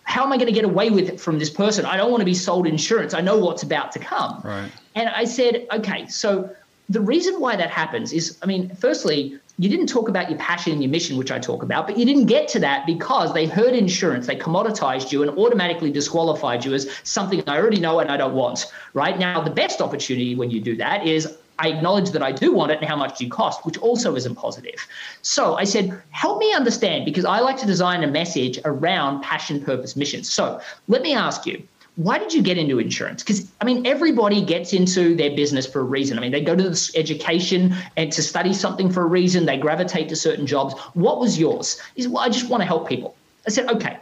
how 0.06 0.24
am 0.24 0.32
I 0.32 0.36
going 0.36 0.46
to 0.46 0.52
get 0.52 0.64
away 0.64 0.88
with 0.88 1.08
it 1.08 1.20
from 1.20 1.38
this 1.38 1.50
person? 1.50 1.84
I 1.84 1.96
don't 1.96 2.10
want 2.10 2.20
to 2.20 2.24
be 2.24 2.32
sold 2.32 2.66
insurance. 2.66 3.12
I 3.12 3.20
know 3.20 3.36
what's 3.36 3.64
about 3.64 3.90
to 3.92 3.98
come. 3.98 4.40
Right. 4.42 4.70
And 4.94 5.08
I 5.08 5.24
said, 5.24 5.66
okay, 5.72 6.06
so 6.06 6.48
the 6.88 7.00
reason 7.00 7.40
why 7.40 7.56
that 7.56 7.70
happens 7.70 8.12
is, 8.12 8.38
I 8.40 8.46
mean, 8.46 8.74
firstly, 8.76 9.38
you 9.58 9.68
didn't 9.68 9.88
talk 9.88 10.08
about 10.08 10.30
your 10.30 10.38
passion 10.38 10.72
and 10.72 10.82
your 10.82 10.90
mission, 10.90 11.16
which 11.16 11.32
I 11.32 11.40
talk 11.40 11.64
about, 11.64 11.88
but 11.88 11.98
you 11.98 12.04
didn't 12.04 12.26
get 12.26 12.46
to 12.48 12.60
that 12.60 12.86
because 12.86 13.34
they 13.34 13.46
heard 13.46 13.74
insurance, 13.74 14.28
they 14.28 14.36
commoditized 14.36 15.10
you 15.10 15.22
and 15.22 15.36
automatically 15.36 15.90
disqualified 15.90 16.64
you 16.64 16.72
as 16.72 16.88
something 17.02 17.42
I 17.48 17.58
already 17.58 17.80
know 17.80 17.98
and 17.98 18.08
I 18.10 18.16
don't 18.16 18.34
want. 18.34 18.72
Right 18.94 19.18
now, 19.18 19.40
the 19.40 19.50
best 19.50 19.80
opportunity 19.80 20.36
when 20.36 20.52
you 20.52 20.60
do 20.60 20.76
that 20.76 21.04
is 21.04 21.36
I 21.58 21.68
acknowledge 21.68 22.10
that 22.10 22.22
I 22.22 22.32
do 22.32 22.52
want 22.52 22.72
it 22.72 22.78
and 22.78 22.88
how 22.88 22.96
much 22.96 23.18
do 23.18 23.24
you 23.24 23.30
cost, 23.30 23.64
which 23.64 23.78
also 23.78 24.14
isn't 24.14 24.34
positive. 24.34 24.74
So 25.22 25.54
I 25.56 25.64
said, 25.64 26.00
help 26.10 26.38
me 26.38 26.52
understand 26.52 27.04
because 27.04 27.24
I 27.24 27.40
like 27.40 27.56
to 27.58 27.66
design 27.66 28.04
a 28.04 28.06
message 28.06 28.58
around 28.64 29.22
passion, 29.22 29.62
purpose, 29.62 29.96
mission. 29.96 30.24
So 30.24 30.60
let 30.88 31.02
me 31.02 31.14
ask 31.14 31.46
you, 31.46 31.62
why 31.96 32.18
did 32.18 32.34
you 32.34 32.42
get 32.42 32.58
into 32.58 32.78
insurance? 32.78 33.22
Because 33.22 33.50
I 33.60 33.64
mean, 33.64 33.86
everybody 33.86 34.42
gets 34.42 34.74
into 34.74 35.16
their 35.16 35.34
business 35.34 35.66
for 35.66 35.80
a 35.80 35.84
reason. 35.84 36.18
I 36.18 36.20
mean, 36.20 36.32
they 36.32 36.42
go 36.42 36.54
to 36.54 36.62
this 36.62 36.94
education 36.94 37.74
and 37.96 38.12
to 38.12 38.22
study 38.22 38.52
something 38.52 38.90
for 38.90 39.02
a 39.02 39.06
reason. 39.06 39.46
They 39.46 39.56
gravitate 39.56 40.10
to 40.10 40.16
certain 40.16 40.46
jobs. 40.46 40.74
What 40.92 41.18
was 41.18 41.38
yours? 41.38 41.80
Is 41.96 42.06
well, 42.06 42.22
I 42.22 42.28
just 42.28 42.50
want 42.50 42.60
to 42.60 42.66
help 42.66 42.86
people. 42.86 43.16
I 43.46 43.50
said, 43.50 43.70
okay. 43.70 43.98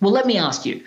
Well, 0.00 0.12
let 0.12 0.26
me 0.26 0.38
ask 0.38 0.64
you 0.64 0.82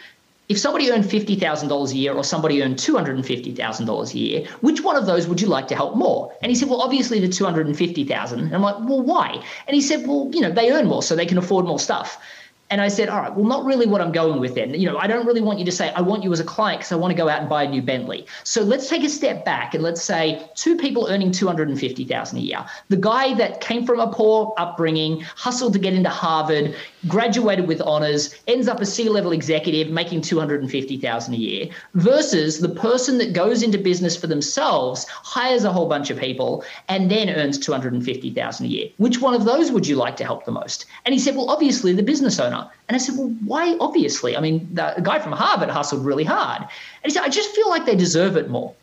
if 0.52 0.60
somebody 0.60 0.92
earned 0.92 1.06
$50,000 1.06 1.92
a 1.92 1.96
year 1.96 2.14
or 2.14 2.26
somebody 2.26 2.62
earned 2.62 2.76
$250,000 2.76 4.14
a 4.14 4.18
year, 4.18 4.46
which 4.60 4.82
one 4.82 4.98
of 4.98 5.06
those 5.06 5.26
would 5.26 5.40
you 5.40 5.48
like 5.48 5.70
to 5.70 5.76
help 5.76 5.96
more? 5.96 6.34
And 6.42 6.52
he 6.52 6.56
said, 6.56 6.68
well, 6.70 6.82
obviously 6.82 7.22
the 7.22 7.30
250,000. 7.30 8.40
And 8.40 8.54
I'm 8.54 8.62
like, 8.62 8.76
well, 8.80 9.02
why? 9.02 9.42
And 9.68 9.74
he 9.74 9.82
said, 9.82 10.06
well, 10.06 10.30
you 10.34 10.42
know, 10.42 10.52
they 10.52 10.70
earn 10.70 10.88
more, 10.88 11.02
so 11.04 11.16
they 11.16 11.26
can 11.26 11.38
afford 11.38 11.66
more 11.66 11.80
stuff. 11.80 12.22
And 12.70 12.82
I 12.82 12.90
said, 12.90 13.10
all 13.10 13.20
right, 13.20 13.34
well, 13.34 13.46
not 13.46 13.66
really 13.66 13.86
what 13.86 14.00
I'm 14.00 14.12
going 14.14 14.40
with 14.40 14.56
then. 14.56 14.74
You 14.74 14.90
know, 14.90 14.98
I 14.98 15.06
don't 15.06 15.26
really 15.26 15.42
want 15.42 15.60
you 15.60 15.66
to 15.66 15.72
say, 15.72 15.90
I 15.90 16.02
want 16.02 16.24
you 16.24 16.32
as 16.32 16.40
a 16.40 16.46
client 16.46 16.80
because 16.80 16.92
I 16.94 16.96
want 16.96 17.12
to 17.12 17.18
go 17.18 17.28
out 17.28 17.42
and 17.42 17.50
buy 17.50 17.64
a 17.64 17.70
new 17.70 17.82
Bentley. 17.82 18.26
So 18.44 18.62
let's 18.62 18.88
take 18.90 19.04
a 19.04 19.10
step 19.10 19.44
back 19.44 19.74
and 19.74 19.84
let's 19.84 20.02
say 20.02 20.50
two 20.56 20.78
people 20.78 21.08
earning 21.10 21.32
250,000 21.32 22.38
a 22.38 22.42
year. 22.42 22.66
The 22.88 22.96
guy 22.96 23.34
that 23.36 23.60
came 23.60 23.86
from 23.86 24.00
a 24.00 24.12
poor 24.12 24.54
upbringing, 24.58 25.20
hustled 25.22 25.74
to 25.74 25.80
get 25.80 25.94
into 25.94 26.10
Harvard, 26.10 26.76
graduated 27.08 27.68
with 27.68 27.82
honors, 27.82 28.36
ends 28.48 28.68
up 28.68 28.80
a 28.80 28.86
C-level 28.86 29.32
executive 29.32 29.90
making 29.92 30.22
250,000 30.22 31.34
a 31.34 31.38
year 31.38 31.70
versus 31.96 32.60
the 32.60 32.70
person 32.70 33.18
that 33.18 33.34
goes 33.34 33.64
into 33.64 33.78
business 33.78 34.16
for 34.16 34.28
themselves, 34.28 35.06
hires 35.10 35.64
a 35.64 35.72
whole 35.72 35.88
bunch 35.88 36.10
of 36.10 36.20
people 36.20 36.64
and 36.90 37.10
then 37.10 37.30
earns 37.30 37.58
250,000 37.58 38.66
a 38.66 38.70
year. 38.70 38.90
Which 38.98 39.20
one 39.20 39.34
of 39.34 39.46
those 39.46 39.72
would 39.72 39.88
you 39.88 39.96
like 39.96 40.18
to 40.18 40.24
help 40.24 40.46
the 40.46 40.52
most? 40.52 40.86
And 41.06 41.14
he 41.14 41.20
said, 41.20 41.36
well, 41.36 41.50
obviously 41.50 41.94
the 41.94 42.04
business 42.04 42.40
owner. 42.40 42.70
And 42.88 42.96
I 42.96 43.00
said, 43.00 43.18
well, 43.18 43.30
why 43.46 43.78
obviously? 43.80 44.36
I 44.38 44.42
mean, 44.42 44.68
the 44.74 44.94
guy 45.02 45.20
from 45.20 45.32
Harvard 45.32 45.70
hustled 45.70 46.06
really 46.06 46.26
hard. 46.26 46.62
And 46.62 46.70
he 47.04 47.10
said, 47.12 47.24
I 47.24 47.30
just 47.30 47.56
feel 47.56 47.70
like 47.70 47.86
they 47.86 47.96
deserve 47.96 48.38
it 48.38 48.50
more. 48.50 48.74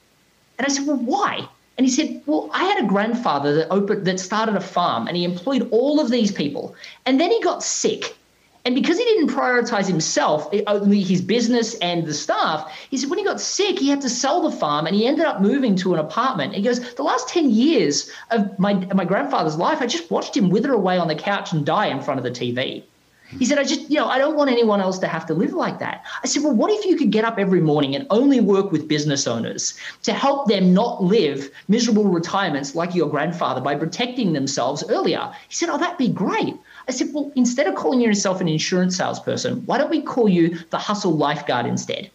And 0.59 0.67
I 0.67 0.71
said, 0.71 0.87
well, 0.87 0.97
why? 0.97 1.49
And 1.79 1.87
he 1.87 1.93
said, 1.93 2.23
well, 2.27 2.51
I 2.53 2.65
had 2.65 2.85
a 2.85 2.89
grandfather 2.89 3.55
that 3.55 3.69
opened, 3.71 4.05
that 4.05 4.19
started 4.19 4.57
a 4.57 4.61
farm 4.61 5.07
and 5.07 5.17
he 5.17 5.25
employed 5.25 5.69
all 5.71 6.01
of 6.01 6.11
these 6.11 6.33
people. 6.33 6.75
And 7.07 7.21
then 7.21 7.31
he 7.31 7.41
got 7.41 7.63
sick. 7.63 8.17
And 8.65 8.75
because 8.75 8.99
he 8.99 9.05
didn't 9.05 9.29
prioritize 9.29 9.87
himself, 9.87 10.53
eh, 10.53 10.63
only 10.67 11.03
his 11.03 11.23
business 11.23 11.77
and 11.77 12.05
the 12.05 12.13
staff, 12.13 12.71
he 12.91 12.97
said 12.97 13.09
when 13.09 13.21
he 13.21 13.25
got 13.25 13.41
sick, 13.41 13.79
he 13.79 13.89
had 13.89 14.01
to 14.01 14.11
sell 14.11 14.43
the 14.43 14.51
farm 14.51 14.87
and 14.87 14.97
he 14.97 15.07
ended 15.07 15.25
up 15.25 15.41
moving 15.41 15.77
to 15.77 15.95
an 15.95 16.01
apartment. 16.01 16.53
He 16.55 16.63
goes, 16.63 16.95
The 16.95 17.05
last 17.05 17.29
10 17.29 17.49
years 17.49 18.11
of 18.33 18.59
my, 18.59 18.75
my 18.93 19.05
grandfather's 19.05 19.57
life, 19.57 19.81
I 19.81 19.87
just 19.87 20.11
watched 20.11 20.37
him 20.37 20.51
wither 20.51 20.73
away 20.73 20.99
on 20.99 21.07
the 21.07 21.15
couch 21.15 21.53
and 21.53 21.65
die 21.65 21.87
in 21.87 22.03
front 22.03 22.19
of 22.19 22.25
the 22.25 22.31
TV. 22.33 22.83
He 23.31 23.45
said, 23.45 23.59
I 23.59 23.65
just, 23.65 23.91
you 23.91 23.97
know, 23.97 24.09
I 24.09 24.17
don't 24.17 24.37
want 24.37 24.51
anyone 24.51 24.81
else 24.81 24.99
to 25.01 25.07
have 25.07 25.27
to 25.27 25.35
live 25.35 25.53
like 25.53 25.79
that. 25.81 26.05
I 26.23 26.27
said, 26.27 26.43
well, 26.43 26.55
what 26.55 26.71
if 26.71 26.85
you 26.87 26.97
could 26.97 27.11
get 27.11 27.25
up 27.25 27.39
every 27.39 27.61
morning 27.61 27.95
and 27.95 28.07
only 28.09 28.41
work 28.41 28.73
with 28.73 28.89
business 28.89 29.27
owners 29.27 29.79
to 30.05 30.15
help 30.15 30.49
them 30.49 30.73
not 30.73 31.03
live 31.03 31.51
miserable 31.69 32.05
retirements 32.05 32.75
like 32.75 32.95
your 32.95 33.09
grandfather 33.09 33.61
by 33.61 33.75
protecting 33.75 34.33
themselves 34.33 34.83
earlier? 34.89 35.31
He 35.49 35.55
said, 35.55 35.69
oh, 35.69 35.77
that'd 35.77 35.99
be 35.99 36.09
great. 36.09 36.55
I 36.89 36.93
said, 36.93 37.09
well, 37.13 37.31
instead 37.37 37.67
of 37.67 37.75
calling 37.75 38.01
yourself 38.01 38.41
an 38.41 38.49
insurance 38.49 38.97
salesperson, 38.97 39.65
why 39.67 39.77
don't 39.77 39.91
we 39.91 40.01
call 40.01 40.29
you 40.29 40.59
the 40.71 40.79
hustle 40.79 41.13
lifeguard 41.13 41.67
instead? 41.67 42.11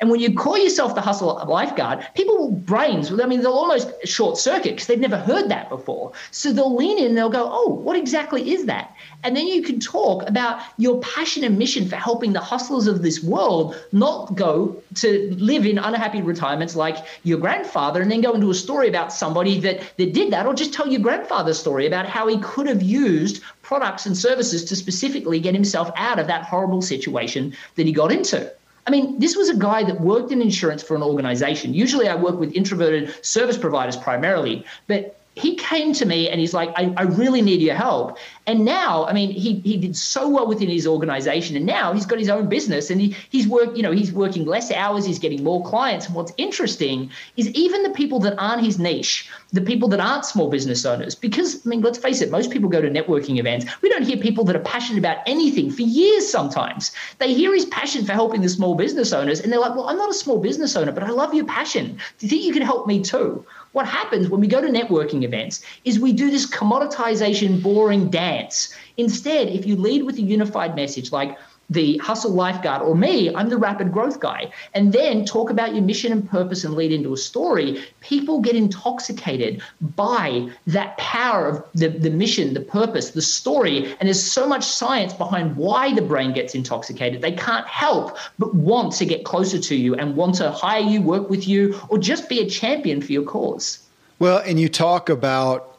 And 0.00 0.10
when 0.10 0.20
you 0.20 0.34
call 0.34 0.58
yourself 0.58 0.94
the 0.94 1.00
hustle 1.00 1.42
lifeguard, 1.46 2.06
people 2.14 2.36
will 2.36 2.50
brains, 2.50 3.12
I 3.12 3.26
mean, 3.26 3.40
they'll 3.40 3.52
almost 3.52 3.92
short 4.04 4.38
circuit 4.38 4.72
because 4.72 4.86
they've 4.86 4.98
never 4.98 5.18
heard 5.18 5.48
that 5.50 5.68
before. 5.68 6.12
So 6.30 6.52
they'll 6.52 6.74
lean 6.74 6.98
in 6.98 7.14
they'll 7.14 7.30
go, 7.30 7.48
oh, 7.50 7.68
what 7.68 7.96
exactly 7.96 8.52
is 8.52 8.66
that? 8.66 8.94
And 9.22 9.36
then 9.36 9.46
you 9.46 9.62
can 9.62 9.80
talk 9.80 10.28
about 10.28 10.60
your 10.76 11.00
passion 11.00 11.44
and 11.44 11.58
mission 11.58 11.88
for 11.88 11.96
helping 11.96 12.32
the 12.32 12.40
hustlers 12.40 12.86
of 12.86 13.02
this 13.02 13.22
world 13.22 13.76
not 13.92 14.34
go 14.34 14.82
to 14.96 15.34
live 15.38 15.66
in 15.66 15.78
unhappy 15.78 16.22
retirements 16.22 16.76
like 16.76 16.96
your 17.22 17.38
grandfather 17.38 18.02
and 18.02 18.10
then 18.10 18.20
go 18.20 18.32
into 18.32 18.50
a 18.50 18.54
story 18.54 18.88
about 18.88 19.12
somebody 19.12 19.60
that, 19.60 19.96
that 19.96 20.12
did 20.12 20.32
that, 20.32 20.46
or 20.46 20.54
just 20.54 20.74
tell 20.74 20.88
your 20.88 21.00
grandfather's 21.00 21.58
story 21.58 21.86
about 21.86 22.06
how 22.06 22.26
he 22.26 22.38
could 22.38 22.66
have 22.66 22.82
used 22.82 23.42
products 23.62 24.06
and 24.06 24.16
services 24.16 24.64
to 24.64 24.76
specifically 24.76 25.40
get 25.40 25.54
himself 25.54 25.90
out 25.96 26.18
of 26.18 26.26
that 26.26 26.44
horrible 26.44 26.82
situation 26.82 27.54
that 27.76 27.86
he 27.86 27.92
got 27.92 28.12
into. 28.12 28.50
I 28.86 28.90
mean, 28.90 29.18
this 29.18 29.36
was 29.36 29.48
a 29.48 29.56
guy 29.56 29.82
that 29.84 30.00
worked 30.00 30.30
in 30.30 30.42
insurance 30.42 30.82
for 30.82 30.94
an 30.94 31.02
organization. 31.02 31.72
Usually 31.72 32.06
I 32.08 32.16
work 32.16 32.38
with 32.38 32.52
introverted 32.52 33.24
service 33.24 33.56
providers 33.56 33.96
primarily, 33.96 34.64
but 34.86 35.16
he 35.36 35.56
came 35.56 35.92
to 35.94 36.06
me 36.06 36.28
and 36.28 36.40
he's 36.40 36.54
like, 36.54 36.70
I, 36.76 36.94
I 36.96 37.02
really 37.02 37.42
need 37.42 37.60
your 37.60 37.74
help. 37.74 38.18
And 38.46 38.64
now, 38.64 39.04
I 39.06 39.12
mean, 39.12 39.30
he 39.30 39.60
he 39.60 39.76
did 39.76 39.96
so 39.96 40.28
well 40.28 40.46
within 40.46 40.68
his 40.68 40.86
organization, 40.86 41.56
and 41.56 41.66
now 41.66 41.92
he's 41.92 42.06
got 42.06 42.18
his 42.18 42.28
own 42.28 42.48
business, 42.48 42.90
and 42.90 43.00
he 43.00 43.16
he's 43.30 43.48
work, 43.48 43.76
you 43.76 43.82
know, 43.82 43.90
he's 43.90 44.12
working 44.12 44.44
less 44.44 44.70
hours, 44.70 45.06
he's 45.06 45.18
getting 45.18 45.42
more 45.42 45.64
clients. 45.64 46.06
And 46.06 46.14
what's 46.14 46.32
interesting 46.36 47.10
is 47.36 47.48
even 47.50 47.82
the 47.82 47.90
people 47.90 48.20
that 48.20 48.34
aren't 48.38 48.62
his 48.62 48.78
niche, 48.78 49.28
the 49.52 49.62
people 49.62 49.88
that 49.88 50.00
aren't 50.00 50.24
small 50.24 50.50
business 50.50 50.84
owners, 50.84 51.14
because 51.14 51.66
I 51.66 51.68
mean, 51.68 51.80
let's 51.80 51.98
face 51.98 52.20
it, 52.20 52.30
most 52.30 52.50
people 52.50 52.68
go 52.68 52.82
to 52.82 52.90
networking 52.90 53.38
events. 53.38 53.64
We 53.82 53.88
don't 53.88 54.04
hear 54.04 54.18
people 54.18 54.44
that 54.44 54.56
are 54.56 54.60
passionate 54.60 54.98
about 54.98 55.18
anything 55.26 55.70
for 55.70 55.82
years. 55.82 56.30
Sometimes 56.30 56.92
they 57.18 57.32
hear 57.32 57.52
his 57.54 57.64
passion 57.66 58.04
for 58.04 58.12
helping 58.12 58.42
the 58.42 58.48
small 58.48 58.74
business 58.74 59.12
owners, 59.12 59.40
and 59.40 59.50
they're 59.50 59.60
like, 59.60 59.74
"Well, 59.74 59.88
I'm 59.88 59.96
not 59.96 60.10
a 60.10 60.14
small 60.14 60.38
business 60.38 60.76
owner, 60.76 60.92
but 60.92 61.02
I 61.02 61.08
love 61.08 61.34
your 61.34 61.46
passion. 61.46 61.98
Do 62.18 62.26
you 62.26 62.30
think 62.30 62.44
you 62.44 62.52
can 62.52 62.62
help 62.62 62.86
me 62.86 63.02
too?" 63.02 63.44
What 63.74 63.88
happens 63.88 64.28
when 64.28 64.40
we 64.40 64.46
go 64.46 64.60
to 64.60 64.68
networking 64.68 65.24
events 65.24 65.60
is 65.84 65.98
we 65.98 66.12
do 66.12 66.30
this 66.30 66.48
commoditization, 66.48 67.60
boring 67.60 68.08
dance. 68.08 68.72
Instead, 68.98 69.48
if 69.48 69.66
you 69.66 69.74
lead 69.74 70.04
with 70.04 70.16
a 70.16 70.22
unified 70.22 70.76
message 70.76 71.10
like, 71.10 71.36
the 71.70 71.98
hustle 71.98 72.32
lifeguard 72.32 72.82
or 72.82 72.94
me, 72.94 73.34
I'm 73.34 73.48
the 73.48 73.56
rapid 73.56 73.92
growth 73.92 74.20
guy, 74.20 74.50
and 74.74 74.92
then 74.92 75.24
talk 75.24 75.50
about 75.50 75.74
your 75.74 75.82
mission 75.82 76.12
and 76.12 76.28
purpose 76.28 76.64
and 76.64 76.74
lead 76.74 76.92
into 76.92 77.12
a 77.12 77.16
story, 77.16 77.82
people 78.00 78.40
get 78.40 78.54
intoxicated 78.54 79.62
by 79.96 80.48
that 80.66 80.96
power 80.98 81.48
of 81.48 81.64
the, 81.74 81.88
the 81.88 82.10
mission, 82.10 82.54
the 82.54 82.60
purpose, 82.60 83.10
the 83.10 83.22
story. 83.22 83.86
And 83.98 84.08
there's 84.08 84.22
so 84.22 84.46
much 84.46 84.64
science 84.64 85.12
behind 85.12 85.56
why 85.56 85.94
the 85.94 86.02
brain 86.02 86.32
gets 86.32 86.54
intoxicated. 86.54 87.22
They 87.22 87.32
can't 87.32 87.66
help 87.66 88.16
but 88.38 88.54
want 88.54 88.92
to 88.94 89.06
get 89.06 89.24
closer 89.24 89.58
to 89.58 89.74
you 89.74 89.94
and 89.94 90.16
want 90.16 90.36
to 90.36 90.50
hire 90.50 90.80
you, 90.80 91.00
work 91.02 91.30
with 91.30 91.48
you, 91.48 91.80
or 91.88 91.98
just 91.98 92.28
be 92.28 92.40
a 92.40 92.48
champion 92.48 93.00
for 93.00 93.12
your 93.12 93.24
cause. 93.24 93.78
Well, 94.18 94.38
and 94.38 94.60
you 94.60 94.68
talk 94.68 95.08
about 95.08 95.78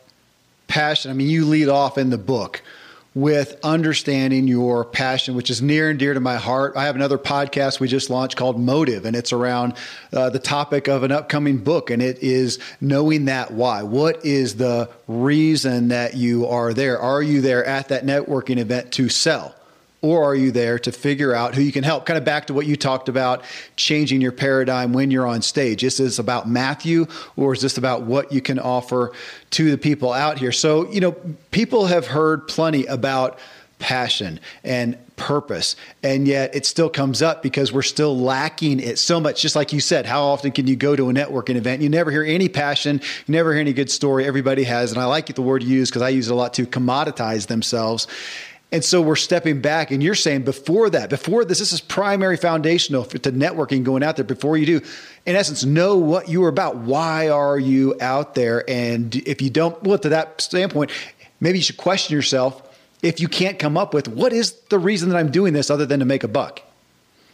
passion. 0.67 1.11
I 1.11 1.13
mean, 1.13 1.29
you 1.29 1.45
lead 1.45 1.69
off 1.69 1.97
in 1.97 2.09
the 2.09 2.17
book 2.17 2.61
with 3.15 3.57
understanding 3.63 4.45
your 4.45 4.83
passion, 4.83 5.35
which 5.35 5.49
is 5.49 5.61
near 5.61 5.89
and 5.89 5.97
dear 5.97 6.13
to 6.13 6.19
my 6.19 6.35
heart. 6.35 6.73
I 6.75 6.83
have 6.83 6.95
another 6.95 7.17
podcast 7.17 7.79
we 7.79 7.87
just 7.87 8.09
launched 8.09 8.35
called 8.35 8.59
Motive, 8.59 9.05
and 9.05 9.15
it's 9.15 9.31
around 9.31 9.73
uh, 10.11 10.29
the 10.29 10.39
topic 10.39 10.89
of 10.89 11.03
an 11.03 11.13
upcoming 11.13 11.57
book, 11.57 11.89
and 11.89 12.01
it 12.01 12.19
is 12.19 12.59
knowing 12.81 13.25
that 13.25 13.51
why. 13.51 13.83
What 13.83 14.25
is 14.25 14.57
the 14.57 14.89
reason 15.07 15.87
that 15.87 16.15
you 16.15 16.45
are 16.47 16.73
there? 16.73 16.99
Are 16.99 17.23
you 17.23 17.39
there 17.39 17.63
at 17.63 17.87
that 17.87 18.05
networking 18.05 18.57
event 18.57 18.91
to 18.93 19.07
sell? 19.07 19.54
Or 20.05 20.23
are 20.23 20.35
you 20.35 20.51
there 20.51 20.77
to 20.77 20.91
figure 20.91 21.33
out 21.33 21.55
who 21.55 21.63
you 21.63 21.71
can 21.71 21.83
help? 21.83 22.05
Kind 22.05 22.19
of 22.19 22.23
back 22.23 22.45
to 22.45 22.53
what 22.53 22.67
you 22.67 22.75
talked 22.75 23.09
about, 23.09 23.43
changing 23.75 24.21
your 24.21 24.31
paradigm 24.31 24.93
when 24.93 25.09
you're 25.09 25.25
on 25.25 25.41
stage. 25.41 25.83
Is 25.83 25.97
this 25.97 26.19
about 26.19 26.47
Matthew, 26.47 27.07
or 27.35 27.53
is 27.53 27.61
this 27.61 27.79
about 27.79 28.03
what 28.03 28.31
you 28.31 28.39
can 28.39 28.59
offer 28.59 29.13
to 29.51 29.71
the 29.71 29.79
people 29.79 30.13
out 30.13 30.37
here? 30.37 30.51
So, 30.51 30.91
you 30.91 31.01
know, 31.01 31.13
people 31.49 31.87
have 31.87 32.05
heard 32.05 32.47
plenty 32.47 32.85
about 32.85 33.39
passion 33.79 34.39
and 34.63 34.95
purpose 35.15 35.75
and 36.03 36.27
yet 36.27 36.53
it 36.55 36.65
still 36.65 36.89
comes 36.89 37.21
up 37.21 37.41
because 37.41 37.71
we're 37.71 37.81
still 37.81 38.17
lacking 38.17 38.79
it 38.79 38.97
so 38.97 39.19
much 39.19 39.41
just 39.41 39.55
like 39.55 39.71
you 39.73 39.79
said 39.79 40.05
how 40.05 40.23
often 40.23 40.51
can 40.51 40.65
you 40.65 40.75
go 40.75 40.95
to 40.95 41.09
a 41.09 41.13
networking 41.13 41.55
event 41.55 41.81
you 41.81 41.89
never 41.89 42.09
hear 42.09 42.23
any 42.23 42.49
passion 42.49 43.01
you 43.25 43.31
never 43.31 43.51
hear 43.51 43.61
any 43.61 43.73
good 43.73 43.89
story 43.89 44.25
everybody 44.25 44.63
has 44.63 44.91
and 44.91 44.99
i 44.99 45.05
like 45.05 45.27
the 45.35 45.41
word 45.41 45.61
you 45.61 45.77
use 45.77 45.89
because 45.89 46.01
i 46.01 46.09
use 46.09 46.27
it 46.29 46.31
a 46.31 46.35
lot 46.35 46.53
to 46.53 46.65
commoditize 46.65 47.47
themselves 47.47 48.07
and 48.71 48.83
so 48.83 49.01
we're 49.01 49.15
stepping 49.15 49.61
back, 49.61 49.91
and 49.91 50.01
you're 50.03 50.15
saying 50.15 50.43
before 50.43 50.89
that, 50.89 51.09
before 51.09 51.45
this, 51.45 51.59
this 51.59 51.71
is 51.71 51.79
primary 51.79 52.35
foundational 52.35 53.05
to 53.05 53.31
networking 53.31 53.83
going 53.83 54.03
out 54.03 54.15
there. 54.15 54.25
Before 54.25 54.57
you 54.57 54.65
do, 54.65 54.81
in 55.25 55.35
essence, 55.35 55.63
know 55.63 55.97
what 55.97 56.27
you 56.27 56.43
are 56.43 56.49
about. 56.49 56.77
Why 56.77 57.29
are 57.29 57.57
you 57.57 57.95
out 58.01 58.35
there? 58.35 58.67
And 58.69 59.15
if 59.15 59.41
you 59.41 59.49
don't, 59.49 59.81
well, 59.83 59.97
to 59.99 60.09
that 60.09 60.41
standpoint, 60.41 60.91
maybe 61.39 61.59
you 61.59 61.63
should 61.63 61.77
question 61.77 62.15
yourself 62.15 62.61
if 63.01 63.19
you 63.19 63.27
can't 63.27 63.59
come 63.59 63.77
up 63.77 63.93
with 63.93 64.07
what 64.07 64.33
is 64.33 64.53
the 64.69 64.79
reason 64.79 65.09
that 65.09 65.17
I'm 65.17 65.31
doing 65.31 65.53
this 65.53 65.69
other 65.69 65.85
than 65.85 65.99
to 65.99 66.05
make 66.05 66.23
a 66.23 66.27
buck. 66.27 66.61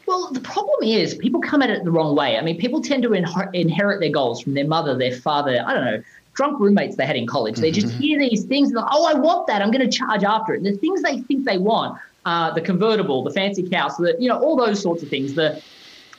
Well, 0.05 0.29
the 0.33 0.41
problem 0.41 0.83
is 0.83 1.15
people 1.15 1.39
come 1.39 1.61
at 1.61 1.69
it 1.69 1.85
the 1.85 1.91
wrong 1.91 2.15
way. 2.15 2.37
I 2.37 2.41
mean, 2.41 2.57
people 2.57 2.81
tend 2.81 3.03
to 3.03 3.13
inherit 3.13 3.99
their 4.01 4.11
goals 4.11 4.41
from 4.41 4.53
their 4.53 4.67
mother, 4.67 4.97
their 4.97 5.15
father, 5.15 5.63
I 5.65 5.73
don't 5.73 5.85
know, 5.85 6.03
drunk 6.33 6.59
roommates 6.59 6.95
they 6.95 7.05
had 7.05 7.15
in 7.15 7.27
college. 7.27 7.57
They 7.57 7.71
just 7.71 7.87
mm-hmm. 7.87 7.99
hear 7.99 8.19
these 8.19 8.45
things 8.45 8.69
and 8.69 8.77
like, 8.77 8.87
oh, 8.91 9.05
I 9.05 9.13
want 9.13 9.47
that. 9.47 9.61
I'm 9.61 9.71
going 9.71 9.87
to 9.87 9.97
charge 9.97 10.23
after 10.23 10.53
it. 10.53 10.57
And 10.57 10.65
the 10.65 10.77
things 10.77 11.01
they 11.01 11.21
think 11.21 11.45
they 11.45 11.57
want, 11.57 11.99
are 12.25 12.53
the 12.53 12.61
convertible, 12.61 13.23
the 13.23 13.31
fancy 13.31 13.67
house, 13.73 13.97
the, 13.97 14.15
you 14.19 14.29
know, 14.29 14.39
all 14.39 14.55
those 14.55 14.81
sorts 14.81 15.03
of 15.03 15.09
things. 15.09 15.33
The 15.33 15.61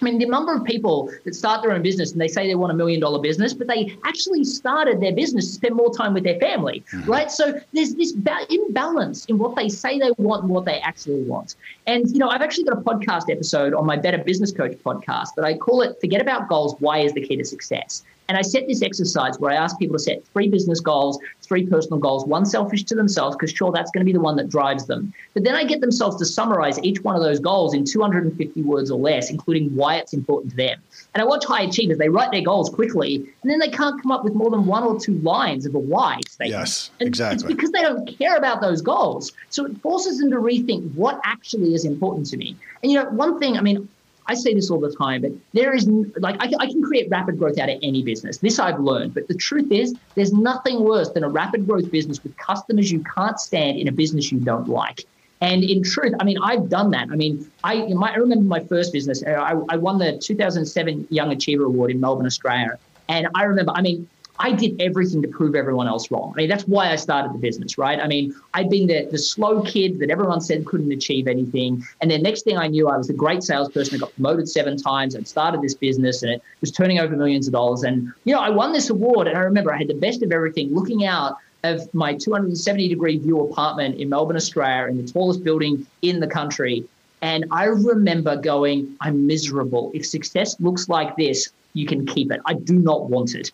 I 0.01 0.05
mean, 0.05 0.18
the 0.18 0.27
number 0.27 0.53
of 0.53 0.64
people 0.64 1.12
that 1.25 1.33
start 1.33 1.62
their 1.62 1.70
own 1.70 1.81
business 1.81 2.11
and 2.11 2.20
they 2.20 2.27
say 2.27 2.48
they 2.48 2.57
want 2.57 2.72
a 2.72 2.75
million 2.75 2.98
dollar 2.98 3.20
business, 3.20 3.55
but 3.55 3.68
they 3.68 3.96
actually 4.05 4.42
started 4.42 5.01
their 5.01 5.12
business 5.14 5.46
to 5.46 5.53
spend 5.53 5.77
more 5.77 5.94
time 5.94 6.12
with 6.12 6.25
their 6.25 6.40
family, 6.40 6.83
mm-hmm. 6.90 7.09
right? 7.09 7.31
So 7.31 7.61
there's 7.72 7.94
this 7.94 8.11
ba- 8.11 8.46
imbalance 8.51 9.27
in 9.27 9.38
what 9.38 9.55
they 9.55 9.68
say 9.68 10.01
they 10.01 10.11
want 10.18 10.42
and 10.42 10.51
what 10.51 10.64
they 10.64 10.81
actually 10.81 11.22
want. 11.22 11.55
And, 11.87 12.11
you 12.11 12.18
know, 12.18 12.29
I've 12.29 12.42
actually 12.42 12.64
got 12.64 12.79
a 12.79 12.81
podcast 12.81 13.31
episode 13.31 13.75
on 13.75 13.87
my 13.87 13.96
Better 13.96 14.18
Business 14.18 14.51
Coach 14.51 14.72
podcast 14.85 15.37
that 15.37 15.44
I 15.44 15.57
call 15.57 15.83
it 15.83 15.96
Forget 16.01 16.20
About 16.20 16.48
Goals 16.48 16.75
Why 16.81 16.98
is 16.98 17.12
the 17.12 17.25
Key 17.25 17.37
to 17.37 17.44
Success? 17.44 18.03
And 18.33 18.38
I 18.38 18.40
set 18.40 18.66
this 18.66 18.81
exercise 18.81 19.38
where 19.38 19.51
I 19.51 19.57
ask 19.57 19.79
people 19.79 19.97
to 19.97 20.03
set 20.03 20.25
three 20.29 20.49
business 20.49 20.81
goals, 20.81 21.18
three 21.42 21.66
personal 21.66 21.99
goals, 21.99 22.25
one 22.25 22.47
selfish 22.47 22.83
to 22.85 22.95
themselves, 22.95 23.37
because 23.37 23.51
sure, 23.51 23.71
that's 23.71 23.90
going 23.90 24.01
to 24.01 24.07
be 24.07 24.14
the 24.14 24.23
one 24.23 24.37
that 24.37 24.49
drives 24.49 24.87
them. 24.87 25.12
But 25.35 25.45
then 25.45 25.55
I 25.55 25.64
get 25.64 25.83
themselves 25.83 26.16
to 26.16 26.25
summarize 26.25 26.83
each 26.83 27.03
one 27.03 27.14
of 27.14 27.21
those 27.21 27.40
goals 27.40 27.75
in 27.75 27.85
250 27.85 28.62
words 28.62 28.90
or 28.90 28.99
less, 28.99 29.29
including 29.29 29.77
why 29.77 29.97
it's 29.97 30.14
important 30.14 30.53
to 30.53 30.57
them. 30.57 30.81
And 31.12 31.21
I 31.21 31.27
watch 31.27 31.45
high 31.45 31.64
achievers, 31.64 31.99
they 31.99 32.09
write 32.09 32.31
their 32.31 32.40
goals 32.40 32.71
quickly, 32.71 33.16
and 33.16 33.51
then 33.53 33.59
they 33.59 33.68
can't 33.68 34.01
come 34.01 34.11
up 34.11 34.25
with 34.25 34.33
more 34.33 34.49
than 34.49 34.64
one 34.64 34.83
or 34.83 34.99
two 34.99 35.18
lines 35.18 35.66
of 35.66 35.75
a 35.75 35.79
why 35.79 36.18
statement. 36.27 36.59
Yes, 36.59 36.90
and 37.01 37.09
exactly. 37.09 37.35
It's 37.35 37.55
because 37.55 37.71
they 37.73 37.83
don't 37.83 38.16
care 38.16 38.37
about 38.37 38.62
those 38.62 38.81
goals. 38.81 39.33
So 39.51 39.66
it 39.66 39.77
forces 39.83 40.21
them 40.21 40.31
to 40.31 40.38
rethink 40.38 40.95
what 40.95 41.21
actually 41.23 41.75
is 41.75 41.85
important 41.85 42.29
to 42.29 42.38
me. 42.38 42.57
And, 42.83 42.90
you 42.90 42.99
know, 42.99 43.11
one 43.11 43.38
thing, 43.38 43.59
I 43.59 43.61
mean, 43.61 43.90
I 44.27 44.35
say 44.35 44.55
this 44.55 44.71
all 44.71 44.81
the 44.81 44.95
time, 44.95 45.23
but 45.23 45.33
there 45.53 45.75
is 45.75 45.89
like 46.17 46.37
I, 46.41 46.53
I, 46.61 46.67
can 46.67 46.83
create 46.83 47.11
rapid 47.11 47.39
growth 47.39 47.59
out 47.59 47.69
of 47.69 47.79
any 47.83 48.03
business. 48.03 48.39
This 48.39 48.59
I've 48.59 48.79
learned, 48.79 49.15
but 49.15 49.29
the 49.29 49.35
truth 49.35 49.71
is, 49.73 49.95
there's 50.15 50.33
nothing 50.33 50.85
worse 50.85 51.11
than 51.11 51.25
a 51.25 51.29
rapid 51.29 51.67
growth 51.67 51.91
business 51.91 52.23
with 52.23 52.37
customers 52.37 52.91
you 52.91 53.05
can't 53.17 53.39
stand 53.41 53.79
in 53.79 53.89
a 53.89 53.93
business 53.93 54.31
you 54.31 54.39
don't 54.39 54.69
like. 54.69 55.05
And 55.41 55.65
in 55.65 55.83
truth, 55.83 56.15
I 56.21 56.25
mean, 56.25 56.39
I've 56.41 56.69
done 56.69 56.93
that. 56.93 57.09
I 57.11 57.17
mean, 57.17 57.51
I, 57.65 57.89
my, 57.89 58.13
I 58.13 58.15
remember 58.15 58.45
my 58.45 58.61
first 58.61 58.93
business. 58.93 59.25
Uh, 59.27 59.31
I, 59.31 59.61
I 59.71 59.77
won 59.77 59.99
the 59.99 60.17
2007 60.19 61.09
Young 61.11 61.33
Achiever 61.33 61.65
Award 61.65 61.91
in 61.91 61.99
Melbourne, 61.99 62.27
Australia. 62.27 62.79
And 63.09 63.27
I 63.35 63.43
remember, 63.43 63.73
I 63.75 63.83
mean, 63.83 64.09
I 64.38 64.53
did 64.53 64.81
everything 64.81 65.23
to 65.23 65.29
prove 65.29 65.55
everyone 65.55 65.87
else 65.87 66.11
wrong. 66.11 66.33
I 66.35 66.40
mean, 66.40 66.49
that's 66.49 66.66
why 66.66 66.90
I 66.90 66.97
started 66.97 67.33
the 67.33 67.38
business, 67.38 67.79
right? 67.79 68.01
I 68.01 68.07
mean, 68.09 68.35
I'd 68.55 68.71
been 68.71 68.87
the, 68.87 69.07
the 69.11 69.18
slow 69.18 69.62
kid 69.62 69.99
that 70.01 70.11
everyone 70.11 70.40
said 70.40 70.64
couldn't 70.64 70.90
achieve 70.90 71.29
anything. 71.29 71.85
And 72.01 72.11
then 72.11 72.23
next 72.23 72.42
thing 72.42 72.57
I 72.57 72.66
knew, 72.66 72.88
I 72.88 72.97
was 72.97 73.11
a 73.11 73.12
great 73.12 73.42
salesperson. 73.42 73.97
I 73.97 73.99
got 73.99 74.14
promoted 74.14 74.49
seven 74.49 74.77
times. 74.77 75.14
I'd 75.14 75.29
started 75.29 75.62
this 75.62 75.75
business 75.75 76.23
and 76.23 76.33
it 76.33 76.42
was 76.61 76.71
turning 76.71 76.99
over 76.99 77.14
millions 77.16 77.47
of 77.47 77.53
dollars. 77.53 77.83
And, 77.83 78.12
you 78.25 78.35
know, 78.35 78.40
I 78.40 78.51
won 78.51 78.73
this 78.73 78.90
award. 78.90 79.29
And 79.29 79.37
I 79.37 79.42
remember 79.42 79.73
I 79.73 79.79
had 79.79 79.88
the 79.88 79.95
best 79.95 80.23
of 80.23 80.33
everything 80.33 80.75
looking 80.75 81.05
out 81.05 81.37
of 81.64 81.92
my 81.95 82.14
270 82.14 82.88
degree 82.88 83.18
view 83.18 83.40
apartment 83.40 84.01
in 84.01 84.09
Melbourne, 84.09 84.37
Australia, 84.37 84.90
in 84.90 85.05
the 85.05 85.11
tallest 85.11 85.45
building 85.45 85.87
in 86.03 86.21
the 86.21 86.27
country. 86.27 86.85
And 87.21 87.45
I 87.53 87.66
remember 87.66 88.37
going, 88.37 88.97
I'm 89.01 89.27
miserable. 89.29 89.92
If 89.95 90.05
success 90.05 90.59
looks 90.61 90.88
like 90.88 91.16
this, 91.16 91.51
you 91.75 91.87
can 91.87 92.05
keep 92.05 92.33
it. 92.33 92.40
I 92.47 92.55
do 92.55 92.75
not 92.75 93.09
want 93.09 93.35
it. 93.35 93.53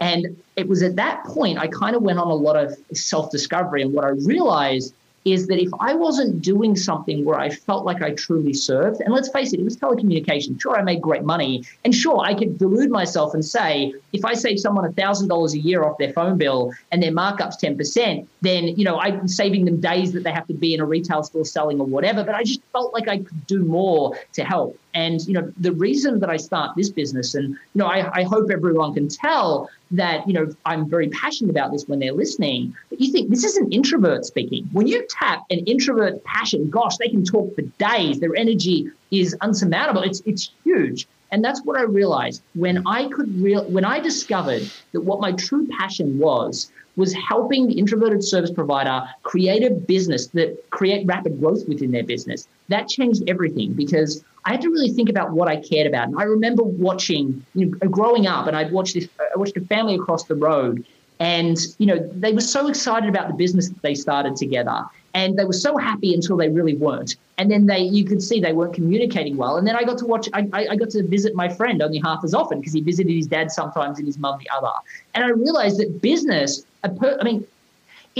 And 0.00 0.36
it 0.56 0.68
was 0.68 0.82
at 0.82 0.96
that 0.96 1.24
point 1.24 1.58
I 1.58 1.68
kind 1.68 1.94
of 1.94 2.02
went 2.02 2.18
on 2.18 2.28
a 2.28 2.34
lot 2.34 2.56
of 2.56 2.76
self 2.92 3.30
discovery. 3.30 3.82
And 3.82 3.92
what 3.92 4.04
I 4.04 4.10
realized 4.10 4.94
is 5.24 5.46
that 5.48 5.60
if 5.60 5.68
I 5.80 5.94
wasn't 5.94 6.40
doing 6.40 6.74
something 6.74 7.24
where 7.24 7.38
I 7.38 7.50
felt 7.50 7.84
like 7.84 8.02
I 8.02 8.12
truly 8.12 8.54
served, 8.54 9.00
and 9.02 9.12
let's 9.12 9.28
face 9.28 9.52
it, 9.52 9.60
it 9.60 9.64
was 9.64 9.76
telecommunications. 9.76 10.60
Sure, 10.62 10.78
I 10.78 10.82
made 10.82 11.02
great 11.02 11.24
money. 11.24 11.64
And 11.84 11.94
sure, 11.94 12.20
I 12.20 12.34
could 12.34 12.58
delude 12.58 12.90
myself 12.90 13.34
and 13.34 13.44
say, 13.44 13.92
if 14.14 14.24
I 14.24 14.32
save 14.32 14.58
someone 14.58 14.90
$1,000 14.90 15.52
a 15.52 15.58
year 15.58 15.84
off 15.84 15.98
their 15.98 16.12
phone 16.14 16.38
bill 16.38 16.72
and 16.90 17.02
their 17.02 17.12
markup's 17.12 17.56
10%, 17.56 18.26
then, 18.40 18.68
you 18.68 18.84
know, 18.84 18.98
I'm 18.98 19.28
saving 19.28 19.66
them 19.66 19.80
days 19.80 20.12
that 20.12 20.24
they 20.24 20.32
have 20.32 20.46
to 20.46 20.54
be 20.54 20.72
in 20.72 20.80
a 20.80 20.86
retail 20.86 21.22
store 21.22 21.44
selling 21.44 21.80
or 21.80 21.86
whatever. 21.86 22.24
But 22.24 22.34
I 22.34 22.42
just 22.42 22.62
felt 22.72 22.94
like 22.94 23.08
I 23.08 23.18
could 23.18 23.46
do 23.46 23.62
more 23.62 24.18
to 24.32 24.44
help. 24.44 24.78
And, 24.94 25.20
you 25.26 25.34
know, 25.34 25.52
the 25.58 25.72
reason 25.72 26.20
that 26.20 26.30
I 26.30 26.36
start 26.36 26.76
this 26.76 26.90
business, 26.90 27.34
and, 27.34 27.50
you 27.50 27.58
know, 27.74 27.86
I, 27.86 28.20
I 28.20 28.22
hope 28.24 28.50
everyone 28.50 28.94
can 28.94 29.08
tell 29.08 29.70
that, 29.92 30.26
you 30.26 30.34
know, 30.34 30.52
I'm 30.64 30.88
very 30.88 31.08
passionate 31.08 31.50
about 31.50 31.72
this 31.72 31.86
when 31.86 31.98
they're 31.98 32.12
listening. 32.12 32.74
But 32.88 33.00
you 33.00 33.12
think 33.12 33.30
this 33.30 33.44
is 33.44 33.56
an 33.56 33.70
introvert 33.72 34.24
speaking. 34.24 34.68
When 34.72 34.86
you 34.86 35.06
tap 35.08 35.44
an 35.50 35.60
introvert 35.60 36.22
passion, 36.24 36.70
gosh, 36.70 36.96
they 36.96 37.08
can 37.08 37.24
talk 37.24 37.54
for 37.54 37.62
days. 37.62 38.20
Their 38.20 38.36
energy 38.36 38.90
is 39.10 39.36
unsurmountable. 39.40 40.02
It's 40.02 40.20
it's 40.26 40.50
huge. 40.64 41.06
And 41.32 41.44
that's 41.44 41.62
what 41.64 41.78
I 41.78 41.82
realized 41.82 42.42
when 42.54 42.86
I 42.86 43.08
could 43.08 43.40
real 43.40 43.64
when 43.64 43.84
I 43.84 44.00
discovered 44.00 44.68
that 44.92 45.02
what 45.02 45.20
my 45.20 45.32
true 45.32 45.66
passion 45.78 46.18
was 46.18 46.70
was 46.96 47.14
helping 47.14 47.66
the 47.66 47.78
introverted 47.78 48.22
service 48.22 48.50
provider 48.50 49.02
create 49.22 49.64
a 49.64 49.70
business 49.70 50.26
that 50.28 50.58
create 50.70 51.06
rapid 51.06 51.40
growth 51.40 51.66
within 51.68 51.92
their 51.92 52.02
business. 52.02 52.48
That 52.68 52.88
changed 52.88 53.22
everything 53.28 53.72
because 53.74 54.24
I 54.44 54.52
had 54.52 54.60
to 54.62 54.70
really 54.70 54.90
think 54.90 55.08
about 55.08 55.32
what 55.32 55.48
I 55.48 55.56
cared 55.56 55.86
about. 55.86 56.08
And 56.08 56.18
I 56.18 56.24
remember 56.24 56.62
watching, 56.62 57.44
you 57.54 57.66
know, 57.66 57.88
growing 57.88 58.26
up, 58.26 58.46
and 58.46 58.56
I'd 58.56 58.72
watched 58.72 58.94
this. 58.94 59.08
I 59.18 59.38
watched 59.38 59.56
a 59.56 59.60
family 59.62 59.94
across 59.94 60.24
the 60.24 60.34
road, 60.34 60.84
And, 61.18 61.58
you 61.78 61.86
know, 61.86 61.98
they 61.98 62.32
were 62.32 62.40
so 62.40 62.66
excited 62.68 63.08
about 63.08 63.28
the 63.28 63.34
business 63.34 63.68
that 63.68 63.82
they 63.82 63.94
started 63.94 64.36
together 64.36 64.86
and 65.14 65.36
they 65.36 65.44
were 65.44 65.52
so 65.52 65.76
happy 65.76 66.14
until 66.14 66.36
they 66.36 66.48
really 66.48 66.76
weren't 66.76 67.16
and 67.38 67.50
then 67.50 67.66
they 67.66 67.80
you 67.80 68.04
could 68.04 68.22
see 68.22 68.40
they 68.40 68.52
weren't 68.52 68.74
communicating 68.74 69.36
well 69.36 69.56
and 69.56 69.66
then 69.66 69.76
i 69.76 69.82
got 69.82 69.98
to 69.98 70.04
watch 70.04 70.28
i, 70.32 70.46
I 70.52 70.76
got 70.76 70.90
to 70.90 71.02
visit 71.06 71.34
my 71.34 71.48
friend 71.48 71.82
only 71.82 71.98
half 71.98 72.22
as 72.24 72.34
often 72.34 72.60
because 72.60 72.72
he 72.72 72.80
visited 72.80 73.12
his 73.12 73.26
dad 73.26 73.50
sometimes 73.50 73.98
and 73.98 74.06
his 74.06 74.18
mum 74.18 74.38
the 74.38 74.48
other 74.54 74.72
and 75.14 75.24
i 75.24 75.28
realized 75.28 75.78
that 75.78 76.00
business 76.00 76.64
i 76.84 76.88
mean 77.24 77.46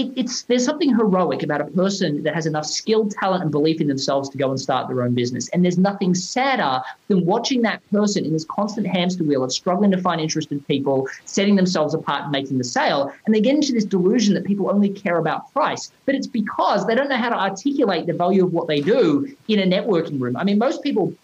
it, 0.01 0.13
it's 0.17 0.43
there's 0.43 0.65
something 0.65 0.95
heroic 0.95 1.43
about 1.43 1.61
a 1.61 1.65
person 1.65 2.23
that 2.23 2.35
has 2.35 2.47
enough 2.47 2.67
skill, 2.67 3.09
talent, 3.09 3.43
and 3.43 3.51
belief 3.51 3.81
in 3.81 3.89
themselves 3.89 4.29
to 4.31 4.39
go 4.39 4.51
and 4.51 4.61
start 4.61 4.89
their 4.89 5.03
own 5.03 5.15
business. 5.15 5.49
And 5.49 5.65
there's 5.65 5.79
nothing 5.79 6.15
sadder 6.15 6.81
than 7.09 7.25
watching 7.25 7.63
that 7.63 7.83
person 7.91 8.25
in 8.25 8.33
this 8.33 8.45
constant 8.45 8.87
hamster 8.87 9.25
wheel 9.25 9.45
of 9.45 9.53
struggling 9.53 9.91
to 9.91 9.99
find 9.99 10.21
interested 10.21 10.67
people, 10.67 11.09
setting 11.25 11.57
themselves 11.57 11.95
apart 11.95 12.25
and 12.25 12.33
making 12.33 12.59
the 12.59 12.65
sale. 12.65 13.13
And 13.27 13.35
they 13.35 13.41
get 13.41 13.55
into 13.55 13.73
this 13.73 13.85
delusion 13.85 14.35
that 14.35 14.45
people 14.45 14.71
only 14.71 14.89
care 14.89 15.19
about 15.19 15.53
price. 15.53 15.93
But 16.07 16.15
it's 16.15 16.27
because 16.27 16.87
they 16.87 16.95
don't 16.95 17.09
know 17.09 17.17
how 17.17 17.31
to 17.31 17.39
articulate 17.39 18.07
the 18.07 18.15
value 18.15 18.45
of 18.45 18.53
what 18.53 18.67
they 18.67 18.81
do 18.81 19.35
in 19.49 19.61
a 19.61 19.67
networking 19.67 20.21
room. 20.21 20.37
I 20.37 20.45
mean, 20.45 20.59
most 20.59 20.83
people 20.83 21.15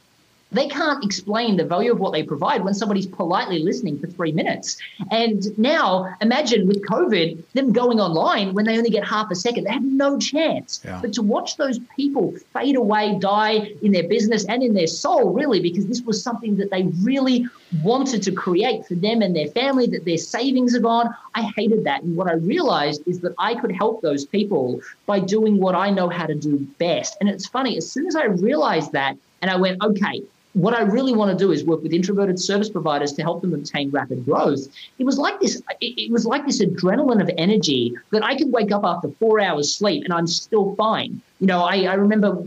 they 0.53 0.69
can't 0.69 1.05
explain 1.05 1.57
the 1.57 1.65
value 1.65 1.93
of 1.93 1.99
what 1.99 2.13
they 2.13 2.23
provide 2.23 2.65
when 2.65 2.73
somebody's 2.73 3.07
politely 3.07 3.59
listening 3.59 3.99
for 3.99 4.07
three 4.07 4.33
minutes. 4.33 4.77
And 5.11 5.57
now 5.59 6.15
imagine 6.21 6.69
with 6.69 6.87
COVID, 6.87 7.43
them 7.55 7.73
going 7.73 8.01
online 8.01 8.55
when 8.55 8.65
they 8.65 8.79
only 8.79 8.91
get 8.91 9.05
half 9.05 9.31
a 9.31 9.35
second, 9.35 9.65
they 9.65 9.73
have 9.73 9.85
no 9.85 10.19
chance. 10.19 10.81
Yeah. 10.85 11.01
But 11.03 11.13
to 11.15 11.23
watch 11.23 11.57
those 11.57 11.81
people 11.97 12.35
fade 12.53 12.77
away, 12.77 13.19
die 13.19 13.73
in 13.83 13.91
their 13.91 14.09
business 14.09 14.45
and 14.45 14.63
in 14.63 14.75
their 14.75 14.87
soul, 14.87 15.33
really, 15.33 15.61
because 15.61 15.87
this 15.87 16.03
was 16.03 16.23
something 16.23 16.57
that 16.59 16.71
they 16.71 16.85
really 17.03 17.47
wanted 17.83 18.23
to 18.23 18.33
create 18.33 18.87
for 18.87 18.95
them 18.95 19.23
and 19.23 19.35
their 19.35 19.49
family, 19.49 19.89
that 19.89 20.05
their 20.05 20.17
savings 20.17 20.77
are 20.77 20.81
gone. 20.81 21.13
I 21.35 21.51
hated 21.57 21.85
that. 21.85 22.03
And 22.03 22.17
what 22.17 22.29
I 22.29 22.35
realized 22.35 23.03
is 23.07 23.21
that 23.21 23.35
I 23.39 23.57
could 23.57 23.73
help 23.73 24.01
those 24.01 24.25
people 24.25 24.81
by 25.07 25.19
doing 25.19 25.59
what 25.59 25.75
I 25.75 25.91
know 25.91 26.09
how 26.09 26.27
to 26.27 26.35
do 26.37 26.59
best. 26.79 27.17
And 27.21 27.29
it's 27.29 27.47
funny, 27.47 27.77
as 27.77 27.91
soon 27.91 28.07
as 28.07 28.15
I 28.15 28.27
realized 28.27 28.93
that, 28.93 29.17
and 29.43 29.51
I 29.51 29.57
went, 29.57 29.83
okay, 29.83 30.23
what 30.57 30.73
I 30.73 30.81
really 30.81 31.13
want 31.13 31.39
to 31.39 31.45
do 31.45 31.53
is 31.53 31.65
work 31.65 31.83
with 31.83 31.93
introverted 31.93 32.41
service 32.41 32.71
providers 32.71 33.13
to 33.13 33.23
help 33.23 33.43
them 33.43 33.53
obtain 33.53 33.91
rapid 33.91 34.25
growth. 34.25 34.67
It 34.99 35.05
was 35.05 35.19
like 35.19 35.39
this. 35.39 35.61
It 35.83 36.11
was 36.11 36.25
like 36.25 36.47
this 36.47 36.63
adrenaline 36.63 37.21
of 37.21 37.31
energy 37.37 37.95
that 38.11 38.25
I 38.25 38.37
could 38.39 38.51
wake 38.51 38.73
up 38.73 38.83
after 38.83 39.11
four 39.21 39.39
hours 39.39 39.75
sleep 39.75 40.05
and 40.05 40.15
I'm 40.15 40.27
still 40.27 40.75
fine. 40.77 41.21
You 41.41 41.47
know, 41.47 41.63
I, 41.63 41.83
I 41.83 41.95
remember 41.95 42.43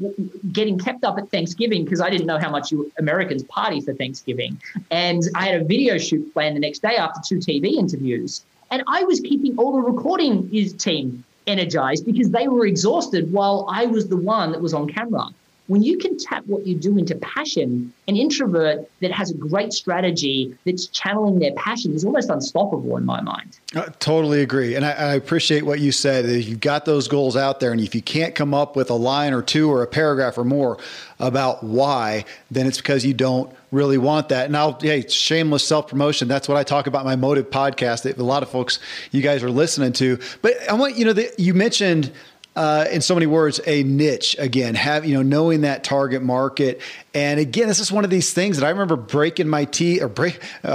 getting 0.51 0.80
kept 0.80 1.03
up 1.03 1.20
at 1.20 1.30
Thanksgiving 1.30 1.84
because 1.84 2.01
I 2.01 2.10
didn't 2.10 2.26
know 2.26 2.39
how 2.39 2.49
much 2.49 2.72
you 2.72 2.91
Americans 2.97 3.43
party 3.43 3.80
for 3.80 3.93
Thanksgiving, 3.93 4.60
and 4.89 5.22
I 5.36 5.45
had 5.45 5.62
a 5.62 5.64
video 5.64 5.99
shoot 5.99 6.34
planned 6.34 6.55
the 6.55 6.62
next 6.62 6.80
day 6.80 6.95
after 6.95 7.22
two 7.24 7.38
TV 7.38 7.74
interviews, 7.74 8.43
and 8.72 8.82
I 8.88 9.03
was 9.03 9.20
keeping 9.20 9.55
all 9.60 9.74
the 9.74 9.84
recording 9.84 10.49
team 10.80 11.24
energized 11.45 12.07
because 12.07 12.32
they 12.32 12.47
were 12.47 12.66
exhausted 12.66 13.32
while 13.32 13.68
I 13.70 13.86
was 13.86 14.07
the 14.07 14.18
one 14.18 14.51
that 14.51 14.62
was 14.62 14.74
on 14.74 14.88
camera 14.88 15.28
when 15.70 15.84
you 15.84 15.99
can 15.99 16.17
tap 16.17 16.43
what 16.47 16.65
you 16.65 16.76
do 16.76 16.97
into 16.97 17.15
passion, 17.17 17.93
an 18.07 18.17
introvert 18.17 18.89
that 19.01 19.11
has 19.11 19.30
a 19.30 19.36
great 19.36 19.72
strategy 19.72 20.57
that's 20.65 20.88
channeling 20.88 21.38
their 21.38 21.53
passion 21.53 21.93
is 21.93 22.03
almost 22.03 22.28
unstoppable 22.28 22.97
in 22.97 23.05
my 23.05 23.22
mind. 23.22 23.59
I 23.76 23.86
totally 23.99 24.41
agree. 24.41 24.74
And 24.74 24.84
I, 24.84 24.91
I 24.93 25.13
appreciate 25.13 25.67
what 25.67 25.80
you 25.80 25.91
said. 25.91 26.26
You've 26.26 26.59
got 26.59 26.86
those 26.86 27.07
goals 27.07 27.38
out 27.38 27.59
there 27.59 27.72
and 27.72 27.80
if 27.80 27.93
you 27.93 28.01
can't 28.01 28.34
come 28.34 28.51
up 28.51 28.76
with 28.76 28.89
a 28.89 28.95
line 28.95 29.32
or 29.32 29.43
two 29.43 29.70
or 29.72 29.84
a 29.84 29.88
paragraph 29.88 30.39
or 30.39 30.43
more 30.43 30.80
about 31.20 31.63
why, 31.63 32.26
then 32.49 32.65
it's 32.65 32.78
because 32.78 33.05
you 33.05 33.13
don't 33.13 33.55
really 33.72 33.99
want 33.99 34.30
that. 34.30 34.47
And 34.47 34.57
I'll, 34.57 34.74
hey, 34.80 35.07
shameless 35.07 35.67
self 35.67 35.88
promotion. 35.88 36.28
That's 36.28 36.47
what 36.47 36.57
I 36.57 36.63
talk 36.63 36.88
about 36.88 37.05
my 37.05 37.15
motive 37.15 37.51
podcast 37.51 38.03
that 38.03 38.17
a 38.17 38.24
lot 38.24 38.41
of 38.41 38.49
folks, 38.49 38.80
you 39.11 39.22
guys 39.22 39.43
are 39.43 39.51
listening 39.51 39.93
to. 39.93 40.17
But 40.41 40.67
I 40.67 40.74
want, 40.74 40.97
you 40.97 41.05
know, 41.05 41.13
the, 41.13 41.32
you 41.38 41.53
mentioned 41.53 42.11
uh, 42.60 42.84
in 42.91 42.99
so 42.99 43.14
many 43.16 43.26
words, 43.26 43.62
a 43.66 43.84
niche 43.84 44.36
again, 44.38 44.76
have, 44.76 45.05
you 45.05 45.14
know, 45.14 45.22
knowing 45.22 45.62
that 45.62 45.82
target 45.82 46.22
market. 46.22 46.82
And 47.14 47.39
again, 47.39 47.70
this 47.70 47.80
is 47.80 47.89
one 47.89 48.03
of 48.03 48.10
these 48.10 48.34
things 48.34 48.57
that 48.57 48.66
I 48.66 48.70
remember 48.70 48.97
breaking 48.97 49.47
my 49.47 49.64
teeth 49.64 50.01
or 50.01 50.10
break, 50.10 50.41
uh, 50.66 50.68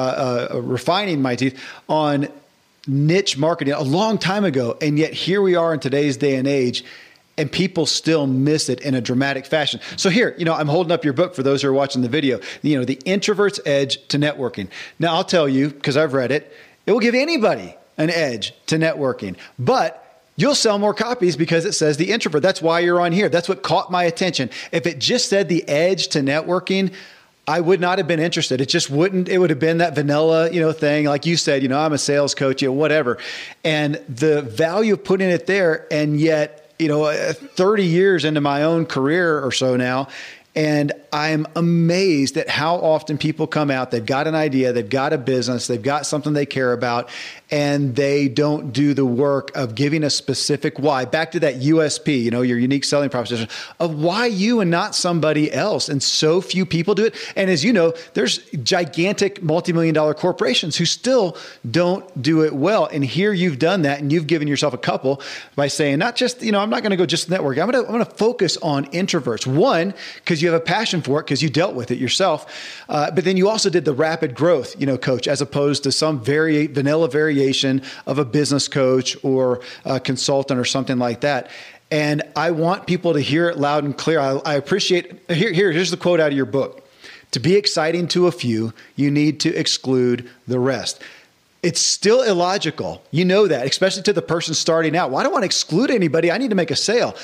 uh, 0.51 0.61
refining 0.63 1.21
my 1.21 1.37
teeth 1.37 1.63
on 1.87 2.29
niche 2.87 3.37
marketing 3.37 3.75
a 3.75 3.83
long 3.83 4.17
time 4.17 4.45
ago. 4.45 4.79
And 4.81 4.99
yet 4.99 5.13
here 5.13 5.43
we 5.43 5.57
are 5.57 5.75
in 5.75 5.81
today's 5.81 6.17
day 6.17 6.37
and 6.37 6.49
age 6.49 6.87
and 7.37 7.53
people 7.53 7.85
still 7.85 8.27
miss 8.27 8.71
it 8.71 8.81
in 8.81 8.95
a 8.95 9.03
dramatic 9.03 9.45
fashion. 9.45 9.79
So 9.97 10.09
here, 10.09 10.35
you 10.39 10.47
know, 10.47 10.55
I'm 10.55 10.69
holding 10.69 10.91
up 10.91 11.05
your 11.05 11.13
book 11.13 11.35
for 11.35 11.43
those 11.43 11.61
who 11.61 11.69
are 11.69 11.75
watching 11.75 12.01
the 12.01 12.09
video, 12.09 12.41
you 12.63 12.79
know, 12.79 12.87
the 12.87 12.99
introvert's 13.05 13.61
edge 13.67 13.99
to 14.09 14.17
networking. 14.17 14.69
Now 14.99 15.17
I'll 15.17 15.25
tell 15.25 15.47
you, 15.47 15.69
because 15.69 15.99
I've 15.99 16.15
read 16.15 16.31
it, 16.31 16.51
it 16.87 16.93
will 16.93 17.01
give 17.01 17.15
anybody 17.15 17.77
an 17.99 18.09
edge 18.09 18.55
to 18.69 18.77
networking, 18.77 19.37
but 19.59 20.01
You'll 20.37 20.57
sell 20.57 20.79
more 20.79 20.95
copies 20.95 21.37
because 21.37 21.65
it 21.65 21.73
says 21.73 21.97
the 21.97 22.11
introvert. 22.11 22.43
That's 22.43 22.61
why 22.61 22.81
you're 22.81 23.01
on 23.01 23.13
here. 23.13 23.29
That's 23.29 23.49
what 23.49 23.63
caught 23.63 23.91
my 23.91 24.05
attention. 24.05 24.51
If 24.73 24.87
it 24.87 24.99
just 24.99 25.29
said 25.29 25.49
the 25.49 25.67
edge 25.69 26.09
to 26.09 26.21
networking, 26.21 26.93
I 27.47 27.61
would 27.61 27.81
not 27.81 27.99
have 27.99 28.09
been 28.09 28.21
interested. 28.21 28.61
It 28.61 28.69
just 28.69 28.91
wouldn't, 28.91 29.29
it 29.29 29.39
would 29.39 29.51
have 29.51 29.59
been 29.59 29.79
that 29.79 29.95
vanilla, 29.95 30.51
you 30.51 30.61
know, 30.61 30.73
thing. 30.73 31.05
Like 31.05 31.27
you 31.27 31.37
said, 31.37 31.63
you 31.63 31.69
know, 31.69 31.79
I'm 31.79 31.93
a 31.93 31.99
sales 31.99 32.35
coach, 32.35 32.63
you 32.63 32.69
know, 32.69 32.73
whatever. 32.73 33.19
And 33.63 34.01
the 34.09 34.43
value 34.43 34.95
of 34.95 35.05
putting 35.05 35.29
it 35.29 35.47
there, 35.47 35.87
and 35.93 36.19
yet, 36.19 36.73
you 36.79 36.89
know, 36.89 37.05
uh, 37.05 37.33
30 37.35 37.85
years 37.85 38.25
into 38.25 38.41
my 38.41 38.63
own 38.63 38.87
career 38.87 39.45
or 39.45 39.53
so 39.53 39.77
now, 39.77 40.09
and 40.57 40.93
I'm 41.13 41.47
amazed 41.57 42.37
at 42.37 42.49
how 42.49 42.77
often 42.77 43.19
people 43.19 43.47
come 43.47 43.71
out, 43.71 43.91
they've 43.91 44.05
got 44.05 44.27
an 44.27 44.35
idea, 44.35 44.73
they've 44.73 44.89
got 44.89 45.13
a 45.13 45.19
business, 45.19 45.67
they've 45.67 45.83
got 45.83 46.07
something 46.07 46.33
they 46.33 46.47
care 46.47 46.73
about, 46.73 47.09
and 47.51 47.97
they 47.97 48.29
don't 48.29 48.73
do 48.73 48.95
the 48.95 49.05
work 49.05 49.51
of 49.57 49.75
giving 49.75 50.05
a 50.05 50.11
specific 50.11 50.79
why. 50.79 51.05
Back 51.05 51.33
to 51.33 51.41
that 51.41 51.57
USP, 51.57 52.23
you 52.23 52.31
know, 52.31 52.43
your 52.43 52.59
unique 52.59 52.85
selling 52.85 53.11
proposition 53.11 53.49
of 53.81 53.95
why 53.95 54.27
you 54.27 54.61
and 54.61 54.71
not 54.71 54.95
somebody 54.95 55.53
else. 55.53 55.89
And 55.89 56.03
so 56.03 56.41
few 56.41 56.65
people 56.65 56.95
do 56.95 57.05
it. 57.05 57.15
And 57.37 57.51
as 57.51 57.65
you 57.65 57.73
know, 57.73 57.93
there's 58.15 58.39
gigantic 58.63 59.43
multi-million 59.43 59.95
dollar 59.95 60.15
corporations 60.15 60.77
who 60.77 60.85
still 60.85 61.37
don't 61.69 62.23
do 62.23 62.43
it 62.43 62.55
well. 62.55 62.87
And 62.87 63.05
here 63.05 63.33
you've 63.33 63.59
done 63.59 63.83
that 63.83 64.01
and 64.01 64.13
you've 64.13 64.27
given 64.27 64.49
yourself 64.49 64.75
a 64.75 64.79
couple 64.79 65.21
by 65.57 65.69
saying, 65.69 65.99
not 65.99 66.17
just, 66.17 66.43
you 66.43 66.53
know, 66.53 66.61
I'm 66.61 66.71
not 66.71 66.83
to 66.83 66.97
go 66.97 67.07
just 67.07 67.29
network. 67.29 67.59
I'm 67.59 67.71
to, 67.73 67.87
I'm 67.87 67.99
to 67.99 68.05
focus 68.05 68.57
on 68.59 68.87
introverts. 68.87 69.47
One, 69.47 69.95
because 70.17 70.44
you 70.45 70.53
have 70.53 70.61
a 70.61 70.65
passion 70.65 71.03
for 71.03 71.19
it 71.19 71.25
because 71.25 71.43
you 71.43 71.51
dealt 71.51 71.75
with 71.75 71.91
it 71.91 71.99
yourself. 71.99 72.47
Uh, 72.89 73.11
but 73.11 73.25
then 73.25 73.37
you 73.37 73.49
also 73.49 73.69
did 73.71 73.85
the 73.85 73.93
rapid 73.93 74.35
growth, 74.37 74.79
you 74.79 74.87
know, 74.87 74.97
coach, 74.97 75.27
as 75.27 75.41
opposed 75.41 75.83
to 75.83 75.91
some 75.91 76.21
very 76.21 76.69
vanilla 76.69 77.09
variation 77.09 77.83
of 78.07 78.19
a 78.19 78.25
business 78.25 78.69
coach 78.69 79.17
or 79.25 79.61
a 79.85 79.99
consultant 79.99 80.61
or 80.61 80.65
something 80.65 80.99
like 80.99 81.23
that. 81.23 81.51
And 81.91 82.23
I 82.37 82.51
want 82.51 82.87
people 82.87 83.13
to 83.15 83.21
hear 83.21 83.49
it 83.49 83.59
loud 83.59 83.85
and 83.85 83.97
clear. 83.97 84.21
I, 84.21 84.37
I 84.45 84.55
appreciate 84.55 85.31
here, 85.31 85.53
here. 85.53 85.73
Here's 85.73 85.91
the 85.91 85.97
quote 85.97 86.21
out 86.21 86.31
of 86.33 86.37
your 86.37 86.47
book: 86.47 86.89
"To 87.33 87.41
be 87.41 87.57
exciting 87.57 88.09
to 88.09 88.27
a 88.27 88.33
few, 88.33 88.73
you 88.97 89.11
need 89.11 89.41
to 89.41 89.55
exclude 89.55 90.29
the 90.47 90.59
rest." 90.59 91.01
It's 91.63 91.81
still 91.81 92.23
illogical. 92.23 93.03
You 93.11 93.25
know 93.25 93.47
that, 93.49 93.67
especially 93.67 94.03
to 94.03 94.13
the 94.13 94.21
person 94.21 94.53
starting 94.53 94.95
out. 94.97 95.09
Do 95.11 95.17
I 95.17 95.29
want 95.29 95.43
to 95.43 95.47
exclude 95.47 95.91
anybody? 95.91 96.31
I 96.31 96.37
need 96.37 96.51
to 96.51 96.57
make 96.57 96.71
a 96.71 96.77
sale. 96.77 97.17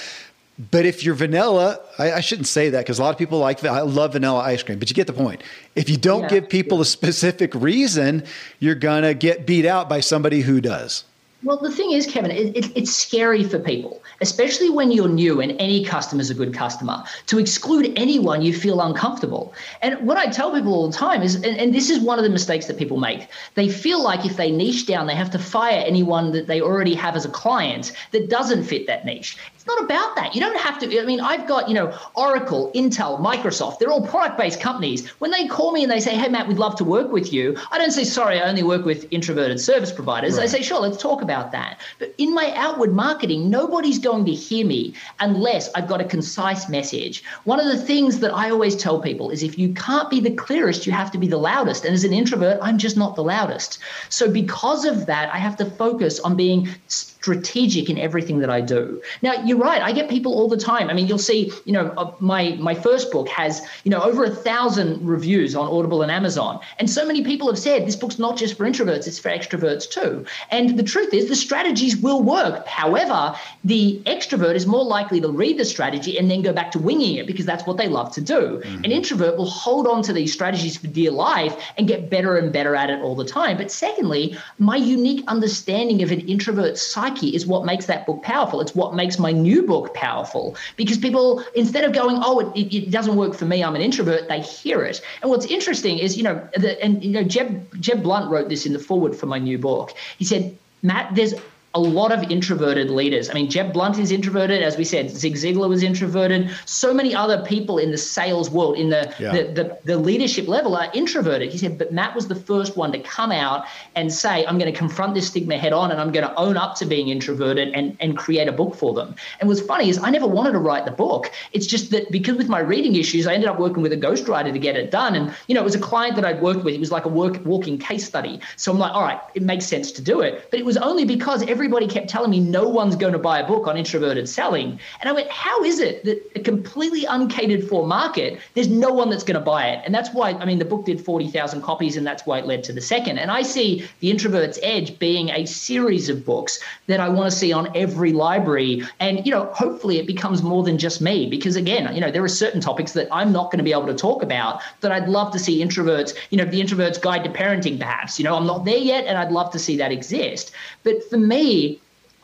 But 0.70 0.84
if 0.84 1.04
you're 1.04 1.14
vanilla, 1.14 1.80
I, 1.98 2.12
I 2.12 2.20
shouldn't 2.20 2.48
say 2.48 2.70
that 2.70 2.80
because 2.80 2.98
a 2.98 3.02
lot 3.02 3.11
of 3.11 3.18
people 3.18 3.38
like 3.38 3.61
that. 3.61 3.72
I 3.72 3.80
love 3.80 4.12
vanilla 4.12 4.40
ice 4.40 4.62
cream, 4.62 4.78
but 4.78 4.90
you 4.90 4.94
get 4.94 5.06
the 5.06 5.12
point. 5.12 5.42
If 5.74 5.88
you 5.88 5.96
don't 5.96 6.22
yeah, 6.22 6.28
give 6.28 6.48
people 6.48 6.80
a 6.80 6.84
specific 6.84 7.54
reason, 7.54 8.24
you're 8.58 8.74
gonna 8.74 9.14
get 9.14 9.46
beat 9.46 9.64
out 9.64 9.88
by 9.88 10.00
somebody 10.00 10.40
who 10.42 10.61
does. 10.61 11.04
Well, 11.42 11.56
the 11.56 11.70
thing 11.70 11.92
is, 11.92 12.06
Kevin, 12.06 12.30
it, 12.30 12.54
it, 12.54 12.76
it's 12.76 12.94
scary 12.94 13.44
for 13.44 13.58
people, 13.58 14.02
especially 14.20 14.68
when 14.68 14.90
you're 14.90 15.08
new 15.08 15.40
and 15.40 15.52
any 15.58 15.82
customer 15.82 16.20
is 16.20 16.28
a 16.28 16.34
good 16.34 16.52
customer. 16.52 17.02
To 17.28 17.38
exclude 17.38 17.94
anyone, 17.96 18.42
you 18.42 18.52
feel 18.52 18.82
uncomfortable. 18.82 19.54
And 19.80 19.98
what 20.06 20.18
I 20.18 20.26
tell 20.26 20.52
people 20.52 20.74
all 20.74 20.90
the 20.90 20.96
time 20.96 21.22
is, 21.22 21.36
and, 21.36 21.56
and, 21.56 21.74
this 21.74 21.88
is 21.88 21.98
one 21.98 22.18
of 22.18 22.24
the 22.24 22.30
mistakes 22.30 22.66
that 22.66 22.76
people 22.76 22.98
make, 22.98 23.26
they 23.54 23.70
feel 23.70 24.02
like 24.02 24.26
if 24.26 24.36
they 24.36 24.50
niche 24.50 24.84
down, 24.84 25.06
they 25.06 25.14
have 25.14 25.30
to 25.30 25.38
fire 25.38 25.82
anyone 25.86 26.32
that 26.32 26.46
they 26.46 26.61
already 26.61 26.94
have 26.94 27.16
as 27.16 27.24
a 27.24 27.30
client 27.30 27.92
that 28.11 28.28
doesn't 28.28 28.64
fit 28.64 28.86
that 28.86 29.06
niche. 29.06 29.38
Not 29.70 29.84
about 29.84 30.16
that. 30.16 30.34
You 30.34 30.40
don't 30.40 30.58
have 30.58 30.80
to. 30.80 31.00
I 31.00 31.04
mean, 31.04 31.20
I've 31.20 31.46
got, 31.46 31.68
you 31.68 31.74
know, 31.74 31.96
Oracle, 32.16 32.72
Intel, 32.74 33.20
Microsoft, 33.20 33.78
they're 33.78 33.90
all 33.90 34.04
product 34.04 34.36
based 34.36 34.60
companies. 34.60 35.08
When 35.20 35.30
they 35.30 35.46
call 35.46 35.70
me 35.70 35.84
and 35.84 35.92
they 35.92 36.00
say, 36.00 36.16
hey, 36.16 36.28
Matt, 36.28 36.48
we'd 36.48 36.58
love 36.58 36.74
to 36.76 36.84
work 36.84 37.12
with 37.12 37.32
you, 37.32 37.56
I 37.70 37.78
don't 37.78 37.92
say, 37.92 38.02
sorry, 38.02 38.40
I 38.40 38.48
only 38.48 38.64
work 38.64 38.84
with 38.84 39.06
introverted 39.12 39.60
service 39.60 39.92
providers. 39.92 40.34
Right. 40.34 40.42
I 40.42 40.46
say, 40.46 40.62
sure, 40.62 40.80
let's 40.80 41.00
talk 41.00 41.22
about 41.22 41.52
that. 41.52 41.80
But 42.00 42.14
in 42.18 42.34
my 42.34 42.52
outward 42.56 42.92
marketing, 42.92 43.48
nobody's 43.48 44.00
going 44.00 44.24
to 44.24 44.32
hear 44.32 44.66
me 44.66 44.94
unless 45.20 45.70
I've 45.74 45.86
got 45.86 46.00
a 46.00 46.04
concise 46.04 46.68
message. 46.68 47.22
One 47.44 47.60
of 47.60 47.66
the 47.66 47.78
things 47.78 48.18
that 48.20 48.34
I 48.34 48.50
always 48.50 48.74
tell 48.74 49.00
people 49.00 49.30
is 49.30 49.44
if 49.44 49.56
you 49.56 49.72
can't 49.74 50.10
be 50.10 50.18
the 50.18 50.32
clearest, 50.32 50.84
you 50.84 50.92
have 50.92 51.12
to 51.12 51.18
be 51.18 51.28
the 51.28 51.38
loudest. 51.38 51.84
And 51.84 51.94
as 51.94 52.02
an 52.02 52.12
introvert, 52.12 52.58
I'm 52.60 52.78
just 52.78 52.96
not 52.96 53.14
the 53.14 53.22
loudest. 53.22 53.78
So 54.08 54.28
because 54.28 54.84
of 54.84 55.06
that, 55.06 55.32
I 55.32 55.38
have 55.38 55.56
to 55.58 55.64
focus 55.64 56.18
on 56.18 56.34
being 56.36 56.68
strategic 56.88 57.90
in 57.90 57.98
everything 57.98 58.38
that 58.38 58.50
I 58.50 58.62
do. 58.62 59.02
Now, 59.20 59.34
you're 59.44 59.59
right. 59.61 59.82
I 59.82 59.92
get 59.92 60.08
people 60.08 60.34
all 60.34 60.48
the 60.48 60.56
time. 60.56 60.90
I 60.90 60.92
mean, 60.92 61.06
you'll 61.06 61.18
see, 61.18 61.52
you 61.64 61.72
know, 61.72 61.92
uh, 61.96 62.12
my 62.20 62.56
my 62.58 62.74
first 62.74 63.12
book 63.12 63.28
has, 63.28 63.62
you 63.84 63.90
know, 63.90 64.00
over 64.00 64.24
a 64.24 64.30
thousand 64.30 65.06
reviews 65.06 65.54
on 65.54 65.68
Audible 65.68 66.02
and 66.02 66.11
Amazon, 66.11 66.61
and 66.78 66.88
so 66.88 67.06
many 67.06 67.22
people 67.22 67.46
have 67.48 67.58
said 67.58 67.86
this 67.86 67.96
book's 67.96 68.18
not 68.18 68.36
just 68.36 68.56
for 68.56 68.64
introverts; 68.64 69.06
it's 69.06 69.18
for 69.18 69.30
extroverts 69.30 69.88
too. 69.88 70.24
And 70.50 70.78
the 70.78 70.82
truth 70.82 71.14
is 71.14 71.28
the 71.28 71.36
strategies 71.36 71.96
will 71.96 72.22
work. 72.22 72.66
However, 72.66 73.34
the 73.64 74.00
extrovert 74.06 74.54
is 74.54 74.66
more 74.66 74.84
likely 74.84 75.20
to 75.20 75.28
read 75.28 75.58
the 75.58 75.64
strategy 75.64 76.18
and 76.18 76.30
then 76.30 76.42
go 76.42 76.52
back 76.52 76.70
to 76.72 76.78
winging 76.78 77.16
it 77.16 77.26
because 77.26 77.46
that's 77.46 77.66
what 77.66 77.76
they 77.76 77.88
love 77.88 78.12
to 78.14 78.20
do. 78.20 78.61
Mm-hmm. 78.64 78.84
An 78.84 78.92
introvert 78.92 79.36
will 79.36 79.50
hold 79.50 79.86
on 79.86 80.02
to 80.02 80.12
these 80.12 80.32
strategies 80.32 80.76
for 80.76 80.86
dear 80.86 81.11
life 81.11 81.56
and 81.76 81.86
get 81.86 82.11
better 82.11 82.36
and 82.36 82.52
better 82.52 82.74
at 82.74 82.90
it 82.90 83.00
all 83.00 83.14
the 83.14 83.24
time. 83.24 83.56
But 83.56 83.70
secondly, 83.70 84.36
my 84.58 84.76
unique 84.76 85.24
understanding 85.28 86.02
of 86.02 86.11
an 86.11 86.20
introvert's 86.28 86.82
psyche 86.82 87.34
is 87.34 87.46
what 87.46 87.64
makes 87.64 87.86
that 87.86 88.06
book 88.06 88.22
powerful. 88.22 88.61
It's 88.61 88.74
what 88.74 88.94
makes 88.94 89.18
my 89.18 89.32
new 89.43 89.62
book 89.62 89.95
powerful 89.95 90.57
because 90.76 90.99
people, 90.99 91.45
instead 91.55 91.84
of 91.84 91.93
going, 91.93 92.18
oh, 92.20 92.53
it, 92.55 92.74
it 92.74 92.91
doesn't 92.91 93.16
work 93.16 93.34
for 93.34 93.45
me, 93.45 93.62
I'm 93.62 93.74
an 93.74 93.82
introvert, 93.82 94.28
they 94.28 94.41
hear 94.41 94.82
it. 94.82 95.01
And 95.22 95.30
what's 95.30 95.47
interesting 95.47 95.99
is, 95.99 96.16
you 96.16 96.22
know, 96.22 96.49
the, 96.57 96.82
and, 96.82 97.03
you 97.03 97.11
know, 97.12 97.24
Jeb, 97.24 97.80
Jeb 97.80 98.03
Blount 98.03 98.30
wrote 98.30 98.49
this 98.49 98.66
in 98.66 98.72
the 98.72 98.78
foreword 98.78 99.16
for 99.16 99.26
my 99.26 99.38
new 99.38 99.59
book. 99.59 99.95
He 100.18 100.24
said, 100.24 100.57
Matt, 100.82 101.14
there's 101.14 101.34
a 101.74 101.80
lot 101.80 102.10
of 102.10 102.28
introverted 102.30 102.90
leaders. 102.90 103.30
I 103.30 103.34
mean, 103.34 103.48
Jeb 103.48 103.72
Blount 103.72 103.96
is 103.98 104.10
introverted, 104.10 104.60
as 104.60 104.76
we 104.76 104.84
said. 104.84 105.08
Zig 105.08 105.34
Ziglar 105.34 105.68
was 105.68 105.84
introverted. 105.84 106.50
So 106.64 106.92
many 106.92 107.14
other 107.14 107.44
people 107.44 107.78
in 107.78 107.92
the 107.92 107.98
sales 107.98 108.50
world, 108.50 108.76
in 108.76 108.90
the, 108.90 109.14
yeah. 109.20 109.30
the, 109.30 109.42
the, 109.44 109.78
the, 109.84 109.96
leadership 109.96 110.48
level, 110.48 110.76
are 110.76 110.90
introverted. 110.94 111.52
He 111.52 111.58
said, 111.58 111.78
but 111.78 111.92
Matt 111.92 112.16
was 112.16 112.26
the 112.26 112.34
first 112.34 112.76
one 112.76 112.90
to 112.90 112.98
come 112.98 113.30
out 113.30 113.66
and 113.94 114.12
say, 114.12 114.44
I'm 114.46 114.58
going 114.58 114.72
to 114.72 114.76
confront 114.76 115.14
this 115.14 115.28
stigma 115.28 115.58
head 115.58 115.72
on 115.72 115.92
and 115.92 116.00
I'm 116.00 116.10
going 116.10 116.26
to 116.26 116.34
own 116.34 116.56
up 116.56 116.74
to 116.76 116.86
being 116.86 117.08
introverted 117.08 117.68
and, 117.68 117.96
and 118.00 118.18
create 118.18 118.48
a 118.48 118.52
book 118.52 118.74
for 118.74 118.92
them. 118.92 119.14
And 119.38 119.48
what's 119.48 119.60
funny 119.60 119.88
is 119.88 119.98
I 120.02 120.10
never 120.10 120.26
wanted 120.26 120.52
to 120.52 120.58
write 120.58 120.86
the 120.86 120.90
book. 120.90 121.30
It's 121.52 121.66
just 121.66 121.92
that 121.92 122.10
because 122.10 122.36
with 122.36 122.48
my 122.48 122.58
reading 122.58 122.96
issues, 122.96 123.28
I 123.28 123.34
ended 123.34 123.48
up 123.48 123.60
working 123.60 123.80
with 123.80 123.92
a 123.92 123.96
ghostwriter 123.96 124.52
to 124.52 124.58
get 124.58 124.74
it 124.74 124.90
done. 124.90 125.14
And, 125.14 125.32
you 125.46 125.54
know, 125.54 125.60
it 125.60 125.64
was 125.64 125.76
a 125.76 125.80
client 125.80 126.16
that 126.16 126.24
I'd 126.24 126.42
worked 126.42 126.64
with. 126.64 126.74
It 126.74 126.80
was 126.80 126.90
like 126.90 127.04
a 127.04 127.08
work, 127.08 127.40
walking 127.44 127.78
case 127.78 128.04
study. 128.04 128.40
So 128.56 128.72
I'm 128.72 128.78
like, 128.78 128.92
all 128.92 129.02
right, 129.02 129.20
it 129.34 129.44
makes 129.44 129.66
sense 129.66 129.92
to 129.92 130.02
do 130.02 130.20
it. 130.20 130.50
But 130.50 130.58
it 130.58 130.66
was 130.66 130.76
only 130.76 131.04
because 131.04 131.48
every 131.48 131.59
everybody 131.61 131.86
kept 131.86 132.08
telling 132.08 132.30
me 132.30 132.40
no 132.40 132.66
one's 132.66 132.96
going 132.96 133.12
to 133.12 133.18
buy 133.18 133.38
a 133.38 133.46
book 133.46 133.66
on 133.66 133.76
introverted 133.76 134.26
selling. 134.26 134.80
And 135.00 135.11
I 135.11 135.12
went, 135.12 135.30
how 135.30 135.62
is 135.62 135.78
it 135.78 136.02
that 136.06 136.18
a 136.34 136.40
completely 136.40 137.04
uncatered 137.04 137.68
for 137.68 137.86
market, 137.86 138.40
there's 138.54 138.68
no 138.68 138.90
one 138.90 139.11
that's 139.11 139.24
going 139.24 139.38
to 139.38 139.44
buy 139.44 139.68
it? 139.68 139.82
And 139.84 139.94
that's 139.94 140.08
why, 140.14 140.30
I 140.30 140.46
mean, 140.46 140.58
the 140.58 140.64
book 140.64 140.86
did 140.86 141.04
40,000 141.04 141.61
copies, 141.61 141.98
and 141.98 142.06
that's 142.06 142.24
why 142.24 142.38
it 142.38 142.46
led 142.46 142.64
to 142.64 142.72
the 142.72 142.80
second. 142.80 143.18
And 143.18 143.30
I 143.30 143.42
see 143.42 143.86
The 144.00 144.11
Introvert's 144.11 144.58
Edge 144.62 144.98
being 144.98 145.28
a 145.28 145.44
series 145.44 146.08
of 146.08 146.24
books 146.24 146.61
that 146.86 146.98
I 146.98 147.11
want 147.11 147.30
to 147.30 147.36
see 147.36 147.52
on 147.52 147.68
every 147.76 148.14
library. 148.14 148.82
And, 148.98 149.26
you 149.26 149.30
know, 149.30 149.44
hopefully 149.52 149.98
it 149.98 150.06
becomes 150.06 150.42
more 150.42 150.64
than 150.64 150.78
just 150.78 151.02
me, 151.02 151.28
because 151.28 151.56
again, 151.56 151.94
you 151.94 152.00
know, 152.00 152.11
there 152.11 152.24
are 152.24 152.28
certain 152.28 152.62
topics 152.62 152.92
that 152.92 153.06
I'm 153.12 153.32
not 153.32 153.50
going 153.50 153.58
to 153.58 153.64
be 153.64 153.72
able 153.72 153.88
to 153.88 153.94
talk 153.94 154.22
about 154.22 154.62
that 154.80 154.92
I'd 154.92 155.11
love 155.11 155.30
to 155.32 155.38
see 155.38 155.62
introverts, 155.62 156.16
you 156.30 156.38
know, 156.38 156.46
the 156.46 156.58
introvert's 156.58 156.96
guide 156.96 157.22
to 157.24 157.30
parenting, 157.30 157.78
perhaps. 157.78 158.18
You 158.18 158.24
know, 158.24 158.34
I'm 158.34 158.46
not 158.46 158.64
there 158.64 158.78
yet, 158.78 159.04
and 159.04 159.18
I'd 159.18 159.30
love 159.30 159.52
to 159.52 159.58
see 159.58 159.76
that 159.76 159.92
exist. 159.92 160.52
But 160.84 161.04
for 161.11 161.18
me, 161.18 161.49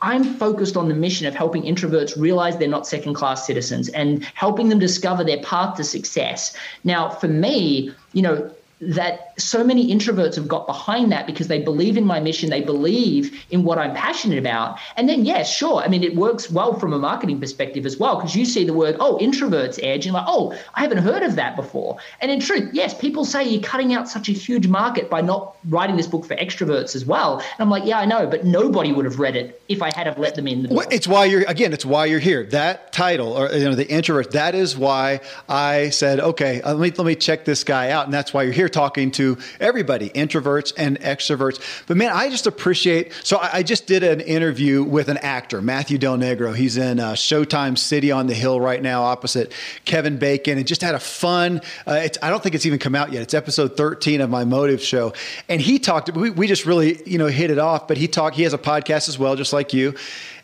I'm 0.02 0.24
focused 0.24 0.76
on 0.76 0.88
the 0.88 0.94
mission 0.94 1.26
of 1.26 1.34
helping 1.34 1.62
introverts 1.62 2.20
realize 2.20 2.58
they're 2.58 2.68
not 2.68 2.86
second 2.86 3.14
class 3.14 3.46
citizens 3.46 3.88
and 3.90 4.22
helping 4.34 4.68
them 4.68 4.78
discover 4.78 5.24
their 5.24 5.42
path 5.42 5.76
to 5.76 5.84
success. 5.84 6.54
Now, 6.84 7.08
for 7.08 7.28
me, 7.28 7.92
you 8.12 8.22
know, 8.22 8.50
that 8.80 9.25
so 9.38 9.62
many 9.62 9.94
introverts 9.94 10.34
have 10.36 10.48
got 10.48 10.66
behind 10.66 11.12
that 11.12 11.26
because 11.26 11.48
they 11.48 11.60
believe 11.60 11.96
in 11.96 12.04
my 12.04 12.20
mission, 12.20 12.50
they 12.50 12.60
believe 12.60 13.44
in 13.50 13.64
what 13.64 13.78
I'm 13.78 13.94
passionate 13.94 14.38
about. 14.38 14.78
And 14.96 15.08
then, 15.08 15.24
yes, 15.24 15.36
yeah, 15.36 15.42
sure. 15.42 15.82
I 15.82 15.88
mean, 15.88 16.02
it 16.02 16.16
works 16.16 16.50
well 16.50 16.78
from 16.78 16.92
a 16.92 16.98
marketing 16.98 17.40
perspective 17.40 17.84
as 17.84 17.98
well 17.98 18.16
because 18.16 18.34
you 18.34 18.44
see 18.44 18.64
the 18.64 18.72
word, 18.72 18.96
oh, 19.00 19.18
introverts 19.20 19.78
edge, 19.82 20.06
and 20.06 20.14
like, 20.14 20.24
oh, 20.26 20.56
I 20.74 20.80
haven't 20.80 20.98
heard 20.98 21.22
of 21.22 21.36
that 21.36 21.56
before. 21.56 21.98
And 22.20 22.30
in 22.30 22.40
truth, 22.40 22.70
yes, 22.72 22.94
people 22.94 23.24
say 23.24 23.44
you're 23.44 23.62
cutting 23.62 23.92
out 23.92 24.08
such 24.08 24.28
a 24.28 24.32
huge 24.32 24.66
market 24.66 25.10
by 25.10 25.20
not 25.20 25.56
writing 25.68 25.96
this 25.96 26.06
book 26.06 26.24
for 26.24 26.36
extroverts 26.36 26.94
as 26.94 27.04
well. 27.04 27.38
And 27.38 27.60
I'm 27.60 27.70
like, 27.70 27.84
yeah, 27.84 27.98
I 27.98 28.06
know, 28.06 28.26
but 28.26 28.44
nobody 28.44 28.92
would 28.92 29.04
have 29.04 29.18
read 29.18 29.36
it 29.36 29.60
if 29.68 29.82
I 29.82 29.90
had 29.94 30.06
have 30.06 30.18
let 30.18 30.34
them 30.34 30.46
in 30.46 30.62
the. 30.62 30.86
It's 30.90 31.08
why 31.08 31.26
you're 31.26 31.42
again, 31.42 31.72
it's 31.72 31.84
why 31.84 32.06
you're 32.06 32.20
here. 32.20 32.44
That 32.46 32.92
title, 32.92 33.32
or 33.32 33.52
you 33.52 33.64
know, 33.64 33.74
the 33.74 33.88
introvert, 33.88 34.32
that 34.32 34.54
is 34.54 34.76
why 34.76 35.20
I 35.48 35.90
said, 35.90 36.20
okay, 36.20 36.62
uh, 36.62 36.74
let 36.74 36.92
me 36.92 36.96
let 36.96 37.06
me 37.06 37.14
check 37.14 37.44
this 37.44 37.64
guy 37.64 37.90
out, 37.90 38.04
and 38.04 38.14
that's 38.14 38.32
why 38.32 38.44
you're 38.44 38.52
here 38.52 38.68
talking 38.68 39.10
to 39.12 39.25
everybody, 39.58 40.10
introverts 40.10 40.72
and 40.76 41.00
extroverts. 41.00 41.60
But 41.86 41.96
man, 41.96 42.12
I 42.12 42.28
just 42.28 42.46
appreciate. 42.46 43.12
So 43.24 43.38
I, 43.38 43.58
I 43.58 43.62
just 43.62 43.86
did 43.86 44.02
an 44.02 44.20
interview 44.20 44.82
with 44.82 45.08
an 45.08 45.16
actor, 45.18 45.60
Matthew 45.60 45.98
Del 45.98 46.16
Negro. 46.16 46.54
He's 46.54 46.76
in 46.76 47.00
uh, 47.00 47.12
Showtime 47.12 47.76
City 47.76 48.12
on 48.12 48.26
the 48.26 48.34
Hill 48.34 48.60
right 48.60 48.82
now, 48.82 49.02
opposite 49.02 49.52
Kevin 49.84 50.18
Bacon, 50.18 50.58
and 50.58 50.66
just 50.66 50.82
had 50.82 50.94
a 50.94 51.00
fun. 51.00 51.60
Uh, 51.86 52.08
I 52.22 52.30
don't 52.30 52.42
think 52.42 52.54
it's 52.54 52.66
even 52.66 52.78
come 52.78 52.94
out 52.94 53.12
yet. 53.12 53.22
It's 53.22 53.34
episode 53.34 53.76
13 53.76 54.20
of 54.20 54.30
my 54.30 54.44
Motive 54.44 54.82
show, 54.82 55.12
and 55.48 55.60
he 55.60 55.78
talked. 55.78 56.12
We, 56.14 56.30
we 56.30 56.46
just 56.46 56.66
really 56.66 57.02
you 57.04 57.18
know 57.18 57.26
hit 57.26 57.50
it 57.50 57.58
off. 57.58 57.88
But 57.88 57.96
he 57.96 58.06
talked. 58.08 58.36
He 58.36 58.42
has 58.42 58.54
a 58.54 58.58
podcast 58.58 59.08
as 59.08 59.18
well, 59.18 59.34
just 59.34 59.52
like 59.52 59.72
you 59.72 59.94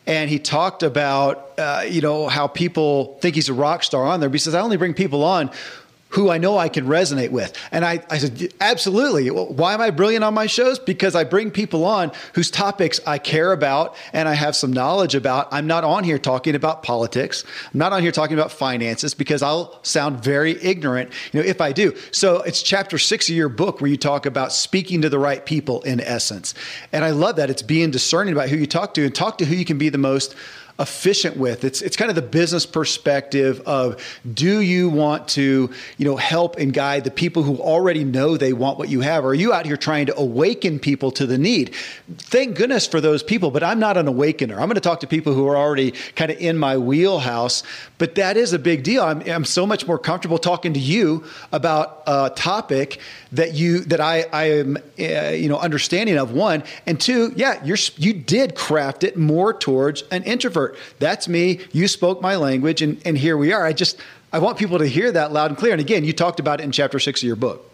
and 0.07 0.29
he 0.29 0.39
talked 0.39 0.83
about 0.83 1.53
uh, 1.59 1.85
you 1.89 2.01
know 2.01 2.29
how 2.29 2.47
people 2.49 3.19
think 3.21 3.35
he's 3.35 3.49
a 3.49 3.55
rock 3.55 3.83
star 3.83 4.05
on 4.05 4.21
there. 4.21 4.29
But 4.29 4.35
he 4.35 4.39
says 4.39 4.55
I 4.55 4.61
only 4.61 4.77
bring 4.77 4.95
people 4.95 5.23
on 5.25 5.51
who 6.13 6.31
I 6.31 6.39
know 6.39 6.59
I 6.59 6.69
can 6.69 6.87
resonate 6.87 7.31
with. 7.31 7.57
And 7.71 7.85
I, 7.85 8.05
I 8.11 8.19
said, 8.19 8.53
absolutely. 8.61 9.29
Why 9.29 9.75
am 9.75 9.81
I 9.81 9.91
brilliant 9.91 10.25
on 10.25 10.35
my 10.35 10.47
shows? 10.47 10.79
Because 10.79 11.15
I 11.15 11.25
bring 11.25 11.51
people 11.51 11.85
on 11.85 12.13
whose 12.35 12.51
topics 12.51 13.01
I 13.07 13.19
care 13.19 13.53
about 13.53 13.97
and 14.13 14.29
I 14.29 14.35
have 14.35 14.55
some 14.55 14.73
knowledge 14.73 15.15
about. 15.15 15.49
I'm 15.51 15.67
not 15.67 15.85
on 15.85 16.05
here 16.05 16.19
talking 16.19 16.55
about 16.55 16.83
politics. 16.83 17.45
I'm 17.73 17.79
not 17.79 17.93
on 17.93 18.03
here 18.03 18.13
talking 18.13 18.37
about 18.37 18.53
finances 18.53 19.15
because 19.15 19.43
I'll 19.43 19.83
sound 19.83 20.23
very 20.23 20.63
ignorant, 20.63 21.11
you 21.33 21.41
know, 21.41 21.47
if 21.47 21.61
I 21.61 21.73
do. 21.73 21.97
So 22.11 22.43
it's 22.43 22.63
chapter 22.63 22.99
six 22.99 23.29
of 23.29 23.35
your 23.35 23.49
book 23.49 23.81
where 23.81 23.91
you 23.91 23.97
talk 23.97 24.27
about 24.27 24.53
speaking 24.53 25.03
to 25.03 25.09
the 25.09 25.19
right 25.19 25.45
people 25.45 25.83
in 25.83 26.01
essence. 26.01 26.55
And 26.93 27.05
I 27.05 27.11
love 27.11 27.37
that. 27.37 27.51
It's 27.51 27.63
being 27.63 27.91
discerning 27.91 28.35
about 28.35 28.49
who 28.51 28.57
you 28.57 28.67
talk 28.67 28.95
to 28.95 29.05
and 29.05 29.15
talk 29.15 29.39
to 29.39 29.45
who 29.45 29.55
you 29.55 29.65
can 29.65 29.79
be 29.79 29.89
the 29.89 29.99
most 29.99 30.35
efficient 30.79 31.37
with. 31.37 31.65
It's 31.65 31.83
it's 31.83 31.97
kind 31.97 32.09
of 32.09 32.15
the 32.15 32.23
business 32.23 32.67
perspective 32.67 33.61
of 33.67 34.03
do 34.33 34.61
you 34.61 34.89
want 34.89 35.29
to, 35.29 35.71
you 35.99 36.05
know, 36.05 36.17
help 36.17 36.57
and 36.57 36.73
guide 36.73 37.05
the 37.05 37.11
people 37.11 37.43
who 37.43 37.57
already 37.59 38.05
know 38.05 38.37
they 38.37 38.53
want 38.53 38.79
what 38.79 38.89
you 38.89 39.01
have 39.01 39.25
or 39.25 39.29
are 39.29 39.35
you 39.35 39.53
out 39.53 39.67
here 39.67 39.77
trying 39.77 40.07
to 40.07 40.17
awaken 40.17 40.79
people 40.79 41.11
to 41.13 41.27
the 41.27 41.39
need? 41.39 41.75
Thank 42.17 42.57
goodness 42.57 42.87
for 42.87 43.01
those 43.01 43.23
people, 43.23 43.51
but 43.51 43.63
I'm 43.63 43.79
not 43.79 43.97
an 43.97 44.09
awakener. 44.09 44.55
I'm 44.55 44.67
going 44.67 44.75
to 44.75 44.81
talk 44.81 45.01
to 45.01 45.07
people 45.07 45.35
who 45.35 45.47
are 45.49 45.57
already 45.57 45.93
kind 46.17 46.31
of 46.31 46.39
in 46.39 46.59
my 46.59 46.79
wheelhouse, 46.79 47.63
but 47.99 48.15
that 48.15 48.37
is 48.37 48.53
a 48.53 48.59
big 48.59 48.83
deal. 48.83 49.03
I'm, 49.03 49.21
I'm 49.29 49.45
so 49.45 49.67
much 49.67 49.87
more 49.87 49.99
comfortable 49.99 50.39
talking 50.39 50.73
to 50.75 50.81
you 50.81 51.25
about 51.53 52.03
a 52.07 52.31
topic 52.35 52.99
that 53.33 53.55
you 53.55 53.81
that 53.81 54.01
I 54.01 54.27
I 54.33 54.45
am 54.45 54.77
uh, 54.99 55.31
you 55.31 55.49
know 55.49 55.59
understanding 55.59 56.19
of 56.19 56.33
one 56.33 56.63
and 56.87 57.01
two, 57.01 57.33
yeah, 57.37 57.63
you're 57.65 57.79
you 57.97 58.13
did 58.13 58.55
craft 58.55 59.05
it 59.05 59.17
more 59.17 59.53
towards 59.53 60.03
an 60.11 60.23
introvert 60.25 60.62
that's 60.99 61.29
me. 61.29 61.61
You 61.73 61.89
spoke 61.89 62.21
my 62.21 62.37
language, 62.37 62.83
and, 62.83 63.01
and 63.05 63.17
here 63.17 63.37
we 63.37 63.53
are. 63.53 63.65
I 63.65 63.73
just, 63.73 63.99
I 64.33 64.39
want 64.39 64.59
people 64.59 64.79
to 64.79 64.87
hear 64.87 65.13
that 65.13 65.33
loud 65.33 65.51
and 65.51 65.59
clear. 65.59 65.73
And 65.73 65.81
again, 65.81 66.05
you 66.05 66.13
talked 66.13 66.41
about 66.41 66.61
it 66.61 66.65
in 66.65 66.73
chapter 66.73 66.99
six 66.99 67.23
of 67.23 67.27
your 67.27 67.37
book. 67.37 67.69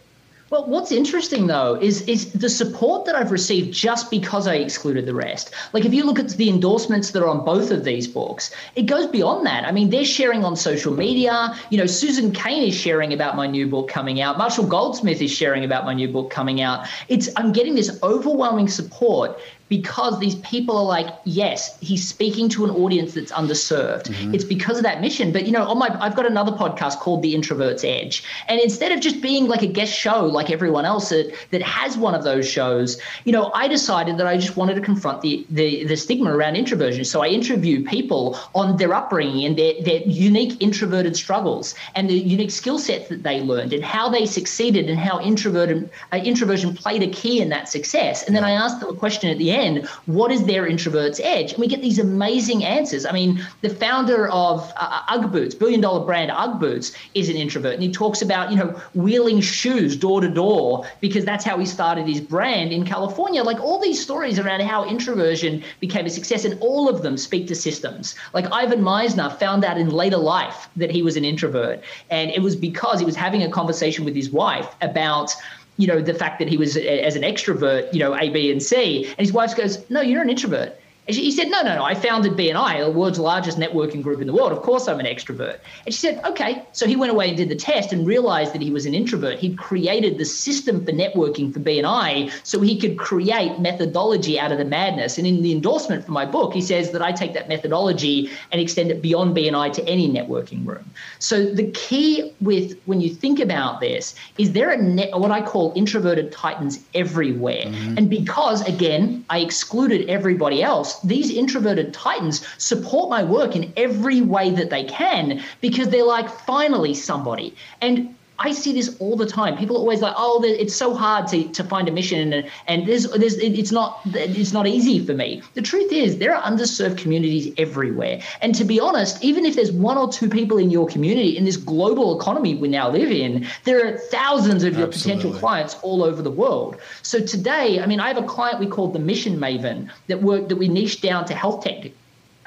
Well, 0.50 0.64
what's 0.64 0.92
interesting 0.92 1.46
though 1.46 1.74
is 1.74 2.00
is 2.02 2.32
the 2.32 2.48
support 2.48 3.04
that 3.04 3.14
I've 3.14 3.30
received 3.30 3.74
just 3.74 4.10
because 4.10 4.46
I 4.46 4.54
excluded 4.54 5.04
the 5.04 5.12
rest. 5.12 5.52
Like 5.74 5.84
if 5.84 5.92
you 5.92 6.04
look 6.04 6.18
at 6.18 6.30
the 6.30 6.48
endorsements 6.48 7.10
that 7.10 7.22
are 7.22 7.28
on 7.28 7.44
both 7.44 7.70
of 7.70 7.84
these 7.84 8.08
books, 8.08 8.50
it 8.74 8.86
goes 8.86 9.06
beyond 9.08 9.44
that. 9.44 9.66
I 9.66 9.72
mean, 9.72 9.90
they're 9.90 10.06
sharing 10.06 10.46
on 10.46 10.56
social 10.56 10.94
media. 10.94 11.54
You 11.68 11.76
know, 11.76 11.84
Susan 11.84 12.32
Cain 12.32 12.66
is 12.66 12.74
sharing 12.74 13.12
about 13.12 13.36
my 13.36 13.46
new 13.46 13.66
book 13.66 13.88
coming 13.88 14.22
out. 14.22 14.38
Marshall 14.38 14.66
Goldsmith 14.66 15.20
is 15.20 15.30
sharing 15.30 15.64
about 15.64 15.84
my 15.84 15.92
new 15.92 16.08
book 16.08 16.30
coming 16.30 16.62
out. 16.62 16.88
It's 17.08 17.28
I'm 17.36 17.52
getting 17.52 17.74
this 17.74 17.98
overwhelming 18.02 18.68
support 18.68 19.38
because 19.68 20.18
these 20.18 20.36
people 20.36 20.76
are 20.76 20.84
like, 20.84 21.14
yes, 21.24 21.78
he's 21.80 22.06
speaking 22.06 22.48
to 22.50 22.64
an 22.64 22.70
audience 22.70 23.14
that's 23.14 23.32
underserved. 23.32 24.04
Mm-hmm. 24.04 24.34
It's 24.34 24.44
because 24.44 24.78
of 24.78 24.82
that 24.84 25.00
mission. 25.00 25.32
But 25.32 25.46
you 25.46 25.52
know, 25.52 25.64
on 25.64 25.78
my 25.78 25.88
I've 26.00 26.16
got 26.16 26.26
another 26.26 26.52
podcast 26.52 26.98
called 26.98 27.22
The 27.22 27.34
Introvert's 27.34 27.84
Edge. 27.84 28.24
And 28.48 28.60
instead 28.60 28.92
of 28.92 29.00
just 29.00 29.20
being 29.20 29.46
like 29.46 29.62
a 29.62 29.66
guest 29.66 29.92
show 29.92 30.24
like 30.24 30.50
everyone 30.50 30.84
else 30.84 31.10
that, 31.10 31.34
that 31.50 31.62
has 31.62 31.96
one 31.96 32.14
of 32.14 32.24
those 32.24 32.48
shows, 32.48 33.00
you 33.24 33.32
know, 33.32 33.50
I 33.54 33.68
decided 33.68 34.16
that 34.18 34.26
I 34.26 34.36
just 34.38 34.56
wanted 34.56 34.74
to 34.74 34.80
confront 34.80 35.20
the 35.22 35.46
the, 35.50 35.84
the 35.84 35.96
stigma 35.96 36.34
around 36.34 36.56
introversion. 36.56 37.04
So 37.04 37.22
I 37.22 37.28
interview 37.28 37.84
people 37.84 38.38
on 38.54 38.76
their 38.76 38.94
upbringing 38.94 39.44
and 39.44 39.58
their, 39.58 39.74
their 39.82 40.00
unique 40.02 40.60
introverted 40.62 41.16
struggles 41.16 41.74
and 41.94 42.08
the 42.08 42.14
unique 42.14 42.50
skill 42.50 42.78
sets 42.78 43.08
that 43.08 43.22
they 43.22 43.40
learned 43.40 43.72
and 43.72 43.84
how 43.84 44.08
they 44.08 44.24
succeeded 44.24 44.88
and 44.88 44.98
how 44.98 45.20
introverted 45.20 45.90
uh, 46.12 46.16
introversion 46.16 46.74
played 46.74 47.02
a 47.02 47.08
key 47.08 47.40
in 47.40 47.50
that 47.50 47.68
success. 47.68 48.26
And 48.26 48.34
then 48.34 48.44
I 48.44 48.52
asked 48.52 48.80
them 48.80 48.88
a 48.88 48.94
question 48.94 49.30
at 49.30 49.38
the 49.38 49.50
end 49.50 49.57
what 50.06 50.30
is 50.30 50.44
their 50.44 50.66
introvert's 50.66 51.20
edge? 51.20 51.52
And 51.52 51.60
we 51.60 51.66
get 51.66 51.82
these 51.82 51.98
amazing 51.98 52.64
answers. 52.64 53.04
I 53.04 53.12
mean, 53.12 53.44
the 53.60 53.70
founder 53.70 54.28
of 54.28 54.72
uh, 54.76 55.02
Ugg 55.08 55.32
Boots, 55.32 55.54
billion 55.54 55.80
dollar 55.80 56.04
brand 56.04 56.30
Ugg 56.30 56.60
Boots, 56.60 56.92
is 57.14 57.28
an 57.28 57.36
introvert. 57.36 57.74
And 57.74 57.82
he 57.82 57.90
talks 57.90 58.22
about, 58.22 58.50
you 58.50 58.56
know, 58.56 58.80
wheeling 58.94 59.40
shoes 59.40 59.96
door 59.96 60.20
to 60.20 60.28
door 60.28 60.86
because 61.00 61.24
that's 61.24 61.44
how 61.44 61.58
he 61.58 61.66
started 61.66 62.06
his 62.06 62.20
brand 62.20 62.72
in 62.72 62.84
California. 62.84 63.42
Like 63.42 63.60
all 63.60 63.80
these 63.80 64.00
stories 64.00 64.38
around 64.38 64.62
how 64.62 64.84
introversion 64.88 65.62
became 65.80 66.06
a 66.06 66.10
success, 66.10 66.44
and 66.44 66.58
all 66.60 66.88
of 66.88 67.02
them 67.02 67.16
speak 67.16 67.46
to 67.48 67.54
systems. 67.54 68.14
Like 68.32 68.50
Ivan 68.52 68.82
Misner 68.82 69.36
found 69.38 69.64
out 69.64 69.78
in 69.78 69.90
later 69.90 70.16
life 70.16 70.68
that 70.76 70.90
he 70.90 71.02
was 71.02 71.16
an 71.16 71.24
introvert. 71.24 71.82
And 72.10 72.30
it 72.30 72.42
was 72.42 72.56
because 72.56 72.98
he 72.98 73.06
was 73.06 73.16
having 73.16 73.42
a 73.42 73.50
conversation 73.50 74.04
with 74.04 74.14
his 74.14 74.30
wife 74.30 74.74
about 74.80 75.34
you 75.78 75.86
know, 75.86 76.02
the 76.02 76.12
fact 76.12 76.38
that 76.40 76.48
he 76.48 76.56
was 76.56 76.76
as 76.76 77.16
an 77.16 77.22
extrovert, 77.22 77.92
you 77.94 78.00
know, 78.00 78.14
A, 78.14 78.28
B, 78.28 78.50
and 78.50 78.62
C. 78.62 79.06
And 79.06 79.18
his 79.18 79.32
wife 79.32 79.56
goes, 79.56 79.88
no, 79.88 80.00
you're 80.00 80.20
an 80.20 80.28
introvert. 80.28 80.78
And 81.08 81.16
she, 81.16 81.24
he 81.24 81.32
said, 81.32 81.48
no, 81.48 81.62
no, 81.62 81.74
no, 81.74 81.84
I 81.84 81.94
founded 81.94 82.34
BNI, 82.34 82.84
the 82.84 82.90
world's 82.90 83.18
largest 83.18 83.58
networking 83.58 84.02
group 84.02 84.20
in 84.20 84.26
the 84.26 84.32
world. 84.34 84.52
Of 84.52 84.60
course 84.60 84.86
I'm 84.88 85.00
an 85.00 85.06
extrovert. 85.06 85.58
And 85.86 85.94
she 85.94 86.00
said, 86.00 86.22
okay. 86.26 86.62
So 86.72 86.86
he 86.86 86.96
went 86.96 87.10
away 87.10 87.28
and 87.28 87.36
did 87.36 87.48
the 87.48 87.56
test 87.56 87.94
and 87.94 88.06
realized 88.06 88.52
that 88.52 88.60
he 88.60 88.70
was 88.70 88.84
an 88.84 88.92
introvert. 88.92 89.38
He'd 89.38 89.56
created 89.56 90.18
the 90.18 90.26
system 90.26 90.84
for 90.84 90.92
networking 90.92 91.50
for 91.52 91.60
BNI 91.60 92.30
so 92.44 92.60
he 92.60 92.78
could 92.78 92.98
create 92.98 93.58
methodology 93.58 94.38
out 94.38 94.52
of 94.52 94.58
the 94.58 94.66
madness. 94.66 95.16
And 95.16 95.26
in 95.26 95.42
the 95.42 95.50
endorsement 95.50 96.04
for 96.04 96.12
my 96.12 96.26
book, 96.26 96.52
he 96.52 96.60
says 96.60 96.90
that 96.92 97.00
I 97.00 97.10
take 97.12 97.32
that 97.32 97.48
methodology 97.48 98.30
and 98.52 98.60
extend 98.60 98.90
it 98.90 99.00
beyond 99.00 99.34
BNI 99.34 99.72
to 99.72 99.88
any 99.88 100.10
networking 100.10 100.66
room. 100.66 100.90
So 101.20 101.46
the 101.46 101.70
key 101.70 102.34
with 102.42 102.78
when 102.84 103.00
you 103.00 103.08
think 103.08 103.40
about 103.40 103.80
this 103.80 104.14
is 104.36 104.52
there 104.52 104.70
are 104.70 104.76
net, 104.76 105.18
what 105.18 105.30
I 105.30 105.40
call 105.40 105.72
introverted 105.74 106.32
titans 106.32 106.84
everywhere. 106.94 107.64
Mm-hmm. 107.64 107.96
And 107.96 108.10
because, 108.10 108.66
again, 108.68 109.24
I 109.30 109.38
excluded 109.38 110.06
everybody 110.10 110.62
else, 110.62 110.97
these 111.04 111.30
introverted 111.30 111.92
titans 111.94 112.46
support 112.58 113.10
my 113.10 113.22
work 113.22 113.56
in 113.56 113.72
every 113.76 114.20
way 114.20 114.50
that 114.50 114.70
they 114.70 114.84
can 114.84 115.42
because 115.60 115.88
they're 115.88 116.04
like, 116.04 116.28
finally, 116.28 116.94
somebody. 116.94 117.54
And 117.80 118.14
I 118.40 118.52
see 118.52 118.72
this 118.72 118.96
all 119.00 119.16
the 119.16 119.26
time. 119.26 119.56
People 119.56 119.76
are 119.76 119.80
always 119.80 120.00
like, 120.00 120.14
"Oh, 120.16 120.42
it's 120.44 120.74
so 120.74 120.94
hard 120.94 121.26
to, 121.28 121.48
to 121.48 121.64
find 121.64 121.88
a 121.88 121.92
mission, 121.92 122.32
and 122.32 122.48
and 122.68 122.86
there's 122.86 123.10
there's 123.10 123.36
it's 123.36 123.72
not 123.72 124.00
it's 124.06 124.52
not 124.52 124.66
easy 124.66 125.04
for 125.04 125.14
me." 125.14 125.42
The 125.54 125.62
truth 125.62 125.92
is, 125.92 126.18
there 126.18 126.34
are 126.34 126.42
underserved 126.42 126.98
communities 126.98 127.52
everywhere, 127.58 128.20
and 128.40 128.54
to 128.54 128.64
be 128.64 128.78
honest, 128.78 129.22
even 129.24 129.44
if 129.44 129.56
there's 129.56 129.72
one 129.72 129.98
or 129.98 130.10
two 130.10 130.28
people 130.28 130.58
in 130.58 130.70
your 130.70 130.86
community 130.86 131.36
in 131.36 131.44
this 131.44 131.56
global 131.56 132.18
economy 132.18 132.54
we 132.54 132.68
now 132.68 132.88
live 132.88 133.10
in, 133.10 133.46
there 133.64 133.84
are 133.86 133.98
thousands 133.98 134.62
of 134.62 134.78
your 134.78 134.86
Absolutely. 134.86 135.22
potential 135.22 135.40
clients 135.40 135.76
all 135.82 136.04
over 136.04 136.22
the 136.22 136.30
world. 136.30 136.76
So 137.02 137.20
today, 137.20 137.80
I 137.80 137.86
mean, 137.86 137.98
I 137.98 138.08
have 138.08 138.18
a 138.18 138.26
client 138.26 138.60
we 138.60 138.66
call 138.66 138.88
the 138.88 138.98
Mission 138.98 139.36
Maven 139.38 139.90
that 140.06 140.22
work 140.22 140.48
that 140.48 140.56
we 140.56 140.68
niche 140.68 141.00
down 141.00 141.24
to 141.26 141.34
health 141.34 141.64
tech 141.64 141.90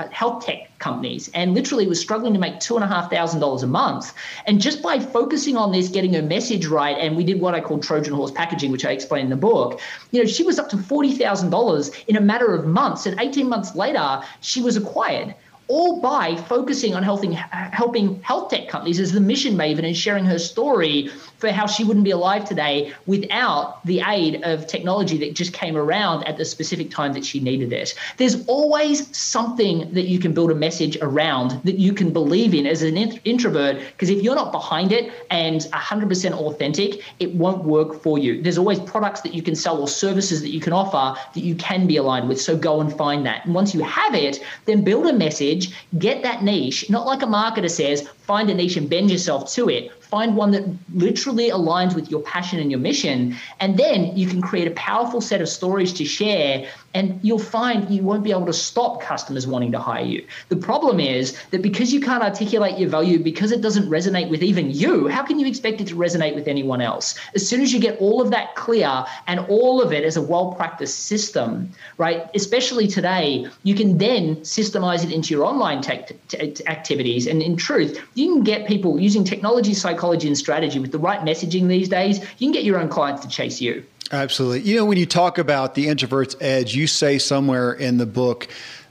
Uh, 0.02 0.10
health 0.10 0.46
tech 0.46 0.76
companies 0.80 1.30
and 1.36 1.54
literally 1.54 1.86
was 1.86 2.00
struggling 2.00 2.34
to 2.34 2.40
make 2.40 2.60
two 2.60 2.76
and 2.76 2.84
a 2.84 2.88
half 2.88 3.12
thousand 3.12 3.40
dollars 3.40 3.62
a 3.62 3.68
month. 3.68 4.14
And 4.48 4.60
just 4.60 4.82
by 4.82 5.00
focusing 5.00 5.56
on 5.56 5.72
this, 5.72 5.90
getting 5.90 6.14
her 6.16 6.24
message 6.24 6.66
right, 6.66 6.98
and 6.98 7.16
we 7.16 7.24
did 7.24 7.40
what 7.40 7.54
I 7.54 7.62
call 7.62 7.78
Trojan 7.78 8.14
horse 8.14 8.32
packaging, 8.32 8.72
which 8.72 8.84
I 8.84 8.92
explain 8.92 9.26
in 9.26 9.30
the 9.30 9.36
book, 9.36 9.80
you 10.12 10.20
know, 10.20 10.26
she 10.26 10.44
was 10.44 10.58
up 10.58 10.70
to 10.70 10.78
forty 10.78 11.14
thousand 11.14 11.52
dollars 11.52 11.92
in 12.08 12.16
a 12.16 12.22
matter 12.22 12.52
of 12.56 12.66
months. 12.66 13.06
And 13.06 13.20
18 13.20 13.48
months 13.48 13.76
later, 13.76 14.24
she 14.40 14.62
was 14.62 14.76
acquired 14.76 15.36
all 15.68 16.02
by 16.02 16.36
focusing 16.36 16.96
on 16.96 17.04
helping 17.04 17.32
helping 17.32 18.22
health 18.24 18.50
tech 18.50 18.68
companies 18.68 19.00
as 19.00 19.12
the 19.12 19.22
mission 19.22 19.56
maven 19.56 19.86
and 19.86 19.96
sharing 19.96 20.26
her 20.26 20.40
story 20.40 21.12
for 21.42 21.52
how 21.52 21.66
she 21.66 21.84
wouldn't 21.84 22.06
be 22.06 22.12
alive 22.12 22.46
today 22.46 22.94
without 23.08 23.84
the 23.86 24.00
aid 24.00 24.44
of 24.44 24.68
technology 24.68 25.18
that 25.18 25.34
just 25.34 25.52
came 25.52 25.76
around 25.76 26.24
at 26.26 26.38
the 26.38 26.46
specific 26.46 26.92
time 26.92 27.14
that 27.14 27.26
she 27.26 27.40
needed 27.40 27.74
it. 27.74 27.96
There's 28.18 28.46
always 28.48 29.16
something 29.18 29.92
that 29.94 30.04
you 30.04 30.20
can 30.20 30.34
build 30.34 30.52
a 30.52 30.56
message 30.56 30.98
around 31.02 31.60
that 31.64 31.80
you 31.80 31.94
can 31.94 32.14
believe 32.14 32.54
in 32.54 32.68
as 32.68 32.84
an 32.84 32.96
introvert, 32.96 33.78
because 33.92 34.10
if 34.10 34.22
you're 34.22 34.36
not 34.36 34.52
behind 34.52 34.92
it 34.92 35.12
and 35.32 35.62
100% 35.62 36.34
authentic, 36.34 37.04
it 37.20 37.34
won't 37.34 37.64
work 37.64 38.02
for 38.04 38.20
you. 38.20 38.42
There's 38.42 38.60
always 38.60 38.80
products 38.80 39.22
that 39.22 39.34
you 39.34 39.42
can 39.42 39.56
sell 39.56 39.82
or 39.82 39.88
services 39.88 40.42
that 40.42 40.52
you 40.52 40.60
can 40.60 40.74
offer 40.74 41.20
that 41.34 41.44
you 41.44 41.56
can 41.56 41.88
be 41.88 41.98
aligned 41.98 42.30
with. 42.30 42.40
So 42.40 42.56
go 42.56 42.82
and 42.82 42.96
find 42.96 43.26
that. 43.26 43.46
And 43.46 43.56
once 43.56 43.74
you 43.74 43.82
have 43.82 44.14
it, 44.14 44.44
then 44.66 44.84
build 44.84 45.08
a 45.08 45.14
message, 45.14 45.74
get 45.98 46.22
that 46.22 46.44
niche, 46.44 46.88
not 46.90 47.08
like 47.08 47.24
a 47.24 47.26
marketer 47.26 47.70
says, 47.70 48.08
find 48.08 48.50
a 48.52 48.54
niche 48.54 48.78
and 48.78 48.88
bend 48.88 49.10
yourself 49.10 49.52
to 49.54 49.70
it 49.70 49.92
find 50.12 50.36
one 50.36 50.52
that 50.52 50.66
literally 50.94 51.50
aligns 51.50 51.96
with 51.96 52.12
your 52.12 52.22
passion 52.22 52.60
and 52.60 52.70
your 52.70 52.82
mission 52.82 53.36
and 53.62 53.78
then 53.78 54.16
you 54.16 54.28
can 54.28 54.42
create 54.42 54.68
a 54.68 54.72
powerful 54.72 55.22
set 55.22 55.42
of 55.42 55.48
stories 55.48 55.94
to 55.94 56.04
share 56.06 56.70
and 56.94 57.20
you'll 57.24 57.40
find 57.40 57.90
you 57.90 58.04
won't 58.04 58.24
be 58.24 58.32
able 58.32 58.46
to 58.46 58.54
stop 58.54 59.02
customers 59.02 59.48
wanting 59.48 59.72
to 59.72 59.80
hire 59.80 60.04
you. 60.04 60.26
The 60.50 60.56
problem 60.56 61.00
is 61.00 61.38
that 61.52 61.62
because 61.62 61.94
you 61.94 62.02
can't 62.02 62.24
articulate 62.24 62.78
your 62.78 62.90
value, 62.90 63.20
because 63.20 63.52
it 63.52 63.62
doesn't 63.62 63.90
resonate 63.90 64.30
with 64.30 64.44
even 64.44 64.72
you, 64.72 65.08
how 65.08 65.24
can 65.24 65.40
you 65.40 65.48
expect 65.48 65.82
it 65.82 65.88
to 65.88 65.96
resonate 65.96 66.36
with 66.36 66.48
anyone 66.48 66.82
else? 66.82 67.18
As 67.36 67.48
soon 67.48 67.62
as 67.62 67.74
you 67.74 67.80
get 67.80 68.00
all 68.00 68.22
of 68.22 68.32
that 68.32 68.56
clear 68.56 69.06
and 69.28 69.40
all 69.42 69.82
of 69.82 69.94
it 69.94 70.04
as 70.04 70.18
a 70.18 70.22
well 70.22 70.54
practiced 70.54 71.06
system, 71.06 71.72
right? 71.98 72.30
Especially 72.36 72.88
today, 72.88 73.48
you 73.64 73.76
can 73.76 73.98
then 73.98 74.38
systemize 74.38 75.04
it 75.04 75.12
into 75.12 75.34
your 75.34 75.46
online 75.46 75.82
tech 75.82 76.12
t- 76.28 76.54
activities. 76.68 77.28
And 77.28 77.42
in 77.42 77.56
truth, 77.56 78.02
you 78.16 78.34
can 78.34 78.44
get 78.44 78.68
people 78.68 79.00
using 79.00 79.24
technology, 79.24 79.74
psychology, 79.74 80.28
and 80.28 80.38
strategy 80.38 80.80
with 80.80 80.92
the 80.92 81.00
right 81.00 81.22
messaging 81.22 81.68
these 81.68 81.90
days, 81.90 82.20
you 82.38 82.48
can 82.48 82.52
get 82.52 82.64
your 82.64 82.80
own 82.80 82.90
clients 82.90 83.22
to 83.22 83.28
chase 83.28 83.62
you. 83.62 83.86
Absolutely. 84.12 84.62
You 84.62 84.76
know, 84.76 84.86
when 84.86 84.98
you 84.98 85.06
talk 85.06 85.38
about 85.38 85.74
the 85.74 85.88
introvert's 85.88 86.36
edge, 86.42 86.76
you 86.76 86.86
say 86.86 87.18
somewhere 87.18 87.72
in 87.72 87.98
the 87.98 88.06
book 88.06 88.48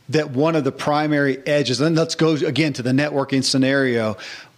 that 0.09 0.31
one 0.31 0.57
of 0.57 0.65
the 0.65 0.73
primary 0.73 1.39
edges, 1.47 1.81
and 1.81 1.95
let's 1.95 2.15
go 2.15 2.33
again 2.33 2.73
to 2.75 2.83
the 2.83 2.91
networking 2.91 3.45
scenario. 3.45 4.17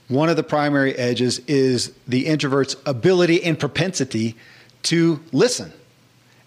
One 0.09 0.29
of 0.29 0.37
the 0.37 0.43
primary 0.43 0.95
edges 0.95 1.41
is 1.41 1.93
the 2.07 2.27
introvert's 2.27 2.77
ability 2.87 3.43
and 3.43 3.59
propensity 3.59 4.37
to 4.85 5.21
listen 5.33 5.73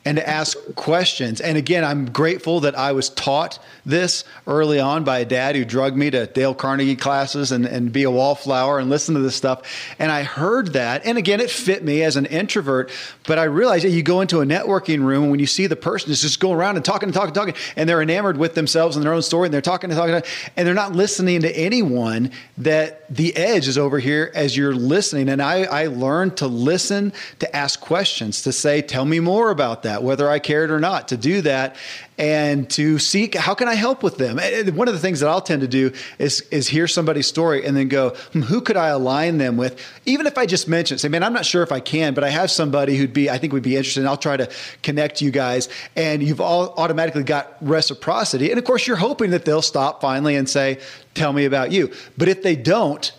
and 0.06 0.18
to 0.18 0.28
ask 0.28 0.58
questions. 0.76 1.42
And 1.42 1.58
again, 1.58 1.84
I'm 1.84 2.06
grateful 2.12 2.60
that 2.62 2.78
I 2.78 2.92
was 2.92 3.10
taught 3.10 3.60
this 3.86 4.24
early 4.48 4.80
on 4.80 5.04
by 5.04 5.20
a 5.20 5.26
dad 5.26 5.56
who 5.56 5.66
drugged 5.66 5.98
me 5.98 6.12
to 6.12 6.28
Dale 6.28 6.54
Carnegie 6.54 6.96
classes 6.96 7.52
and, 7.52 7.66
and 7.66 7.92
be 7.92 8.04
a 8.04 8.12
wallflower 8.12 8.80
and 8.80 8.90
listen 8.90 9.16
to 9.16 9.22
this 9.22 9.36
stuff. 9.36 9.64
And 10.00 10.12
I 10.12 10.24
heard 10.24 10.74
that. 10.74 11.06
And 11.06 11.18
again, 11.18 11.40
it 11.40 11.50
fit 11.50 11.84
me 11.84 12.04
as 12.04 12.16
an 12.16 12.28
introvert. 12.28 12.92
But 13.28 13.40
I 13.40 13.46
realized 13.46 13.84
that 13.86 13.90
you 13.90 14.04
go 14.04 14.22
into 14.22 14.42
a 14.42 14.46
networking 14.46 15.04
room 15.04 15.24
and 15.24 15.32
when 15.32 15.40
you 15.40 15.48
see 15.48 15.68
the 15.68 15.76
person 15.76 16.12
is 16.12 16.22
just 16.22 16.40
going 16.40 16.56
around 16.56 16.76
and 16.76 16.86
talking 16.86 17.08
and 17.08 17.14
talking 17.14 17.30
and 17.30 17.36
talking, 17.36 17.56
and 17.76 17.90
they're 17.90 18.02
enamored 18.02 18.38
with 18.38 18.54
themselves 18.54 18.96
and 18.96 19.04
their 19.04 19.14
own 19.14 19.22
story, 19.22 19.48
and 19.48 19.54
they're 19.54 19.62
talking 19.62 19.90
and 19.90 19.98
talking, 19.98 20.22
and 20.56 20.68
they're 20.68 20.76
not 20.76 20.94
listening 20.94 21.42
to 21.42 21.58
anyone, 21.58 22.32
that 22.60 23.04
the 23.14 23.36
edge 23.36 23.68
is 23.68 23.78
over 23.78 24.00
here 24.00 24.32
as 24.36 24.56
you're 24.56 24.76
listening. 24.76 25.30
And 25.30 25.42
I, 25.42 25.64
I 25.64 25.88
learned 25.88 26.38
to 26.38 26.48
listen, 26.48 27.14
to 27.40 27.56
ask 27.56 27.80
questions, 27.80 28.44
to 28.44 28.52
say, 28.52 28.82
tell 28.82 29.06
me 29.06 29.20
more 29.20 29.50
about 29.50 29.84
that 29.84 29.95
that, 29.96 30.04
whether 30.04 30.30
I 30.30 30.40
cared 30.40 30.72
or 30.72 30.80
not, 30.80 31.08
to 31.10 31.18
do 31.18 31.42
that 31.42 31.78
and 32.18 32.70
to 32.72 33.00
seek 33.00 33.36
how 33.36 33.54
can 33.54 33.68
I 33.68 33.76
help 33.76 34.04
with 34.04 34.18
them. 34.18 34.38
One 34.76 34.88
of 34.88 34.94
the 34.94 35.00
things 35.00 35.22
that 35.22 35.30
I'll 35.30 35.42
tend 35.42 35.62
to 35.62 35.68
do 35.68 35.92
is 36.20 36.42
is 36.52 36.68
hear 36.68 36.88
somebody's 36.88 37.28
story 37.28 37.66
and 37.66 37.76
then 37.76 37.88
go, 37.88 38.10
hmm, 38.34 38.42
who 38.42 38.62
could 38.62 38.76
I 38.78 38.90
align 38.90 39.38
them 39.38 39.56
with? 39.58 39.82
Even 40.06 40.28
if 40.28 40.38
I 40.38 40.46
just 40.46 40.68
mention, 40.68 40.98
say, 40.98 41.08
man, 41.08 41.24
I'm 41.24 41.34
not 41.34 41.46
sure 41.46 41.64
if 41.64 41.72
I 41.72 41.80
can, 41.80 42.14
but 42.14 42.24
I 42.24 42.30
have 42.30 42.52
somebody 42.52 42.98
who'd 42.98 43.14
be, 43.14 43.30
I 43.30 43.38
think 43.38 43.54
would 43.54 43.64
be 43.64 43.78
interested. 43.78 44.02
And 44.02 44.10
I'll 44.10 44.18
try 44.18 44.38
to 44.38 44.50
connect 44.84 45.22
you 45.22 45.32
guys, 45.32 45.70
and 45.96 46.22
you've 46.22 46.42
all 46.42 46.74
automatically 46.78 47.24
got 47.24 47.56
reciprocity. 47.62 48.50
And 48.50 48.60
of 48.60 48.66
course, 48.66 48.86
you're 48.88 48.98
hoping 48.98 49.32
that 49.32 49.46
they'll 49.46 49.62
stop 49.62 50.02
finally 50.02 50.36
and 50.36 50.50
say, 50.50 50.80
tell 51.14 51.32
me 51.32 51.46
about 51.46 51.72
you. 51.72 51.92
But 52.18 52.28
if 52.28 52.44
they 52.44 52.56
don't, 52.56 53.12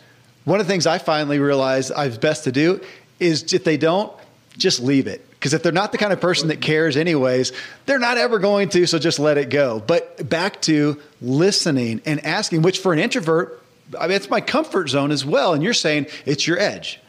one 0.45 0.61
of 0.61 0.67
the 0.67 0.73
things 0.73 0.87
I 0.87 0.99
finally 0.99 1.39
realized 1.39 1.93
I've 1.93 2.21
best 2.21 2.45
to 2.45 2.53
do 2.53 2.81
is 3.19 3.53
if 3.55 3.65
they 3.65 3.79
don't, 3.79 4.13
just 4.59 4.81
leave 4.81 5.07
it 5.07 5.27
because 5.39 5.55
if 5.55 5.63
they're 5.63 5.73
not 5.73 5.93
the 5.93 5.99
kind 5.99 6.13
of 6.13 6.21
person 6.21 6.49
that 6.49 6.61
cares, 6.61 6.97
anyways, 6.97 7.53
they're 7.85 7.99
not 7.99 8.19
ever 8.19 8.39
going 8.39 8.69
to. 8.71 8.87
So 8.87 8.99
just 8.99 9.19
let 9.19 9.39
it 9.39 9.51
go. 9.51 9.83
But 9.87 10.29
back 10.29 10.61
to 10.63 11.01
listening 11.21 12.01
and 12.07 12.25
asking, 12.25 12.63
which 12.63 12.79
for 12.79 12.93
an 12.93 12.99
introvert, 12.99 13.63
I 13.99 14.07
mean, 14.09 14.17
it's 14.17 14.31
my 14.31 14.41
comfort 14.41 14.89
zone 14.89 15.11
as 15.11 15.25
well. 15.25 15.55
And 15.55 15.63
you're 15.63 15.75
saying 15.75 16.07
it's 16.25 16.47
your 16.47 16.59
edge. 16.59 17.01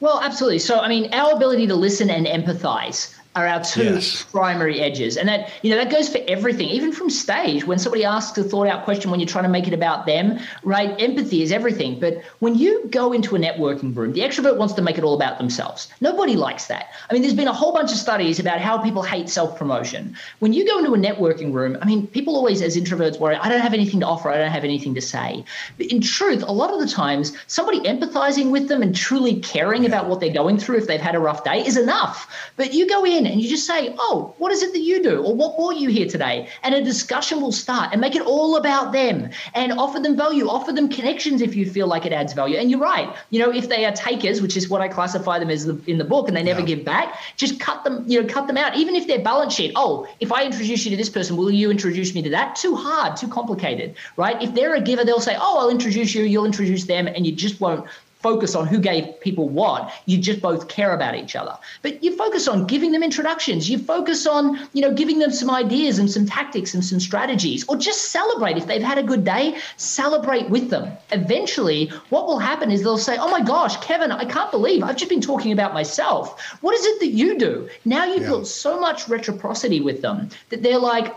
Well, 0.00 0.20
absolutely. 0.22 0.60
So, 0.60 0.80
I 0.80 0.88
mean, 0.88 1.12
our 1.12 1.32
ability 1.32 1.66
to 1.66 1.74
listen 1.74 2.10
and 2.10 2.26
empathize 2.26 3.14
are 3.36 3.46
our 3.46 3.62
two 3.62 3.94
yes. 3.94 4.24
primary 4.24 4.80
edges. 4.80 5.16
And 5.16 5.28
that, 5.28 5.50
you 5.62 5.70
know, 5.70 5.76
that 5.76 5.90
goes 5.90 6.08
for 6.08 6.18
everything, 6.26 6.68
even 6.68 6.90
from 6.90 7.08
stage. 7.10 7.64
When 7.64 7.78
somebody 7.78 8.04
asks 8.04 8.36
a 8.38 8.42
thought 8.42 8.66
out 8.66 8.84
question, 8.84 9.10
when 9.10 9.20
you're 9.20 9.28
trying 9.28 9.44
to 9.44 9.50
make 9.50 9.68
it 9.68 9.72
about 9.72 10.06
them, 10.06 10.40
right? 10.64 11.00
Empathy 11.00 11.42
is 11.42 11.52
everything. 11.52 12.00
But 12.00 12.22
when 12.40 12.56
you 12.56 12.88
go 12.88 13.12
into 13.12 13.36
a 13.36 13.38
networking 13.38 13.94
room, 13.94 14.14
the 14.14 14.20
extrovert 14.20 14.56
wants 14.56 14.74
to 14.74 14.82
make 14.82 14.98
it 14.98 15.04
all 15.04 15.14
about 15.14 15.38
themselves. 15.38 15.88
Nobody 16.00 16.34
likes 16.34 16.66
that. 16.66 16.90
I 17.08 17.12
mean, 17.12 17.22
there's 17.22 17.34
been 17.34 17.46
a 17.46 17.52
whole 17.52 17.72
bunch 17.72 17.92
of 17.92 17.98
studies 17.98 18.40
about 18.40 18.60
how 18.60 18.78
people 18.82 19.02
hate 19.02 19.28
self 19.28 19.56
promotion. 19.56 20.16
When 20.40 20.52
you 20.52 20.66
go 20.66 20.78
into 20.78 20.94
a 20.94 20.98
networking 20.98 21.52
room, 21.52 21.78
I 21.80 21.84
mean, 21.84 22.08
people 22.08 22.34
always, 22.34 22.62
as 22.62 22.76
introverts, 22.76 23.20
worry, 23.20 23.36
I 23.36 23.48
don't 23.48 23.60
have 23.60 23.74
anything 23.74 24.00
to 24.00 24.06
offer, 24.06 24.28
I 24.28 24.38
don't 24.38 24.50
have 24.50 24.64
anything 24.64 24.94
to 24.96 25.00
say. 25.00 25.44
But 25.76 25.86
in 25.86 26.00
truth, 26.00 26.42
a 26.42 26.52
lot 26.52 26.72
of 26.72 26.80
the 26.80 26.88
times, 26.88 27.32
somebody 27.46 27.78
empathizing 27.80 28.50
with 28.50 28.66
them 28.66 28.82
and 28.82 28.94
truly 28.94 29.38
caring 29.40 29.84
yeah. 29.84 29.88
about 29.88 30.08
what 30.08 30.18
they're 30.18 30.32
going 30.32 30.58
through 30.58 30.78
if 30.78 30.88
they've 30.88 31.00
had 31.00 31.14
a 31.14 31.20
rough 31.20 31.44
day 31.44 31.64
is 31.64 31.76
enough. 31.76 32.50
But 32.56 32.74
you 32.74 32.88
go 32.88 33.04
in, 33.04 33.19
in 33.20 33.32
and 33.32 33.40
you 33.40 33.48
just 33.48 33.66
say, 33.66 33.94
Oh, 33.98 34.34
what 34.38 34.52
is 34.52 34.62
it 34.62 34.72
that 34.72 34.80
you 34.80 35.02
do? 35.02 35.22
Or 35.22 35.34
what 35.34 35.56
brought 35.56 35.76
you 35.76 35.88
here 35.88 36.06
today? 36.06 36.48
And 36.62 36.74
a 36.74 36.82
discussion 36.82 37.40
will 37.40 37.52
start 37.52 37.90
and 37.92 38.00
make 38.00 38.16
it 38.16 38.22
all 38.22 38.56
about 38.56 38.92
them 38.92 39.30
and 39.54 39.72
offer 39.72 40.00
them 40.00 40.16
value, 40.16 40.48
offer 40.48 40.72
them 40.72 40.88
connections 40.88 41.42
if 41.42 41.54
you 41.54 41.68
feel 41.68 41.86
like 41.86 42.06
it 42.06 42.12
adds 42.12 42.32
value. 42.32 42.56
And 42.56 42.70
you're 42.70 42.80
right. 42.80 43.14
You 43.30 43.40
know, 43.40 43.50
if 43.50 43.68
they 43.68 43.84
are 43.84 43.92
takers, 43.92 44.40
which 44.42 44.56
is 44.56 44.68
what 44.68 44.80
I 44.80 44.88
classify 44.88 45.38
them 45.38 45.50
as 45.50 45.66
in 45.66 45.98
the 45.98 46.04
book, 46.04 46.28
and 46.28 46.36
they 46.36 46.42
never 46.42 46.60
yeah. 46.60 46.66
give 46.66 46.84
back, 46.84 47.18
just 47.36 47.60
cut 47.60 47.84
them, 47.84 48.04
you 48.06 48.20
know, 48.20 48.28
cut 48.28 48.46
them 48.46 48.56
out. 48.56 48.76
Even 48.76 48.94
if 48.94 49.06
their 49.06 49.20
balance 49.20 49.54
sheet, 49.54 49.72
oh, 49.76 50.06
if 50.20 50.32
I 50.32 50.44
introduce 50.44 50.84
you 50.84 50.90
to 50.90 50.96
this 50.96 51.08
person, 51.08 51.36
will 51.36 51.50
you 51.50 51.70
introduce 51.70 52.14
me 52.14 52.22
to 52.22 52.30
that? 52.30 52.56
Too 52.56 52.74
hard, 52.74 53.16
too 53.16 53.28
complicated, 53.28 53.94
right? 54.16 54.40
If 54.42 54.54
they're 54.54 54.74
a 54.74 54.80
giver, 54.80 55.04
they'll 55.04 55.20
say, 55.20 55.36
Oh, 55.38 55.58
I'll 55.58 55.70
introduce 55.70 56.14
you, 56.14 56.24
you'll 56.24 56.46
introduce 56.46 56.84
them, 56.84 57.06
and 57.06 57.26
you 57.26 57.32
just 57.32 57.60
won't 57.60 57.86
focus 58.20 58.54
on 58.54 58.66
who 58.66 58.78
gave 58.78 59.20
people 59.20 59.48
what. 59.48 59.92
You 60.06 60.18
just 60.18 60.40
both 60.40 60.68
care 60.68 60.94
about 60.94 61.14
each 61.14 61.36
other. 61.36 61.56
But 61.82 62.02
you 62.02 62.16
focus 62.16 62.48
on 62.48 62.66
giving 62.66 62.92
them 62.92 63.02
introductions. 63.02 63.68
You 63.68 63.78
focus 63.78 64.26
on, 64.26 64.68
you 64.72 64.82
know, 64.82 64.92
giving 64.92 65.18
them 65.18 65.30
some 65.30 65.50
ideas 65.50 65.98
and 65.98 66.10
some 66.10 66.26
tactics 66.26 66.74
and 66.74 66.84
some 66.84 67.00
strategies, 67.00 67.64
or 67.68 67.76
just 67.76 68.10
celebrate. 68.10 68.56
If 68.56 68.66
they've 68.66 68.82
had 68.82 68.98
a 68.98 69.02
good 69.02 69.24
day, 69.24 69.58
celebrate 69.76 70.48
with 70.50 70.70
them. 70.70 70.92
Eventually, 71.12 71.88
what 72.10 72.26
will 72.26 72.38
happen 72.38 72.70
is 72.70 72.82
they'll 72.82 72.98
say, 72.98 73.16
Oh 73.18 73.30
my 73.30 73.40
gosh, 73.40 73.76
Kevin, 73.78 74.12
I 74.12 74.24
can't 74.24 74.50
believe 74.50 74.82
I've 74.82 74.96
just 74.96 75.10
been 75.10 75.20
talking 75.20 75.52
about 75.52 75.74
myself. 75.74 76.40
What 76.60 76.74
is 76.74 76.84
it 76.86 77.00
that 77.00 77.08
you 77.08 77.38
do? 77.38 77.68
Now 77.84 78.04
you've 78.04 78.22
yeah. 78.22 78.28
built 78.28 78.46
so 78.46 78.78
much 78.78 79.08
reciprocity 79.08 79.80
with 79.80 80.02
them 80.02 80.28
that 80.50 80.62
they're 80.62 80.78
like, 80.78 81.16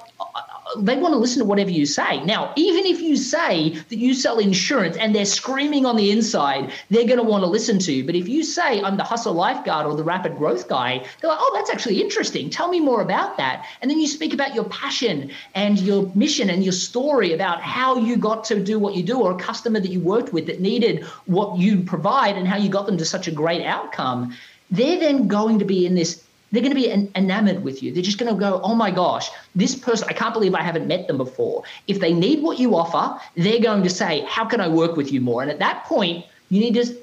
they 0.80 0.97
want 0.97 1.13
to 1.13 1.17
listen 1.17 1.39
to 1.39 1.45
whatever 1.45 1.69
you 1.69 1.86
say. 1.86 2.24
Now, 2.24 2.53
even 2.55 2.86
if 2.86 2.99
you 2.99 3.15
say 3.15 3.69
that 3.69 3.97
you 3.97 4.13
sell 4.13 4.39
insurance 4.39 4.97
and 4.97 5.15
they're 5.15 5.26
screaming 5.26 5.86
on 5.86 5.95
the 5.95 6.11
inside, 6.11 6.71
they're 6.89 7.05
going 7.05 7.17
to 7.17 7.24
want 7.24 7.43
to 7.43 7.47
listen 7.47 7.80
to 7.80 7.93
you. 7.93 8.03
But 8.03 8.15
if 8.15 8.28
you 8.28 8.43
say, 8.43 8.82
I'm 8.82 8.97
the 8.97 9.03
hustle 9.03 9.34
lifeguard 9.34 9.86
or 9.86 9.95
the 9.95 10.03
rapid 10.03 10.38
growth 10.38 10.67
guy, 10.67 11.05
they're 11.19 11.30
like, 11.30 11.39
oh, 11.41 11.51
that's 11.55 11.69
actually 11.69 12.01
interesting. 12.01 12.49
Tell 12.49 12.69
me 12.69 12.80
more 12.80 13.01
about 13.01 13.38
that. 13.38 13.65
And 13.82 13.89
then 13.89 13.99
you 13.99 14.07
speak 14.07 14.34
about 14.34 14.55
your 14.55 14.65
passion 14.65 15.32
and 15.55 15.80
your 15.80 16.11
mission 16.15 16.49
and 16.49 16.63
your 16.63 16.74
story 16.74 17.34
about 17.34 17.61
how 17.61 17.97
you 17.97 18.17
got 18.17 18.43
to 18.45 18.59
do 18.59 18.80
what 18.80 18.95
you 18.95 19.03
do 19.03 19.19
or 19.19 19.32
a 19.32 19.38
customer 19.38 19.80
that 19.80 19.91
you 19.91 19.99
worked 19.99 20.34
with 20.34 20.47
that 20.47 20.59
needed 20.59 21.03
what 21.26 21.57
you 21.57 21.82
provide 21.82 22.38
and 22.38 22.47
how 22.47 22.57
you 22.57 22.69
got 22.69 22.86
them 22.86 22.97
to 22.97 23.05
such 23.05 23.28
a 23.28 23.32
great 23.32 23.63
outcome. 23.65 24.36
They're 24.71 24.99
then 24.99 25.28
going 25.28 25.59
to 25.59 25.65
be 25.65 25.86
in 25.86 25.95
this 25.95 26.24
they're 26.53 26.61
going 26.61 26.73
to 26.73 26.79
be 26.79 27.09
enamored 27.15 27.63
with 27.63 27.81
you. 27.81 27.91
They're 27.91 28.03
just 28.03 28.19
going 28.19 28.31
to 28.31 28.39
go, 28.39 28.61
oh 28.63 28.75
my 28.75 28.91
gosh, 28.91 29.29
this 29.55 29.75
person, 29.75 30.07
I 30.07 30.13
can't 30.13 30.33
believe 30.35 30.53
I 30.53 30.61
haven't 30.61 30.87
met 30.87 31.07
them 31.07 31.17
before. 31.17 31.63
If 31.87 31.99
they 31.99 32.13
need 32.13 32.43
what 32.43 32.59
you 32.59 32.75
offer, 32.75 33.19
they're 33.35 33.59
going 33.59 33.81
to 33.81 33.89
say, 33.89 34.23
how 34.27 34.45
can 34.45 34.61
I 34.61 34.67
work 34.67 34.95
with 34.95 35.11
you 35.11 35.19
more? 35.19 35.41
And 35.41 35.49
at 35.49 35.57
that 35.59 35.83
point, 35.85 36.25
you 36.49 36.59
need 36.61 36.75
to 36.75 36.95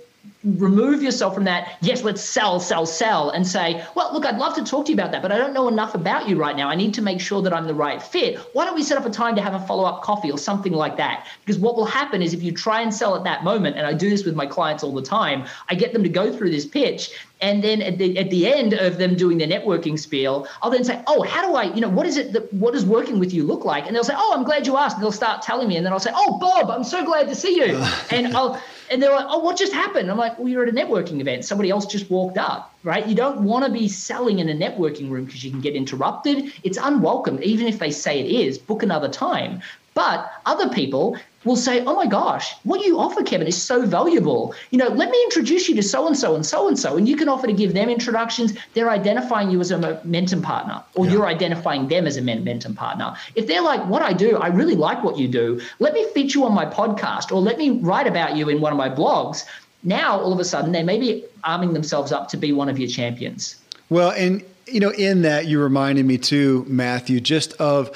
remove 0.45 1.03
yourself 1.03 1.35
from 1.35 1.45
that 1.45 1.77
yes 1.81 2.03
let's 2.03 2.23
sell 2.23 2.61
sell 2.61 2.85
sell 2.85 3.31
and 3.31 3.47
say 3.47 3.85
well 3.95 4.13
look 4.13 4.25
i'd 4.27 4.39
love 4.39 4.55
to 4.55 4.63
talk 4.65 4.85
to 4.85 4.93
you 4.93 4.95
about 4.95 5.11
that 5.13 5.23
but 5.23 5.33
i 5.33 5.37
don't 5.37 5.53
know 5.53 5.69
enough 5.69 5.95
about 5.95 6.29
you 6.29 6.37
right 6.37 6.57
now 6.57 6.69
i 6.69 6.75
need 6.75 6.93
to 6.93 7.03
make 7.03 7.21
sure 7.21 7.41
that 7.43 7.53
i'm 7.53 7.67
the 7.67 7.75
right 7.75 8.03
fit 8.03 8.39
why 8.53 8.65
don't 8.65 8.75
we 8.75 8.83
set 8.83 8.99
up 8.99 9.05
a 9.07 9.11
time 9.11 9.35
to 9.35 9.43
have 9.43 9.55
a 9.55 9.67
follow-up 9.67 10.03
coffee 10.03 10.31
or 10.31 10.39
something 10.39 10.73
like 10.73 10.97
that 10.97 11.27
because 11.45 11.59
what 11.59 11.75
will 11.75 11.87
happen 11.87 12.23
is 12.23 12.35
if 12.35 12.43
you 12.43 12.53
try 12.53 12.81
and 12.81 12.93
sell 12.93 13.17
at 13.17 13.25
that 13.25 13.45
moment 13.45 13.77
and 13.77 13.87
i 13.87 13.93
do 13.93 14.09
this 14.11 14.25
with 14.25 14.35
my 14.35 14.47
clients 14.47 14.83
all 14.83 14.93
the 14.93 15.03
time 15.03 15.45
i 15.69 15.75
get 15.75 15.93
them 15.93 16.03
to 16.03 16.09
go 16.09 16.35
through 16.35 16.51
this 16.51 16.67
pitch 16.67 17.13
and 17.41 17.65
then 17.65 17.81
at 17.81 17.99
the, 17.99 18.19
at 18.19 18.31
the 18.31 18.53
end 18.53 18.75
of 18.75 18.99
them 18.99 19.17
doing 19.17 19.39
their 19.39 19.49
networking 19.49 19.99
spiel, 19.99 20.47
I'll 20.61 20.71
then 20.71 20.85
say, 20.85 21.03
oh, 21.07 21.23
how 21.23 21.47
do 21.47 21.55
I, 21.55 21.73
you 21.75 21.81
know, 21.81 21.89
what 21.89 22.07
is 22.07 22.17
it 22.19 22.33
that, 22.33 22.53
what 22.53 22.75
does 22.75 22.85
working 22.85 23.19
with 23.19 23.33
you 23.33 23.45
look 23.45 23.65
like? 23.65 23.87
And 23.87 23.97
they'll 23.97 24.05
say, 24.05 24.15
oh, 24.17 24.35
I'm 24.37 24.45
glad 24.45 24.67
you 24.67 24.77
asked. 24.77 24.97
And 24.97 25.03
they'll 25.03 25.13
start 25.13 25.41
telling 25.41 25.67
me. 25.67 25.77
And 25.77 25.87
then 25.87 25.93
I'll 25.93 26.01
say, 26.01 26.13
oh, 26.15 26.39
Bob, 26.39 26.71
I'm 26.71 26.85
so 26.85 27.05
glad 27.05 27.29
to 27.29 27.35
see 27.35 27.57
you. 27.57 27.83
and 28.11 28.37
I'll, 28.37 28.61
and 28.91 29.03
they're 29.03 29.13
like, 29.13 29.27
oh, 29.29 29.39
what 29.39 29.57
just 29.57 29.73
happened? 29.73 30.11
I'm 30.11 30.19
like, 30.19 30.39
well, 30.39 30.49
you're 30.49 30.65
at 30.65 30.69
a 30.69 30.73
networking 30.73 31.21
event. 31.21 31.45
Somebody 31.45 31.71
else 31.71 31.87
just 31.87 32.11
walked 32.11 32.37
up, 32.37 32.75
right? 32.83 33.07
You 33.07 33.15
don't 33.15 33.43
want 33.43 33.65
to 33.65 33.71
be 33.71 33.89
selling 33.89 34.41
in 34.41 34.49
a 34.49 34.55
networking 34.55 35.11
room 35.11 35.25
because 35.25 35.43
you 35.43 35.51
can 35.51 35.61
get 35.61 35.75
interrupted. 35.75 36.53
It's 36.63 36.77
unwelcome, 36.77 37.43
even 37.43 37.67
if 37.67 37.79
they 37.79 37.91
say 37.91 38.21
it 38.21 38.31
is. 38.31 38.59
Book 38.59 38.83
another 38.83 39.09
time. 39.09 39.63
But 39.95 40.31
other 40.47 40.69
people 40.69 41.17
will 41.45 41.57
say, 41.57 41.85
Oh 41.85 41.95
my 41.95 42.07
gosh, 42.07 42.55
what 42.65 42.85
you 42.85 42.99
offer, 42.99 43.23
Kevin, 43.23 43.47
is 43.47 43.61
so 43.61 43.87
valuable. 43.87 44.55
You 44.71 44.79
know, 44.79 44.89
let 44.89 45.11
me 45.11 45.23
introduce 45.25 45.69
you 45.69 45.75
to 45.77 45.83
so 45.83 46.07
and 46.07 46.17
so 46.17 46.35
and 46.35 46.45
so 46.45 46.69
and 46.69 46.79
so. 46.79 46.97
And 46.97 47.09
you 47.09 47.17
can 47.17 47.29
offer 47.29 47.47
to 47.47 47.53
give 47.53 47.73
them 47.73 47.89
introductions. 47.89 48.53
They're 48.75 48.91
identifying 48.91 49.51
you 49.51 49.61
as 49.61 49.71
a 49.71 49.79
momentum 49.79 50.43
partner, 50.43 50.83
or 50.95 51.07
yeah. 51.07 51.13
you're 51.13 51.27
identifying 51.27 51.89
them 51.89 52.07
as 52.07 52.17
a 52.17 52.23
momentum 52.23 52.75
partner. 52.75 53.15
If 53.35 53.47
they're 53.47 53.63
like, 53.63 53.85
What 53.87 54.03
I 54.03 54.13
do, 54.13 54.37
I 54.37 54.49
really 54.49 54.77
like 54.77 55.03
what 55.03 55.19
you 55.19 55.29
do, 55.29 55.61
let 55.79 55.95
me 55.95 56.07
feature 56.13 56.41
you 56.41 56.45
on 56.45 56.55
my 56.55 56.67
podcast, 56.67 57.33
or 57.33 57.41
let 57.41 57.59
me 57.59 57.71
write 57.71 58.07
about 58.07 58.37
you 58.37 58.49
in 58.49 58.61
one 58.61 58.73
of 58.73 58.79
my 58.79 58.89
blogs. 58.89 59.45
Now, 59.83 60.21
all 60.21 60.33
of 60.33 60.39
a 60.39 60.45
sudden, 60.45 60.73
they 60.73 60.83
may 60.83 60.99
be 60.99 61.25
arming 61.43 61.73
themselves 61.73 62.13
up 62.13 62.29
to 62.29 62.37
be 62.37 62.53
one 62.53 62.69
of 62.69 62.79
your 62.79 62.89
champions. 62.89 63.57
Well, 63.89 64.11
and 64.11 64.45
you 64.67 64.81
know, 64.81 64.91
in 64.91 65.23
that 65.23 65.47
you 65.47 65.61
reminded 65.61 66.07
me 66.07 66.19
too, 66.19 66.65
Matthew, 66.69 67.21
just 67.21 67.53
of 67.55 67.91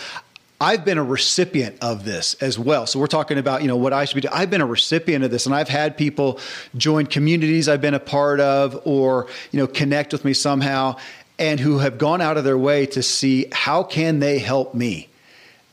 I've 0.65 0.83
been 0.83 0.97
a 0.97 1.05
recipient 1.05 1.77
of 1.83 2.07
this 2.07 2.33
as 2.41 2.59
well. 2.59 2.87
So 2.87 2.99
we're 2.99 3.07
talking 3.07 3.37
about, 3.37 3.61
you 3.61 3.69
know, 3.69 3.77
what 3.77 3.93
I 3.93 4.07
should 4.07 4.15
be 4.15 4.23
doing. 4.23 4.33
I've 4.33 4.49
been 4.49 4.63
a 4.63 4.67
recipient 4.67 5.23
of 5.23 5.31
this 5.31 5.45
and 5.45 5.55
I've 5.55 5.69
had 5.69 5.95
people 5.95 6.41
join 6.75 7.05
communities 7.05 7.69
I've 7.69 7.83
been 7.83 7.93
a 7.93 8.01
part 8.01 8.41
of 8.41 8.81
or, 8.87 9.27
you 9.51 9.61
know, 9.61 9.67
connect 9.67 10.13
with 10.13 10.25
me 10.25 10.33
somehow 10.33 10.97
and 11.39 11.61
who 11.61 11.81
have 11.81 11.99
gone 11.99 12.23
out 12.23 12.39
of 12.39 12.45
their 12.45 12.57
way 12.57 12.87
to 12.87 13.03
see 13.03 13.45
how 13.53 13.83
can 13.83 14.21
they 14.21 14.39
help 14.39 14.75
me? 14.75 15.11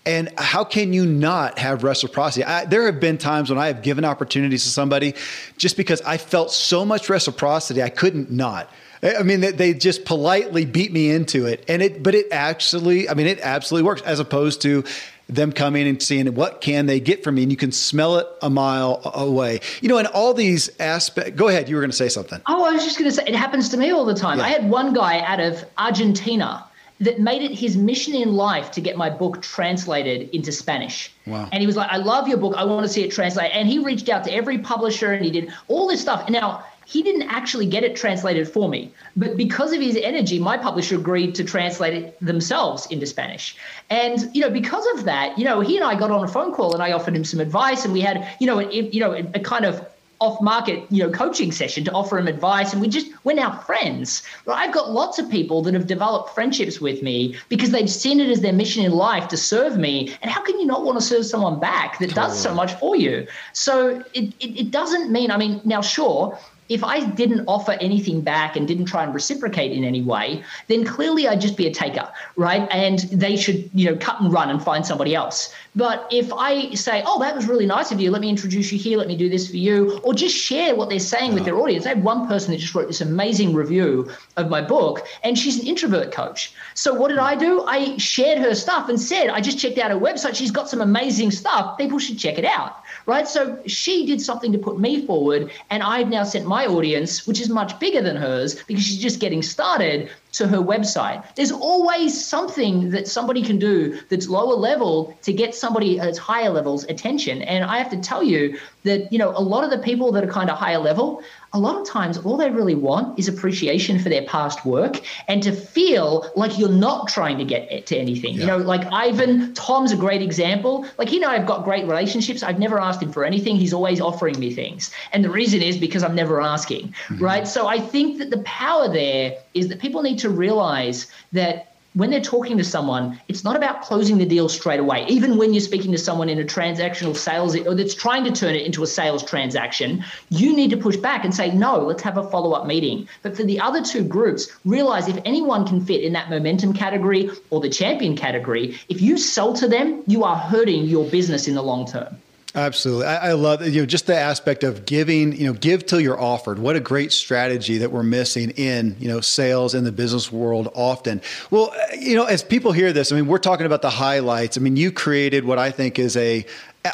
And 0.05 0.29
how 0.37 0.65
can 0.65 0.91
you 0.91 1.05
not 1.05 1.57
have 1.57 1.85
reciprocity? 1.85 2.43
I, 2.43 2.65
there 2.65 2.85
have 2.87 2.99
been 2.99 3.17
times 3.17 3.49
when 3.49 3.59
I 3.59 3.67
have 3.67 3.83
given 3.83 4.03
opportunities 4.03 4.65
to 4.65 4.69
somebody 4.69 5.15
just 5.55 5.77
because 5.77 6.01
I 6.01 6.17
felt 6.17 6.51
so 6.51 6.83
much 6.83 7.07
reciprocity, 7.07 7.81
I 7.81 7.89
couldn't 7.89 8.29
not. 8.29 8.69
I 9.03 9.23
mean, 9.23 9.41
they 9.41 9.73
just 9.73 10.05
politely 10.05 10.65
beat 10.65 10.91
me 10.91 11.09
into 11.09 11.45
it, 11.47 11.65
and 11.67 11.81
it. 11.81 12.03
But 12.03 12.15
it 12.15 12.27
actually, 12.31 13.09
I 13.09 13.15
mean, 13.15 13.27
it 13.27 13.39
absolutely 13.41 13.87
works 13.87 14.01
as 14.03 14.19
opposed 14.19 14.61
to 14.61 14.83
them 15.27 15.51
coming 15.51 15.87
and 15.87 16.01
seeing 16.03 16.33
what 16.35 16.61
can 16.61 16.85
they 16.85 16.99
get 16.99 17.23
from 17.23 17.35
me, 17.35 17.43
and 17.43 17.51
you 17.51 17.57
can 17.57 17.71
smell 17.71 18.17
it 18.17 18.27
a 18.41 18.49
mile 18.49 19.01
away. 19.15 19.61
You 19.81 19.89
know, 19.89 19.97
and 19.97 20.07
all 20.09 20.33
these 20.33 20.69
aspects. 20.79 21.31
Go 21.31 21.47
ahead. 21.47 21.67
You 21.67 21.75
were 21.75 21.81
going 21.81 21.91
to 21.91 21.97
say 21.97 22.09
something. 22.09 22.41
Oh, 22.47 22.63
I 22.63 22.71
was 22.73 22.83
just 22.83 22.99
going 22.99 23.09
to 23.09 23.15
say 23.15 23.23
it 23.25 23.35
happens 23.35 23.69
to 23.69 23.77
me 23.77 23.91
all 23.91 24.05
the 24.05 24.13
time. 24.13 24.37
Yeah. 24.37 24.45
I 24.45 24.49
had 24.49 24.69
one 24.69 24.93
guy 24.93 25.19
out 25.21 25.39
of 25.39 25.65
Argentina 25.77 26.65
that 26.99 27.19
made 27.19 27.41
it 27.41 27.51
his 27.51 27.75
mission 27.75 28.13
in 28.13 28.33
life 28.33 28.69
to 28.69 28.79
get 28.79 28.95
my 28.95 29.09
book 29.09 29.41
translated 29.41 30.29
into 30.35 30.51
Spanish. 30.51 31.11
Wow. 31.25 31.49
And 31.51 31.59
he 31.59 31.65
was 31.65 31.75
like, 31.75 31.89
I 31.89 31.97
love 31.97 32.27
your 32.27 32.37
book. 32.37 32.53
I 32.55 32.63
want 32.63 32.85
to 32.85 32.93
see 32.93 33.03
it 33.03 33.09
translated. 33.11 33.53
And 33.53 33.67
he 33.67 33.79
reached 33.79 34.07
out 34.07 34.23
to 34.25 34.31
every 34.31 34.59
publisher 34.59 35.11
and 35.11 35.25
he 35.25 35.31
did 35.31 35.51
all 35.67 35.87
this 35.87 35.99
stuff. 35.99 36.21
And 36.27 36.33
now 36.33 36.63
he 36.85 37.03
didn't 37.03 37.23
actually 37.23 37.65
get 37.65 37.83
it 37.83 37.95
translated 37.95 38.47
for 38.49 38.67
me. 38.67 38.91
But 39.15 39.37
because 39.37 39.71
of 39.71 39.81
his 39.81 39.95
energy, 39.95 40.39
my 40.39 40.57
publisher 40.57 40.95
agreed 40.95 41.35
to 41.35 41.43
translate 41.43 41.93
it 41.93 42.17
themselves 42.19 42.85
into 42.87 43.05
Spanish. 43.05 43.55
And, 43.89 44.29
you 44.35 44.41
know, 44.41 44.49
because 44.49 44.85
of 44.95 45.05
that, 45.05 45.37
you 45.37 45.45
know, 45.45 45.61
he 45.61 45.77
and 45.77 45.85
I 45.85 45.95
got 45.95 46.11
on 46.11 46.23
a 46.23 46.27
phone 46.27 46.53
call 46.53 46.73
and 46.73 46.83
I 46.83 46.91
offered 46.91 47.15
him 47.15 47.23
some 47.23 47.39
advice 47.39 47.85
and 47.85 47.93
we 47.93 48.01
had, 48.01 48.27
you 48.39 48.47
know, 48.47 48.59
a, 48.59 48.69
you 48.69 48.99
know, 48.99 49.13
a 49.13 49.39
kind 49.39 49.65
of 49.65 49.85
off 50.21 50.39
market 50.39 50.85
you 50.91 51.01
know 51.01 51.09
coaching 51.09 51.51
session 51.51 51.83
to 51.83 51.91
offer 51.93 52.17
him 52.19 52.27
advice 52.27 52.73
and 52.73 52.81
we 52.81 52.87
just 52.87 53.07
we're 53.23 53.33
now 53.33 53.57
friends 53.61 54.21
i've 54.47 54.71
got 54.71 54.91
lots 54.91 55.17
of 55.17 55.27
people 55.31 55.63
that 55.63 55.73
have 55.73 55.87
developed 55.87 56.29
friendships 56.35 56.79
with 56.79 57.01
me 57.01 57.35
because 57.49 57.71
they've 57.71 57.89
seen 57.89 58.19
it 58.19 58.29
as 58.29 58.39
their 58.39 58.53
mission 58.53 58.85
in 58.85 58.91
life 58.91 59.27
to 59.27 59.35
serve 59.35 59.77
me 59.77 60.15
and 60.21 60.29
how 60.29 60.39
can 60.39 60.59
you 60.59 60.65
not 60.67 60.85
want 60.85 60.95
to 60.95 61.03
serve 61.03 61.25
someone 61.25 61.59
back 61.59 61.97
that 61.97 62.09
totally. 62.09 62.27
does 62.27 62.39
so 62.39 62.53
much 62.53 62.71
for 62.75 62.95
you 62.95 63.25
so 63.53 64.03
it, 64.13 64.31
it, 64.39 64.59
it 64.59 64.71
doesn't 64.71 65.11
mean 65.11 65.31
i 65.31 65.37
mean 65.37 65.59
now 65.65 65.81
sure 65.81 66.37
if 66.71 66.85
I 66.85 67.03
didn't 67.03 67.43
offer 67.47 67.73
anything 67.81 68.21
back 68.21 68.55
and 68.55 68.65
didn't 68.65 68.85
try 68.85 69.03
and 69.03 69.13
reciprocate 69.13 69.73
in 69.73 69.83
any 69.83 70.01
way, 70.01 70.41
then 70.67 70.85
clearly 70.85 71.27
I'd 71.27 71.41
just 71.41 71.57
be 71.57 71.67
a 71.67 71.73
taker, 71.73 72.09
right? 72.37 72.65
And 72.71 72.99
they 73.11 73.35
should, 73.35 73.69
you 73.73 73.91
know, 73.91 73.97
cut 73.97 74.21
and 74.21 74.31
run 74.31 74.49
and 74.49 74.63
find 74.63 74.85
somebody 74.85 75.13
else. 75.13 75.53
But 75.75 76.07
if 76.11 76.31
I 76.31 76.73
say, 76.73 77.03
oh, 77.05 77.19
that 77.19 77.35
was 77.35 77.45
really 77.45 77.65
nice 77.65 77.91
of 77.91 77.99
you, 77.99 78.09
let 78.09 78.21
me 78.21 78.29
introduce 78.29 78.71
you 78.71 78.79
here, 78.79 78.97
let 78.97 79.09
me 79.09 79.17
do 79.17 79.27
this 79.27 79.49
for 79.49 79.57
you, 79.57 79.99
or 80.03 80.13
just 80.13 80.35
share 80.35 80.73
what 80.73 80.87
they're 80.87 80.99
saying 80.99 81.33
with 81.33 81.43
their 81.43 81.57
audience. 81.57 81.85
I 81.85 81.89
had 81.89 82.03
one 82.03 82.25
person 82.25 82.51
that 82.51 82.59
just 82.59 82.73
wrote 82.73 82.87
this 82.87 83.01
amazing 83.01 83.53
review 83.53 84.09
of 84.37 84.49
my 84.49 84.61
book, 84.61 85.05
and 85.25 85.37
she's 85.37 85.59
an 85.59 85.67
introvert 85.67 86.13
coach. 86.13 86.53
So 86.73 86.93
what 86.93 87.09
did 87.09 87.17
I 87.19 87.35
do? 87.35 87.63
I 87.65 87.97
shared 87.97 88.37
her 88.37 88.55
stuff 88.55 88.87
and 88.87 88.99
said, 88.99 89.29
I 89.29 89.41
just 89.41 89.59
checked 89.59 89.77
out 89.77 89.91
her 89.91 89.99
website. 89.99 90.35
She's 90.35 90.51
got 90.51 90.69
some 90.69 90.79
amazing 90.79 91.31
stuff. 91.31 91.77
People 91.77 91.99
should 91.99 92.17
check 92.17 92.37
it 92.37 92.45
out 92.45 92.81
right? 93.05 93.27
So 93.27 93.59
she 93.65 94.05
did 94.05 94.21
something 94.21 94.51
to 94.51 94.57
put 94.57 94.79
me 94.79 95.05
forward, 95.05 95.51
and 95.69 95.83
I've 95.83 96.09
now 96.09 96.23
sent 96.23 96.45
my 96.45 96.65
audience, 96.65 97.27
which 97.27 97.39
is 97.39 97.49
much 97.49 97.79
bigger 97.79 98.01
than 98.01 98.15
hers 98.15 98.55
because 98.63 98.83
she's 98.83 98.99
just 98.99 99.19
getting 99.19 99.41
started, 99.41 100.09
to 100.33 100.47
her 100.47 100.57
website. 100.57 101.23
There's 101.35 101.51
always 101.51 102.23
something 102.23 102.91
that 102.91 103.07
somebody 103.07 103.41
can 103.41 103.59
do 103.59 103.99
that's 104.09 104.29
lower 104.29 104.55
level 104.55 105.17
to 105.23 105.33
get 105.33 105.53
somebody 105.53 105.99
at 105.99 106.17
higher 106.17 106.49
levels 106.49 106.85
attention. 106.85 107.41
And 107.41 107.65
I 107.65 107.77
have 107.77 107.89
to 107.91 107.97
tell 107.97 108.23
you 108.23 108.57
that, 108.83 109.11
you 109.11 109.19
know, 109.19 109.29
a 109.29 109.41
lot 109.41 109.63
of 109.63 109.71
the 109.71 109.79
people 109.79 110.11
that 110.13 110.23
are 110.23 110.31
kind 110.31 110.49
of 110.49 110.57
higher 110.57 110.79
level, 110.79 111.21
a 111.53 111.59
lot 111.59 111.75
of 111.75 111.85
times 111.85 112.17
all 112.19 112.37
they 112.37 112.49
really 112.49 112.75
want 112.75 113.19
is 113.19 113.27
appreciation 113.27 113.99
for 113.99 114.09
their 114.09 114.23
past 114.23 114.65
work 114.65 115.01
and 115.27 115.43
to 115.43 115.51
feel 115.51 116.29
like 116.35 116.57
you're 116.57 116.69
not 116.69 117.09
trying 117.09 117.37
to 117.37 117.43
get 117.43 117.85
to 117.87 117.97
anything. 117.97 118.35
Yeah. 118.35 118.41
You 118.41 118.47
know, 118.47 118.57
like 118.57 118.85
Ivan, 118.91 119.53
Tom's 119.53 119.91
a 119.91 119.97
great 119.97 120.21
example. 120.21 120.85
Like 120.97 121.09
he 121.09 121.17
and 121.17 121.25
I 121.25 121.37
have 121.37 121.45
got 121.45 121.63
great 121.65 121.85
relationships. 121.87 122.41
I've 122.41 122.59
never 122.59 122.79
asked 122.79 123.01
him 123.01 123.11
for 123.11 123.25
anything. 123.25 123.57
He's 123.57 123.73
always 123.73 123.99
offering 123.99 124.39
me 124.39 124.53
things. 124.53 124.91
And 125.11 125.25
the 125.25 125.29
reason 125.29 125.61
is 125.61 125.77
because 125.77 126.03
I'm 126.03 126.15
never 126.15 126.41
asking, 126.41 126.89
mm-hmm. 127.07 127.23
right? 127.23 127.47
So 127.47 127.67
I 127.67 127.79
think 127.79 128.19
that 128.19 128.29
the 128.29 128.39
power 128.39 128.87
there 128.87 129.35
is 129.53 129.67
that 129.67 129.79
people 129.79 130.03
need 130.03 130.19
to 130.19 130.29
realize 130.29 131.07
that 131.33 131.70
when 131.93 132.09
they're 132.09 132.21
talking 132.21 132.57
to 132.57 132.63
someone, 132.63 133.19
it's 133.27 133.43
not 133.43 133.55
about 133.55 133.81
closing 133.81 134.17
the 134.17 134.25
deal 134.25 134.47
straight 134.47 134.79
away. 134.79 135.05
Even 135.07 135.37
when 135.37 135.53
you're 135.53 135.61
speaking 135.61 135.91
to 135.91 135.97
someone 135.97 136.29
in 136.29 136.39
a 136.39 136.43
transactional 136.43 137.15
sales 137.15 137.55
or 137.55 137.75
that's 137.75 137.93
trying 137.93 138.23
to 138.23 138.31
turn 138.31 138.55
it 138.55 138.65
into 138.65 138.83
a 138.83 138.87
sales 138.87 139.23
transaction, 139.23 140.03
you 140.29 140.55
need 140.55 140.69
to 140.69 140.77
push 140.77 140.95
back 140.95 141.25
and 141.25 141.35
say, 141.35 141.51
no, 141.51 141.79
let's 141.79 142.01
have 142.01 142.17
a 142.17 142.29
follow 142.29 142.53
up 142.53 142.65
meeting. 142.65 143.07
But 143.23 143.35
for 143.35 143.43
the 143.43 143.59
other 143.59 143.83
two 143.83 144.03
groups, 144.03 144.47
realize 144.63 145.09
if 145.09 145.19
anyone 145.25 145.67
can 145.67 145.85
fit 145.85 146.01
in 146.01 146.13
that 146.13 146.29
momentum 146.29 146.73
category 146.73 147.29
or 147.49 147.59
the 147.59 147.69
champion 147.69 148.15
category, 148.15 148.79
if 148.87 149.01
you 149.01 149.17
sell 149.17 149.53
to 149.53 149.67
them, 149.67 150.03
you 150.07 150.23
are 150.23 150.37
hurting 150.37 150.85
your 150.85 151.05
business 151.09 151.47
in 151.47 151.55
the 151.55 151.63
long 151.63 151.85
term. 151.85 152.17
Absolutely. 152.53 153.05
I, 153.05 153.29
I, 153.29 153.31
love 153.31 153.65
you 153.65 153.81
know 153.81 153.85
just 153.85 154.07
the 154.07 154.17
aspect 154.17 154.63
of 154.63 154.85
giving, 154.85 155.33
you 155.33 155.45
know, 155.45 155.53
give 155.53 155.85
till 155.85 156.01
you're 156.01 156.19
offered. 156.19 156.59
What 156.59 156.75
a 156.75 156.81
great 156.81 157.13
strategy 157.13 157.77
that 157.77 157.91
we're 157.91 158.03
missing 158.03 158.49
in, 158.51 158.97
you 158.99 159.07
know, 159.07 159.21
sales 159.21 159.73
in 159.73 159.85
the 159.85 159.91
business 159.91 160.31
world 160.31 160.69
often. 160.73 161.21
Well, 161.49 161.71
uh, 161.73 161.95
you 161.97 162.15
know, 162.15 162.25
as 162.25 162.43
people 162.43 162.73
hear 162.73 162.91
this, 162.91 163.11
I 163.11 163.15
mean, 163.15 163.27
we're 163.27 163.37
talking 163.37 163.65
about 163.65 163.81
the 163.81 163.89
highlights. 163.89 164.57
I 164.57 164.59
mean, 164.59 164.75
you 164.75 164.91
created 164.91 165.45
what 165.45 165.59
I 165.59 165.71
think 165.71 165.97
is 165.97 166.17
a 166.17 166.45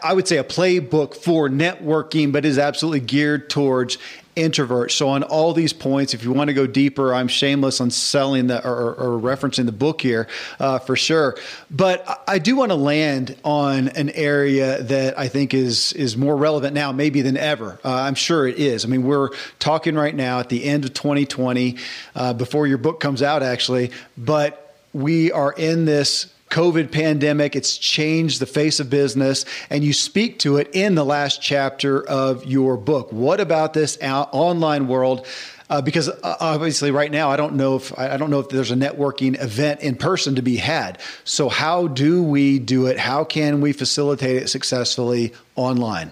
I 0.03 0.13
would 0.13 0.27
say 0.27 0.37
a 0.37 0.43
playbook 0.43 1.15
for 1.15 1.47
networking, 1.47 2.33
but 2.33 2.43
is 2.43 2.57
absolutely 2.57 2.99
geared 2.99 3.49
towards 3.49 3.97
introverts. 4.35 4.91
So 4.91 5.09
on 5.09 5.23
all 5.23 5.53
these 5.53 5.71
points, 5.73 6.13
if 6.13 6.23
you 6.23 6.31
want 6.31 6.49
to 6.49 6.53
go 6.53 6.67
deeper, 6.67 7.13
I'm 7.13 7.27
shameless 7.27 7.79
on 7.79 7.89
selling 7.89 8.47
the 8.47 8.65
or, 8.67 8.93
or 8.95 9.19
referencing 9.19 9.65
the 9.65 9.71
book 9.71 10.01
here 10.01 10.27
uh, 10.59 10.79
for 10.79 10.95
sure. 10.95 11.37
But 11.71 12.23
I 12.27 12.37
do 12.37 12.55
want 12.55 12.71
to 12.71 12.75
land 12.75 13.37
on 13.43 13.87
an 13.89 14.09
area 14.11 14.83
that 14.83 15.17
I 15.17 15.29
think 15.29 15.53
is 15.53 15.93
is 15.93 16.15
more 16.17 16.35
relevant 16.35 16.73
now, 16.75 16.91
maybe 16.91 17.21
than 17.21 17.37
ever. 17.37 17.79
Uh, 17.83 17.93
I'm 17.93 18.15
sure 18.15 18.45
it 18.45 18.57
is. 18.57 18.85
I 18.85 18.89
mean, 18.89 19.03
we're 19.03 19.29
talking 19.57 19.95
right 19.95 20.15
now 20.15 20.39
at 20.39 20.49
the 20.49 20.65
end 20.65 20.85
of 20.85 20.93
2020, 20.93 21.77
uh, 22.15 22.33
before 22.33 22.67
your 22.67 22.77
book 22.77 22.99
comes 22.99 23.21
out, 23.21 23.41
actually, 23.41 23.91
but 24.17 24.75
we 24.93 25.31
are 25.31 25.53
in 25.53 25.85
this 25.85 26.31
COVID 26.49 26.91
pandemic. 26.91 27.55
It's 27.55 27.77
changed 27.77 28.39
the 28.39 28.45
face 28.45 28.79
of 28.79 28.89
business, 28.89 29.45
and 29.69 29.83
you 29.83 29.93
speak 29.93 30.39
to 30.39 30.57
it 30.57 30.69
in 30.73 30.95
the 30.95 31.05
last 31.05 31.41
chapter 31.41 32.07
of 32.07 32.45
your 32.45 32.77
book. 32.77 33.11
What 33.11 33.39
about 33.39 33.73
this 33.73 33.97
online 34.01 34.87
world? 34.87 35.25
Uh, 35.69 35.81
because 35.81 36.07
uh, 36.07 36.37
obviously, 36.39 36.91
right 36.91 37.11
now, 37.11 37.29
I 37.29 37.35
don't 37.35 37.55
know 37.55 37.75
if 37.75 37.97
I 37.99 38.15
don't 38.15 38.29
know 38.29 38.39
if 38.39 38.47
there's 38.49 38.71
a 38.71 38.75
networking 38.75 39.41
event 39.41 39.81
in 39.81 39.95
person 39.95 40.35
to 40.35 40.41
be 40.41 40.55
had. 40.55 40.99
So, 41.25 41.49
how 41.49 41.87
do 41.87 42.23
we 42.23 42.59
do 42.59 42.87
it? 42.87 42.97
How 42.97 43.25
can 43.25 43.59
we 43.59 43.73
facilitate 43.73 44.37
it 44.37 44.47
successfully 44.47 45.33
online? 45.55 46.11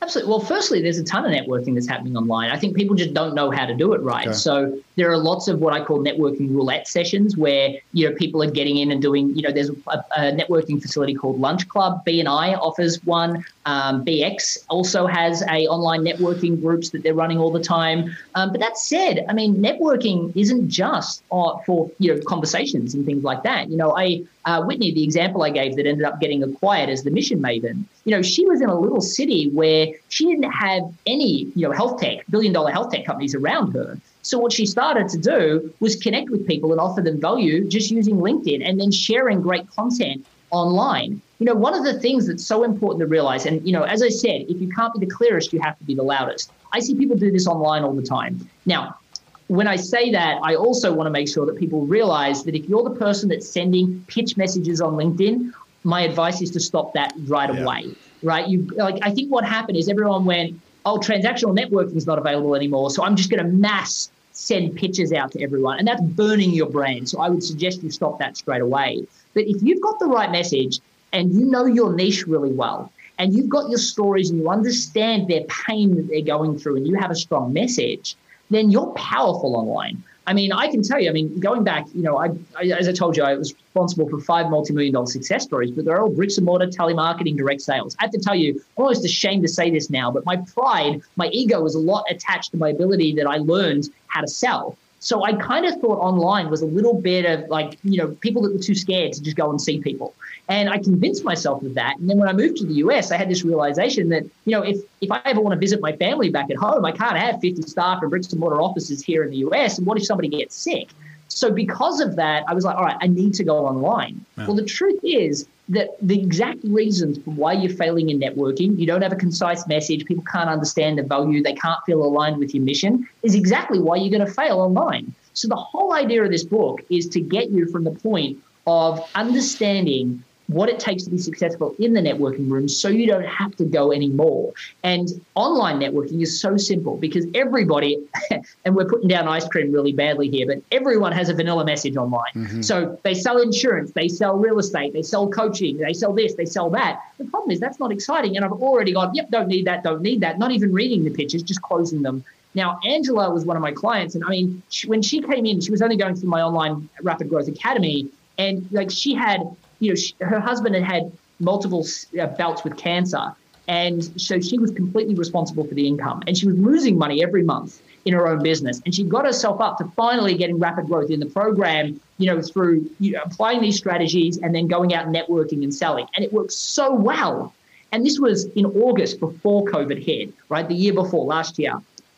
Absolutely. 0.00 0.30
Well, 0.30 0.40
firstly, 0.40 0.80
there's 0.80 0.98
a 0.98 1.04
ton 1.04 1.24
of 1.24 1.32
networking 1.32 1.74
that's 1.74 1.88
happening 1.88 2.16
online. 2.16 2.50
I 2.50 2.56
think 2.56 2.76
people 2.76 2.94
just 2.94 3.14
don't 3.14 3.34
know 3.34 3.50
how 3.50 3.66
to 3.66 3.74
do 3.74 3.94
it 3.94 4.00
right. 4.00 4.28
Okay. 4.28 4.36
So 4.36 4.80
there 4.98 5.10
are 5.10 5.16
lots 5.16 5.46
of 5.46 5.60
what 5.60 5.72
I 5.72 5.84
call 5.84 6.00
networking 6.00 6.50
roulette 6.50 6.88
sessions 6.88 7.36
where 7.36 7.74
you 7.92 8.08
know 8.08 8.14
people 8.16 8.42
are 8.42 8.50
getting 8.50 8.78
in 8.78 8.90
and 8.90 9.00
doing. 9.00 9.34
You 9.36 9.42
know, 9.42 9.52
there's 9.52 9.70
a, 9.70 10.04
a 10.16 10.20
networking 10.32 10.82
facility 10.82 11.14
called 11.14 11.40
Lunch 11.40 11.68
Club. 11.68 12.04
BNI 12.04 12.58
offers 12.58 13.02
one. 13.04 13.44
Um, 13.64 14.04
BX 14.04 14.58
also 14.68 15.06
has 15.06 15.42
a 15.42 15.68
online 15.68 16.02
networking 16.02 16.60
groups 16.60 16.90
that 16.90 17.04
they're 17.04 17.14
running 17.14 17.38
all 17.38 17.52
the 17.52 17.62
time. 17.62 18.16
Um, 18.34 18.50
but 18.50 18.60
that 18.60 18.76
said, 18.76 19.24
I 19.28 19.34
mean, 19.34 19.56
networking 19.56 20.32
isn't 20.34 20.68
just 20.68 21.22
uh, 21.30 21.58
for 21.58 21.90
you 21.98 22.14
know 22.14 22.20
conversations 22.26 22.94
and 22.94 23.06
things 23.06 23.22
like 23.22 23.44
that. 23.44 23.70
You 23.70 23.76
know, 23.76 23.96
I 23.96 24.24
uh, 24.48 24.62
Whitney, 24.62 24.92
the 24.92 25.04
example 25.04 25.42
I 25.42 25.50
gave 25.50 25.76
that 25.76 25.86
ended 25.86 26.06
up 26.06 26.20
getting 26.20 26.42
acquired 26.42 26.88
as 26.88 27.04
the 27.04 27.10
mission 27.10 27.38
maven, 27.40 27.84
you 28.04 28.12
know, 28.12 28.22
she 28.22 28.46
was 28.46 28.62
in 28.62 28.70
a 28.70 28.78
little 28.78 29.02
city 29.02 29.50
where 29.50 29.88
she 30.08 30.24
didn't 30.24 30.50
have 30.50 30.82
any, 31.06 31.52
you 31.54 31.68
know, 31.68 31.72
health 31.72 32.00
tech, 32.00 32.24
billion 32.30 32.54
dollar 32.54 32.70
health 32.72 32.90
tech 32.90 33.04
companies 33.04 33.34
around 33.34 33.72
her. 33.72 33.98
So 34.28 34.38
what 34.38 34.52
she 34.52 34.66
started 34.66 35.08
to 35.08 35.16
do 35.16 35.72
was 35.80 35.96
connect 35.96 36.28
with 36.28 36.46
people 36.46 36.70
and 36.70 36.78
offer 36.78 37.00
them 37.00 37.18
value 37.18 37.66
just 37.66 37.90
using 37.90 38.16
LinkedIn 38.16 38.60
and 38.62 38.78
then 38.78 38.90
sharing 38.90 39.40
great 39.40 39.66
content 39.70 40.26
online. 40.50 41.22
You 41.38 41.46
know, 41.46 41.54
one 41.54 41.72
of 41.72 41.82
the 41.82 41.98
things 41.98 42.26
that's 42.26 42.46
so 42.46 42.62
important 42.62 43.00
to 43.00 43.06
realize, 43.06 43.46
and 43.46 43.66
you 43.66 43.72
know, 43.72 43.84
as 43.84 44.02
I 44.02 44.10
said, 44.10 44.42
if 44.42 44.60
you 44.60 44.68
can't 44.68 44.92
be 44.92 45.06
the 45.06 45.10
clearest, 45.10 45.54
you 45.54 45.60
have 45.60 45.78
to 45.78 45.84
be 45.84 45.94
the 45.94 46.02
loudest. 46.02 46.52
I 46.74 46.80
see 46.80 46.94
people 46.94 47.16
do 47.16 47.32
this 47.32 47.46
online 47.46 47.84
all 47.84 47.94
the 47.94 48.02
time. 48.02 48.46
Now, 48.66 48.98
when 49.46 49.66
I 49.66 49.76
say 49.76 50.12
that, 50.12 50.40
I 50.42 50.56
also 50.56 50.92
want 50.92 51.06
to 51.06 51.10
make 51.10 51.28
sure 51.28 51.46
that 51.46 51.56
people 51.56 51.86
realize 51.86 52.44
that 52.44 52.54
if 52.54 52.68
you're 52.68 52.84
the 52.84 52.96
person 52.96 53.30
that's 53.30 53.48
sending 53.48 54.04
pitch 54.08 54.36
messages 54.36 54.82
on 54.82 54.92
LinkedIn, 54.92 55.52
my 55.84 56.02
advice 56.02 56.42
is 56.42 56.50
to 56.50 56.60
stop 56.60 56.92
that 56.92 57.14
right 57.28 57.48
yeah. 57.50 57.62
away. 57.62 57.94
Right? 58.22 58.46
You 58.46 58.66
like 58.76 58.98
I 59.00 59.10
think 59.10 59.32
what 59.32 59.46
happened 59.46 59.78
is 59.78 59.88
everyone 59.88 60.26
went, 60.26 60.60
oh, 60.84 60.98
transactional 60.98 61.58
networking 61.58 61.96
is 61.96 62.06
not 62.06 62.18
available 62.18 62.54
anymore. 62.54 62.90
So 62.90 63.02
I'm 63.02 63.16
just 63.16 63.30
going 63.30 63.42
to 63.42 63.50
mass 63.50 64.10
send 64.38 64.76
pitches 64.76 65.12
out 65.12 65.32
to 65.32 65.42
everyone. 65.42 65.78
And 65.78 65.88
that's 65.88 66.00
burning 66.00 66.52
your 66.52 66.70
brand. 66.70 67.08
So 67.08 67.20
I 67.20 67.28
would 67.28 67.42
suggest 67.42 67.82
you 67.82 67.90
stop 67.90 68.20
that 68.20 68.36
straight 68.36 68.62
away. 68.62 69.04
But 69.34 69.44
if 69.46 69.60
you've 69.62 69.82
got 69.82 69.98
the 69.98 70.06
right 70.06 70.30
message 70.30 70.80
and 71.12 71.34
you 71.34 71.44
know 71.44 71.66
your 71.66 71.92
niche 71.92 72.24
really 72.26 72.52
well, 72.52 72.92
and 73.18 73.34
you've 73.34 73.48
got 73.48 73.68
your 73.68 73.80
stories 73.80 74.30
and 74.30 74.38
you 74.38 74.48
understand 74.48 75.26
their 75.26 75.42
pain 75.66 75.96
that 75.96 76.06
they're 76.06 76.22
going 76.22 76.56
through, 76.56 76.76
and 76.76 76.86
you 76.86 76.94
have 76.94 77.10
a 77.10 77.16
strong 77.16 77.52
message, 77.52 78.14
then 78.48 78.70
you're 78.70 78.92
powerful 78.92 79.56
online. 79.56 80.04
I 80.28 80.34
mean, 80.34 80.52
I 80.52 80.68
can 80.68 80.82
tell 80.82 81.00
you, 81.00 81.08
I 81.08 81.12
mean, 81.14 81.40
going 81.40 81.64
back, 81.64 81.86
you 81.94 82.02
know, 82.02 82.18
I, 82.18 82.26
I, 82.54 82.64
as 82.64 82.86
I 82.86 82.92
told 82.92 83.16
you, 83.16 83.22
I 83.22 83.34
was 83.34 83.54
responsible 83.54 84.10
for 84.10 84.20
five 84.20 84.50
multi-million 84.50 84.92
dollar 84.92 85.06
success 85.06 85.42
stories, 85.44 85.70
but 85.70 85.86
they're 85.86 86.02
all 86.02 86.10
bricks 86.10 86.36
and 86.36 86.44
mortar, 86.44 86.66
telemarketing, 86.66 87.34
direct 87.34 87.62
sales. 87.62 87.96
I 87.98 88.02
have 88.02 88.10
to 88.10 88.18
tell 88.18 88.34
you, 88.34 88.56
I'm 88.76 88.84
almost 88.84 89.06
ashamed 89.06 89.42
to 89.44 89.48
say 89.48 89.70
this 89.70 89.88
now, 89.88 90.10
but 90.10 90.26
my 90.26 90.36
pride, 90.36 91.00
my 91.16 91.28
ego 91.28 91.62
was 91.62 91.74
a 91.74 91.78
lot 91.78 92.04
attached 92.10 92.50
to 92.50 92.58
my 92.58 92.68
ability 92.68 93.14
that 93.14 93.26
I 93.26 93.38
learned 93.38 93.88
how 94.08 94.20
to 94.20 94.28
sell. 94.28 94.76
So 95.00 95.24
I 95.24 95.32
kind 95.32 95.64
of 95.64 95.80
thought 95.80 95.98
online 95.98 96.50
was 96.50 96.60
a 96.60 96.66
little 96.66 97.00
bit 97.00 97.24
of 97.24 97.48
like, 97.48 97.78
you 97.82 97.96
know, 97.96 98.08
people 98.08 98.42
that 98.42 98.52
were 98.52 98.58
too 98.58 98.74
scared 98.74 99.14
to 99.14 99.22
just 99.22 99.36
go 99.36 99.48
and 99.48 99.58
see 99.58 99.80
people. 99.80 100.12
And 100.48 100.70
I 100.70 100.78
convinced 100.78 101.24
myself 101.24 101.62
of 101.62 101.74
that. 101.74 101.98
And 101.98 102.08
then 102.08 102.16
when 102.18 102.28
I 102.28 102.32
moved 102.32 102.56
to 102.58 102.66
the 102.66 102.74
US, 102.74 103.12
I 103.12 103.16
had 103.16 103.28
this 103.28 103.44
realization 103.44 104.08
that, 104.08 104.24
you 104.46 104.52
know, 104.52 104.62
if, 104.62 104.78
if 105.00 105.10
I 105.10 105.20
ever 105.26 105.40
want 105.40 105.52
to 105.54 105.60
visit 105.60 105.80
my 105.80 105.92
family 105.92 106.30
back 106.30 106.50
at 106.50 106.56
home, 106.56 106.84
I 106.84 106.92
can't 106.92 107.18
have 107.18 107.40
50 107.40 107.62
staff 107.62 108.00
and 108.00 108.10
bricks 108.10 108.32
and 108.32 108.40
mortar 108.40 108.60
offices 108.60 109.02
here 109.02 109.22
in 109.24 109.30
the 109.30 109.36
US. 109.48 109.76
And 109.76 109.86
what 109.86 109.98
if 109.98 110.06
somebody 110.06 110.28
gets 110.28 110.56
sick? 110.56 110.88
So 111.28 111.52
because 111.52 112.00
of 112.00 112.16
that, 112.16 112.44
I 112.48 112.54
was 112.54 112.64
like, 112.64 112.76
all 112.76 112.84
right, 112.84 112.96
I 113.00 113.06
need 113.06 113.34
to 113.34 113.44
go 113.44 113.66
online. 113.66 114.24
Well, 114.38 114.54
the 114.54 114.64
truth 114.64 114.98
is 115.02 115.46
that 115.68 115.90
the 116.00 116.18
exact 116.18 116.60
reasons 116.64 117.18
for 117.18 117.30
why 117.32 117.52
you're 117.52 117.76
failing 117.76 118.08
in 118.08 118.18
networking, 118.18 118.78
you 118.78 118.86
don't 118.86 119.02
have 119.02 119.12
a 119.12 119.16
concise 119.16 119.66
message, 119.68 120.06
people 120.06 120.24
can't 120.32 120.48
understand 120.48 120.98
the 120.98 121.02
value, 121.02 121.42
they 121.42 121.54
can't 121.54 121.78
feel 121.84 122.02
aligned 122.02 122.38
with 122.38 122.54
your 122.54 122.64
mission, 122.64 123.06
is 123.22 123.34
exactly 123.34 123.78
why 123.78 123.96
you're 123.96 124.10
going 124.10 124.26
to 124.26 124.32
fail 124.32 124.60
online. 124.60 125.12
So 125.34 125.46
the 125.46 125.56
whole 125.56 125.92
idea 125.92 126.24
of 126.24 126.30
this 126.30 126.44
book 126.44 126.80
is 126.88 127.06
to 127.10 127.20
get 127.20 127.50
you 127.50 127.70
from 127.70 127.84
the 127.84 127.90
point 127.90 128.38
of 128.66 129.06
understanding 129.14 130.24
what 130.48 130.70
it 130.70 130.80
takes 130.80 131.04
to 131.04 131.10
be 131.10 131.18
successful 131.18 131.74
in 131.78 131.92
the 131.92 132.00
networking 132.00 132.50
room 132.50 132.68
so 132.68 132.88
you 132.88 133.06
don't 133.06 133.24
have 133.24 133.54
to 133.56 133.64
go 133.64 133.92
anymore. 133.92 134.52
And 134.82 135.08
online 135.34 135.78
networking 135.78 136.22
is 136.22 136.40
so 136.40 136.56
simple 136.56 136.96
because 136.96 137.26
everybody, 137.34 138.02
and 138.64 138.74
we're 138.74 138.86
putting 138.86 139.08
down 139.08 139.28
ice 139.28 139.46
cream 139.46 139.70
really 139.70 139.92
badly 139.92 140.28
here, 140.30 140.46
but 140.46 140.62
everyone 140.72 141.12
has 141.12 141.28
a 141.28 141.34
vanilla 141.34 141.66
message 141.66 141.96
online. 141.96 142.32
Mm-hmm. 142.34 142.62
So 142.62 142.98
they 143.02 143.12
sell 143.12 143.38
insurance, 143.38 143.92
they 143.92 144.08
sell 144.08 144.38
real 144.38 144.58
estate, 144.58 144.94
they 144.94 145.02
sell 145.02 145.28
coaching, 145.28 145.76
they 145.76 145.92
sell 145.92 146.14
this, 146.14 146.34
they 146.34 146.46
sell 146.46 146.70
that. 146.70 147.02
The 147.18 147.26
problem 147.26 147.50
is 147.50 147.60
that's 147.60 147.78
not 147.78 147.92
exciting. 147.92 148.36
And 148.36 148.44
I've 148.44 148.52
already 148.52 148.92
gone, 148.92 149.14
yep, 149.14 149.30
don't 149.30 149.48
need 149.48 149.66
that, 149.66 149.84
don't 149.84 150.00
need 150.00 150.22
that, 150.22 150.38
not 150.38 150.50
even 150.50 150.72
reading 150.72 151.04
the 151.04 151.10
pitches, 151.10 151.42
just 151.42 151.60
closing 151.60 152.00
them. 152.00 152.24
Now, 152.54 152.80
Angela 152.86 153.30
was 153.30 153.44
one 153.44 153.56
of 153.56 153.62
my 153.62 153.72
clients. 153.72 154.14
And 154.14 154.24
I 154.24 154.30
mean, 154.30 154.62
she, 154.70 154.88
when 154.88 155.02
she 155.02 155.20
came 155.20 155.44
in, 155.44 155.60
she 155.60 155.70
was 155.70 155.82
only 155.82 155.96
going 155.96 156.16
through 156.16 156.30
my 156.30 156.40
online 156.40 156.88
rapid 157.02 157.28
growth 157.28 157.48
academy. 157.48 158.08
And 158.38 158.66
like 158.72 158.90
she 158.90 159.14
had 159.14 159.42
you 159.80 159.90
know, 159.90 159.94
she, 159.94 160.14
her 160.20 160.40
husband 160.40 160.74
had 160.74 160.84
had 160.84 161.12
multiple 161.40 161.86
uh, 162.20 162.26
bouts 162.26 162.64
with 162.64 162.76
cancer. 162.76 163.34
And 163.68 164.02
so 164.20 164.40
she 164.40 164.58
was 164.58 164.70
completely 164.70 165.14
responsible 165.14 165.64
for 165.64 165.74
the 165.74 165.86
income 165.86 166.22
and 166.26 166.36
she 166.36 166.46
was 166.46 166.56
losing 166.56 166.96
money 166.96 167.22
every 167.22 167.42
month 167.42 167.82
in 168.06 168.14
her 168.14 168.26
own 168.26 168.42
business. 168.42 168.80
And 168.86 168.94
she 168.94 169.04
got 169.04 169.26
herself 169.26 169.60
up 169.60 169.76
to 169.78 169.84
finally 169.94 170.34
getting 170.34 170.58
rapid 170.58 170.86
growth 170.86 171.10
in 171.10 171.20
the 171.20 171.26
program, 171.26 172.00
you 172.16 172.26
know, 172.26 172.40
through 172.40 172.88
you 172.98 173.12
know, 173.12 173.20
applying 173.24 173.60
these 173.60 173.76
strategies 173.76 174.38
and 174.38 174.54
then 174.54 174.68
going 174.68 174.94
out 174.94 175.08
networking 175.08 175.62
and 175.62 175.74
selling. 175.74 176.06
And 176.16 176.24
it 176.24 176.32
worked 176.32 176.52
so 176.52 176.94
well. 176.94 177.52
And 177.92 178.04
this 178.04 178.18
was 178.18 178.46
in 178.46 178.64
August 178.64 179.20
before 179.20 179.64
COVID 179.66 180.02
hit, 180.02 180.32
right? 180.48 180.66
The 180.66 180.74
year 180.74 180.94
before, 180.94 181.26
last 181.26 181.58
year. 181.58 181.74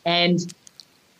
And 0.06 0.52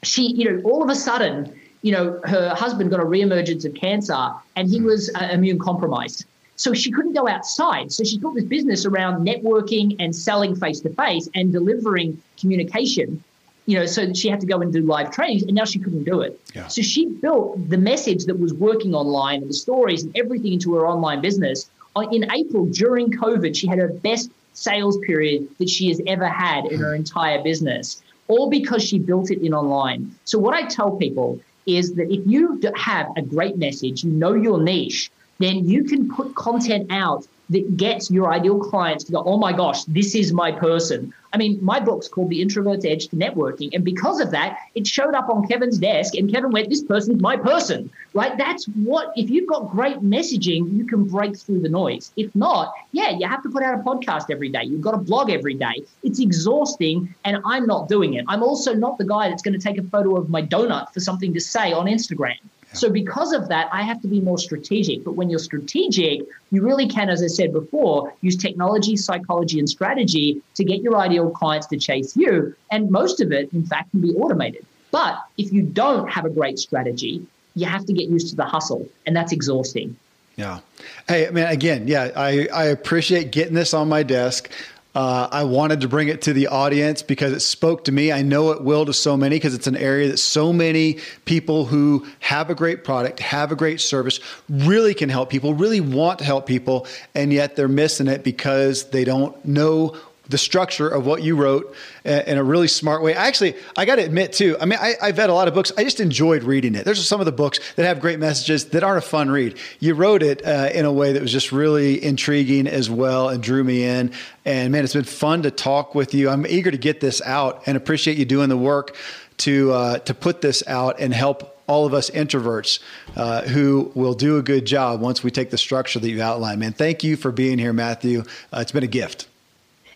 she, 0.05 0.33
you 0.33 0.51
know, 0.51 0.63
all 0.63 0.83
of 0.83 0.91
a 0.91 0.95
sudden, 0.95 1.53
you 1.83 1.93
know, 1.93 2.21
her 2.25 2.55
husband 2.55 2.91
got 2.91 3.01
a 3.01 3.05
reemergence 3.05 3.65
of 3.65 3.75
cancer 3.75 4.33
and 4.55 4.69
he 4.69 4.81
was 4.81 5.11
uh, 5.15 5.29
immune 5.33 5.59
compromised. 5.59 6.27
So 6.61 6.75
she 6.75 6.91
couldn't 6.91 7.15
go 7.15 7.27
outside. 7.27 7.91
So 7.91 8.05
she 8.05 8.19
built 8.19 8.35
this 8.35 8.45
business 8.45 8.85
around 8.85 9.27
networking 9.27 9.97
and 9.99 10.15
selling 10.15 10.55
face 10.55 10.81
to 10.81 10.91
face 10.91 11.27
and 11.35 11.51
delivering 11.51 12.21
communication. 12.39 13.25
You 13.65 13.79
know, 13.79 13.87
so 13.87 14.13
she 14.13 14.29
had 14.29 14.41
to 14.43 14.47
go 14.47 14.61
and 14.61 14.71
do 14.71 14.83
live 14.83 15.11
trainings, 15.11 15.43
and 15.45 15.55
now 15.55 15.65
she 15.65 15.79
couldn't 15.79 16.05
do 16.05 16.21
it. 16.21 16.39
Yeah. 16.55 16.67
So 16.67 16.83
she 16.83 17.07
built 17.07 17.71
the 17.71 17.79
message 17.79 18.27
that 18.27 18.39
was 18.39 18.53
working 18.53 18.95
online 18.95 19.41
and 19.41 19.49
the 19.49 19.55
stories 19.55 20.03
and 20.03 20.15
everything 20.15 20.53
into 20.53 20.75
her 20.75 20.87
online 20.87 21.23
business. 21.23 21.71
In 22.13 22.31
April, 22.31 22.67
during 22.67 23.11
COVID, 23.11 23.57
she 23.57 23.67
had 23.67 23.79
her 23.79 23.89
best 23.89 24.31
sales 24.53 24.99
period 24.99 25.49
that 25.59 25.71
she 25.71 25.89
has 25.89 26.03
ever 26.07 26.29
had 26.29 26.67
in 26.67 26.79
her 26.79 26.95
entire 26.95 27.43
business, 27.43 28.03
all 28.29 28.51
because 28.51 28.83
she 28.85 28.99
built 28.99 29.31
it 29.31 29.41
in 29.43 29.55
online. 29.55 30.15
So 30.25 30.39
what 30.39 30.53
I 30.53 30.67
tell 30.67 30.91
people 30.97 31.41
is 31.65 31.95
that 31.95 32.13
if 32.13 32.21
you 32.27 32.61
have 32.77 33.07
a 33.17 33.23
great 33.23 33.57
message, 33.57 34.05
you 34.05 34.11
know 34.11 34.35
your 34.35 34.61
niche, 34.61 35.11
then 35.41 35.69
you 35.69 35.85
can 35.85 36.09
put 36.15 36.35
content 36.35 36.87
out 36.93 37.27
that 37.49 37.77
gets 37.77 38.11
your 38.11 38.33
ideal 38.33 38.61
clients 38.61 39.05
to 39.05 39.13
go, 39.13 39.23
oh 39.25 39.37
my 39.37 39.53
gosh, 39.53 39.83
this 39.85 40.15
is 40.15 40.33
my 40.33 40.53
person. 40.53 41.13
I 41.33 41.37
mean, 41.37 41.59
my 41.63 41.81
book's 41.81 42.09
called 42.09 42.31
The 42.31 42.43
Introvert's 42.43 42.85
Edge 42.85 43.09
to 43.09 43.17
Networking. 43.17 43.71
And 43.73 43.85
because 43.85 44.21
of 44.21 44.31
that, 44.31 44.59
it 44.75 44.87
showed 44.87 45.15
up 45.15 45.29
on 45.29 45.47
Kevin's 45.49 45.79
desk 45.79 46.15
and 46.15 46.33
Kevin 46.33 46.53
went, 46.53 46.69
this 46.69 46.83
person's 46.83 47.21
my 47.21 47.37
person, 47.37 47.91
right? 48.15 48.37
That's 48.39 48.67
what, 48.67 49.13
if 49.17 49.31
you've 49.31 49.49
got 49.49 49.71
great 49.71 49.99
messaging, 49.99 50.77
you 50.77 50.87
can 50.87 51.05
break 51.05 51.37
through 51.37 51.61
the 51.61 51.69
noise. 51.69 52.13
If 52.17 52.35
not, 52.37 52.73
yeah, 52.93 53.11
you 53.11 53.27
have 53.27 53.43
to 53.43 53.51
put 53.51 53.63
out 53.63 53.75
a 53.75 53.83
podcast 53.83 54.31
every 54.31 54.49
day. 54.49 54.65
You've 54.65 54.83
got 54.83 54.93
to 54.93 54.99
blog 54.99 55.31
every 55.31 55.55
day. 55.55 55.83
It's 56.05 56.21
exhausting. 56.21 57.13
And 57.25 57.39
I'm 57.45 57.67
not 57.67 57.89
doing 57.89 58.15
it. 58.15 58.25
I'm 58.29 58.43
also 58.43 58.75
not 58.75 58.99
the 58.99 59.07
guy 59.07 59.29
that's 59.29 59.43
going 59.43 59.59
to 59.59 59.65
take 59.65 59.79
a 59.79 59.85
photo 59.85 60.17
of 60.17 60.31
my 60.31 60.43
donut 60.43 60.93
for 60.93 61.01
something 61.01 61.33
to 61.35 61.41
say 61.41 61.73
on 61.73 61.87
Instagram. 61.87 62.39
So 62.73 62.89
because 62.89 63.33
of 63.33 63.49
that, 63.49 63.69
I 63.73 63.83
have 63.83 64.01
to 64.03 64.09
be 64.09 64.21
more 64.21 64.39
strategic. 64.39 65.05
But 65.05 65.13
when 65.13 65.29
you're 65.29 65.41
strategic, 65.41 66.21
you 66.51 66.63
really 66.63 66.87
can, 66.87 67.09
as 67.11 67.23
I 67.23 67.27
said 67.27 67.53
before, 67.53 68.13
use 68.21 68.37
technology, 68.37 68.97
psychology, 68.97 69.59
and 69.59 69.69
strategy 69.69 70.41
to 70.55 70.65
get 70.65 70.81
your 70.81 70.97
ideal 70.97 71.31
clients 71.31 71.67
to 71.69 71.79
chase 71.79 72.17
you. 72.17 72.55
And 72.71 72.91
most 72.91 73.21
of 73.21 73.33
it, 73.33 73.53
in 73.53 73.67
fact, 73.67 73.91
can 73.91 74.01
be 74.01 74.13
automated. 74.15 74.65
But 74.91 75.19
if 75.37 75.53
you 75.53 75.63
don't 75.63 76.09
have 76.09 76.25
a 76.25 76.31
great 76.31 76.59
strategy, 76.59 77.27
you 77.55 77.67
have 77.67 77.85
to 77.87 77.93
get 77.93 78.09
used 78.09 78.29
to 78.31 78.37
the 78.37 78.45
hustle, 78.45 78.89
and 79.07 79.15
that's 79.15 79.33
exhausting. 79.33 79.97
Yeah. 80.37 80.61
Hey, 81.09 81.29
man, 81.31 81.53
again, 81.53 81.89
yeah, 81.89 82.11
I, 82.17 82.49
I 82.53 82.65
appreciate 82.67 83.31
getting 83.33 83.55
this 83.55 83.75
on 83.75 83.89
my 83.89 84.03
desk. 84.03 84.51
Uh, 84.93 85.29
I 85.31 85.45
wanted 85.45 85.83
to 85.83 85.89
bring 85.89 86.09
it 86.09 86.23
to 86.23 86.33
the 86.33 86.49
audience 86.49 87.03
because 87.03 87.33
it 87.33 87.41
spoke 87.41 87.85
to 87.85 87.93
me. 87.93 88.11
I 88.11 88.23
know 88.23 88.51
it 88.51 88.65
will 88.65 88.85
to 88.87 88.93
so 88.93 89.17
many 89.17 89.37
because 89.37 89.55
it's 89.55 89.69
an 89.69 89.77
area 89.77 90.09
that 90.09 90.19
so 90.19 90.53
many 90.53 90.99
people 91.27 91.65
who 91.65 92.07
have 92.19 92.51
a 92.51 92.57
great 92.57 92.83
product, 92.83 93.21
have 93.21 93.53
a 93.53 93.57
great 93.57 93.81
service, 93.81 94.19
really 94.49 94.93
can 94.95 95.09
help 95.09 95.31
people, 95.31 95.55
really 95.55 95.81
want 95.81 96.19
to 96.19 96.25
help 96.25 96.45
people, 96.45 96.89
and 97.15 97.33
yet 97.33 97.55
they're 97.55 97.69
missing 97.69 98.09
it 98.09 98.25
because 98.25 98.91
they 98.91 99.05
don't 99.05 99.45
know 99.45 99.97
the 100.31 100.39
structure 100.39 100.89
of 100.89 101.07
what 101.07 101.23
you 101.23 101.37
wrote 101.37 101.75
in 102.05 102.39
a 102.39 102.45
really 102.45 102.69
smart 102.69 103.03
way. 103.03 103.15
Actually, 103.15 103.57
I 103.77 103.85
got 103.85 103.97
to 103.97 104.05
admit 104.05 104.33
too. 104.33 104.57
I 104.61 104.65
mean, 104.65 104.79
I, 104.81 104.95
have 105.03 105.19
read 105.19 105.29
a 105.29 105.35
lot 105.35 105.49
of 105.49 105.55
books. 105.55 105.73
I 105.77 105.85
just 105.85 106.01
enjoyed 106.01 106.45
reading 106.45 106.75
it. 106.75 106.85
There's 106.85 107.07
some 107.07 107.21
of 107.21 107.27
the 107.27 107.33
books 107.33 107.59
that 107.75 107.85
have 107.85 108.01
great 108.01 108.19
messages 108.19 108.67
that 108.67 108.83
aren't 108.83 108.99
a 109.05 109.07
fun 109.07 109.31
read. 109.31 109.59
You 109.81 109.95
wrote 109.95 110.23
it 110.23 110.47
uh, 110.47 110.71
in 110.73 110.85
a 110.85 110.93
way 110.93 111.13
that 111.13 111.21
was 111.21 111.33
just 111.33 111.53
really 111.53 112.03
intriguing 112.03 112.67
as 112.67 112.89
well 112.89 113.29
and 113.29 113.43
drew 113.43 113.65
me 113.65 113.85
in. 113.85 114.13
And 114.45 114.73
man, 114.73 114.85
it's 114.85 114.95
been 114.95 115.05
fun 115.05 115.43
to 115.43 115.51
talk 115.51 115.95
with 115.95 116.15
you. 116.15 116.31
I'm 116.31 116.47
eager 116.47 116.71
to 116.71 116.79
get 116.79 117.01
this 117.01 117.21
out 117.23 117.63
and 117.67 117.77
appreciate 117.77 118.17
you 118.17 118.25
doing 118.25 118.49
the 118.49 118.57
work 118.57 118.97
to 119.39 119.73
uh, 119.73 119.99
to 120.01 120.15
put 120.15 120.43
this 120.43 120.63
out 120.67 121.01
and 121.01 121.13
help 121.13 121.57
all 121.67 121.87
of 121.87 121.95
us 121.95 122.11
introverts 122.11 122.81
uh, 123.17 123.43
who 123.43 123.93
will 123.95 124.15
do 124.15 124.39
a 124.39 124.43
good 124.43 124.65
job 124.65 125.01
once 125.01 125.23
we 125.23 125.31
take 125.31 125.51
the 125.51 125.59
structure 125.59 126.01
that 126.01 126.11
you 126.11 126.21
outlined. 126.21 126.59
Man, 126.59 126.73
thank 126.73 127.05
you 127.05 127.17
for 127.17 127.31
being 127.31 127.59
here, 127.59 127.73
Matthew. 127.73 128.25
Uh, 128.53 128.59
it's 128.61 128.73
been 128.73 128.83
a 128.83 128.89
gift. 128.89 129.30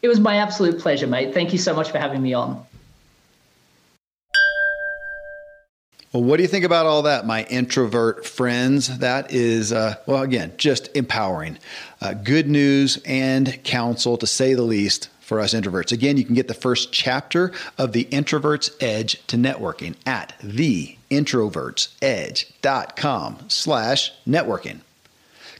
It 0.04 0.08
was 0.08 0.20
my 0.20 0.36
absolute 0.36 0.78
pleasure, 0.80 1.06
mate. 1.06 1.32
Thank 1.32 1.54
you 1.54 1.58
so 1.58 1.74
much 1.74 1.90
for 1.90 1.96
having 1.96 2.20
me 2.20 2.34
on. 2.34 2.62
Well, 6.12 6.22
what 6.22 6.36
do 6.36 6.42
you 6.42 6.48
think 6.48 6.66
about 6.66 6.84
all 6.84 7.00
that, 7.04 7.24
my 7.24 7.44
introvert 7.44 8.26
friends? 8.26 8.98
That 8.98 9.32
is, 9.32 9.72
uh, 9.72 9.94
well, 10.04 10.22
again, 10.22 10.52
just 10.58 10.94
empowering. 10.94 11.58
Uh, 12.02 12.12
good 12.12 12.50
news 12.50 12.98
and 13.06 13.58
counsel, 13.64 14.18
to 14.18 14.26
say 14.26 14.52
the 14.52 14.60
least, 14.60 15.08
for 15.20 15.40
us 15.40 15.54
introverts. 15.54 15.90
Again, 15.90 16.18
you 16.18 16.26
can 16.26 16.34
get 16.34 16.48
the 16.48 16.54
first 16.54 16.92
chapter 16.92 17.50
of 17.78 17.92
The 17.92 18.06
Introvert's 18.10 18.72
Edge 18.80 19.26
to 19.28 19.38
Networking 19.38 19.94
at 20.04 20.38
theintrovertsedge.com 20.40 23.38
slash 23.48 24.12
networking. 24.28 24.80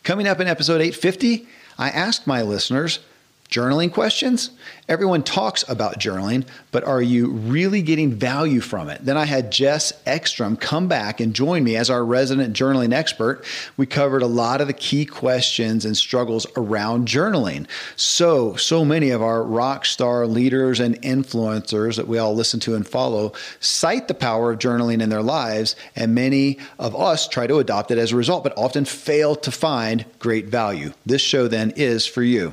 Coming 0.02 0.28
up 0.28 0.38
in 0.38 0.48
episode 0.48 0.82
850, 0.82 1.48
I 1.78 1.88
asked 1.88 2.26
my 2.26 2.42
listeners– 2.42 2.98
Journaling 3.54 3.92
questions? 3.92 4.50
Everyone 4.88 5.22
talks 5.22 5.64
about 5.68 6.00
journaling, 6.00 6.44
but 6.72 6.82
are 6.82 7.00
you 7.00 7.28
really 7.28 7.82
getting 7.82 8.12
value 8.12 8.58
from 8.58 8.88
it? 8.88 9.04
Then 9.04 9.16
I 9.16 9.26
had 9.26 9.52
Jess 9.52 9.92
Ekstrom 10.06 10.56
come 10.56 10.88
back 10.88 11.20
and 11.20 11.32
join 11.32 11.62
me 11.62 11.76
as 11.76 11.88
our 11.88 12.04
resident 12.04 12.56
journaling 12.56 12.92
expert. 12.92 13.44
We 13.76 13.86
covered 13.86 14.22
a 14.22 14.26
lot 14.26 14.60
of 14.60 14.66
the 14.66 14.72
key 14.72 15.06
questions 15.06 15.84
and 15.84 15.96
struggles 15.96 16.48
around 16.56 17.06
journaling. 17.06 17.68
So, 17.94 18.56
so 18.56 18.84
many 18.84 19.10
of 19.10 19.22
our 19.22 19.44
rock 19.44 19.86
star 19.86 20.26
leaders 20.26 20.80
and 20.80 21.00
influencers 21.02 21.94
that 21.94 22.08
we 22.08 22.18
all 22.18 22.34
listen 22.34 22.58
to 22.58 22.74
and 22.74 22.84
follow 22.84 23.34
cite 23.60 24.08
the 24.08 24.14
power 24.14 24.50
of 24.50 24.58
journaling 24.58 25.00
in 25.00 25.10
their 25.10 25.22
lives, 25.22 25.76
and 25.94 26.12
many 26.12 26.58
of 26.80 26.96
us 26.96 27.28
try 27.28 27.46
to 27.46 27.60
adopt 27.60 27.92
it 27.92 27.98
as 27.98 28.10
a 28.10 28.16
result, 28.16 28.42
but 28.42 28.58
often 28.58 28.84
fail 28.84 29.36
to 29.36 29.52
find 29.52 30.04
great 30.18 30.48
value. 30.48 30.92
This 31.06 31.22
show 31.22 31.46
then 31.46 31.72
is 31.76 32.04
for 32.04 32.24
you. 32.24 32.52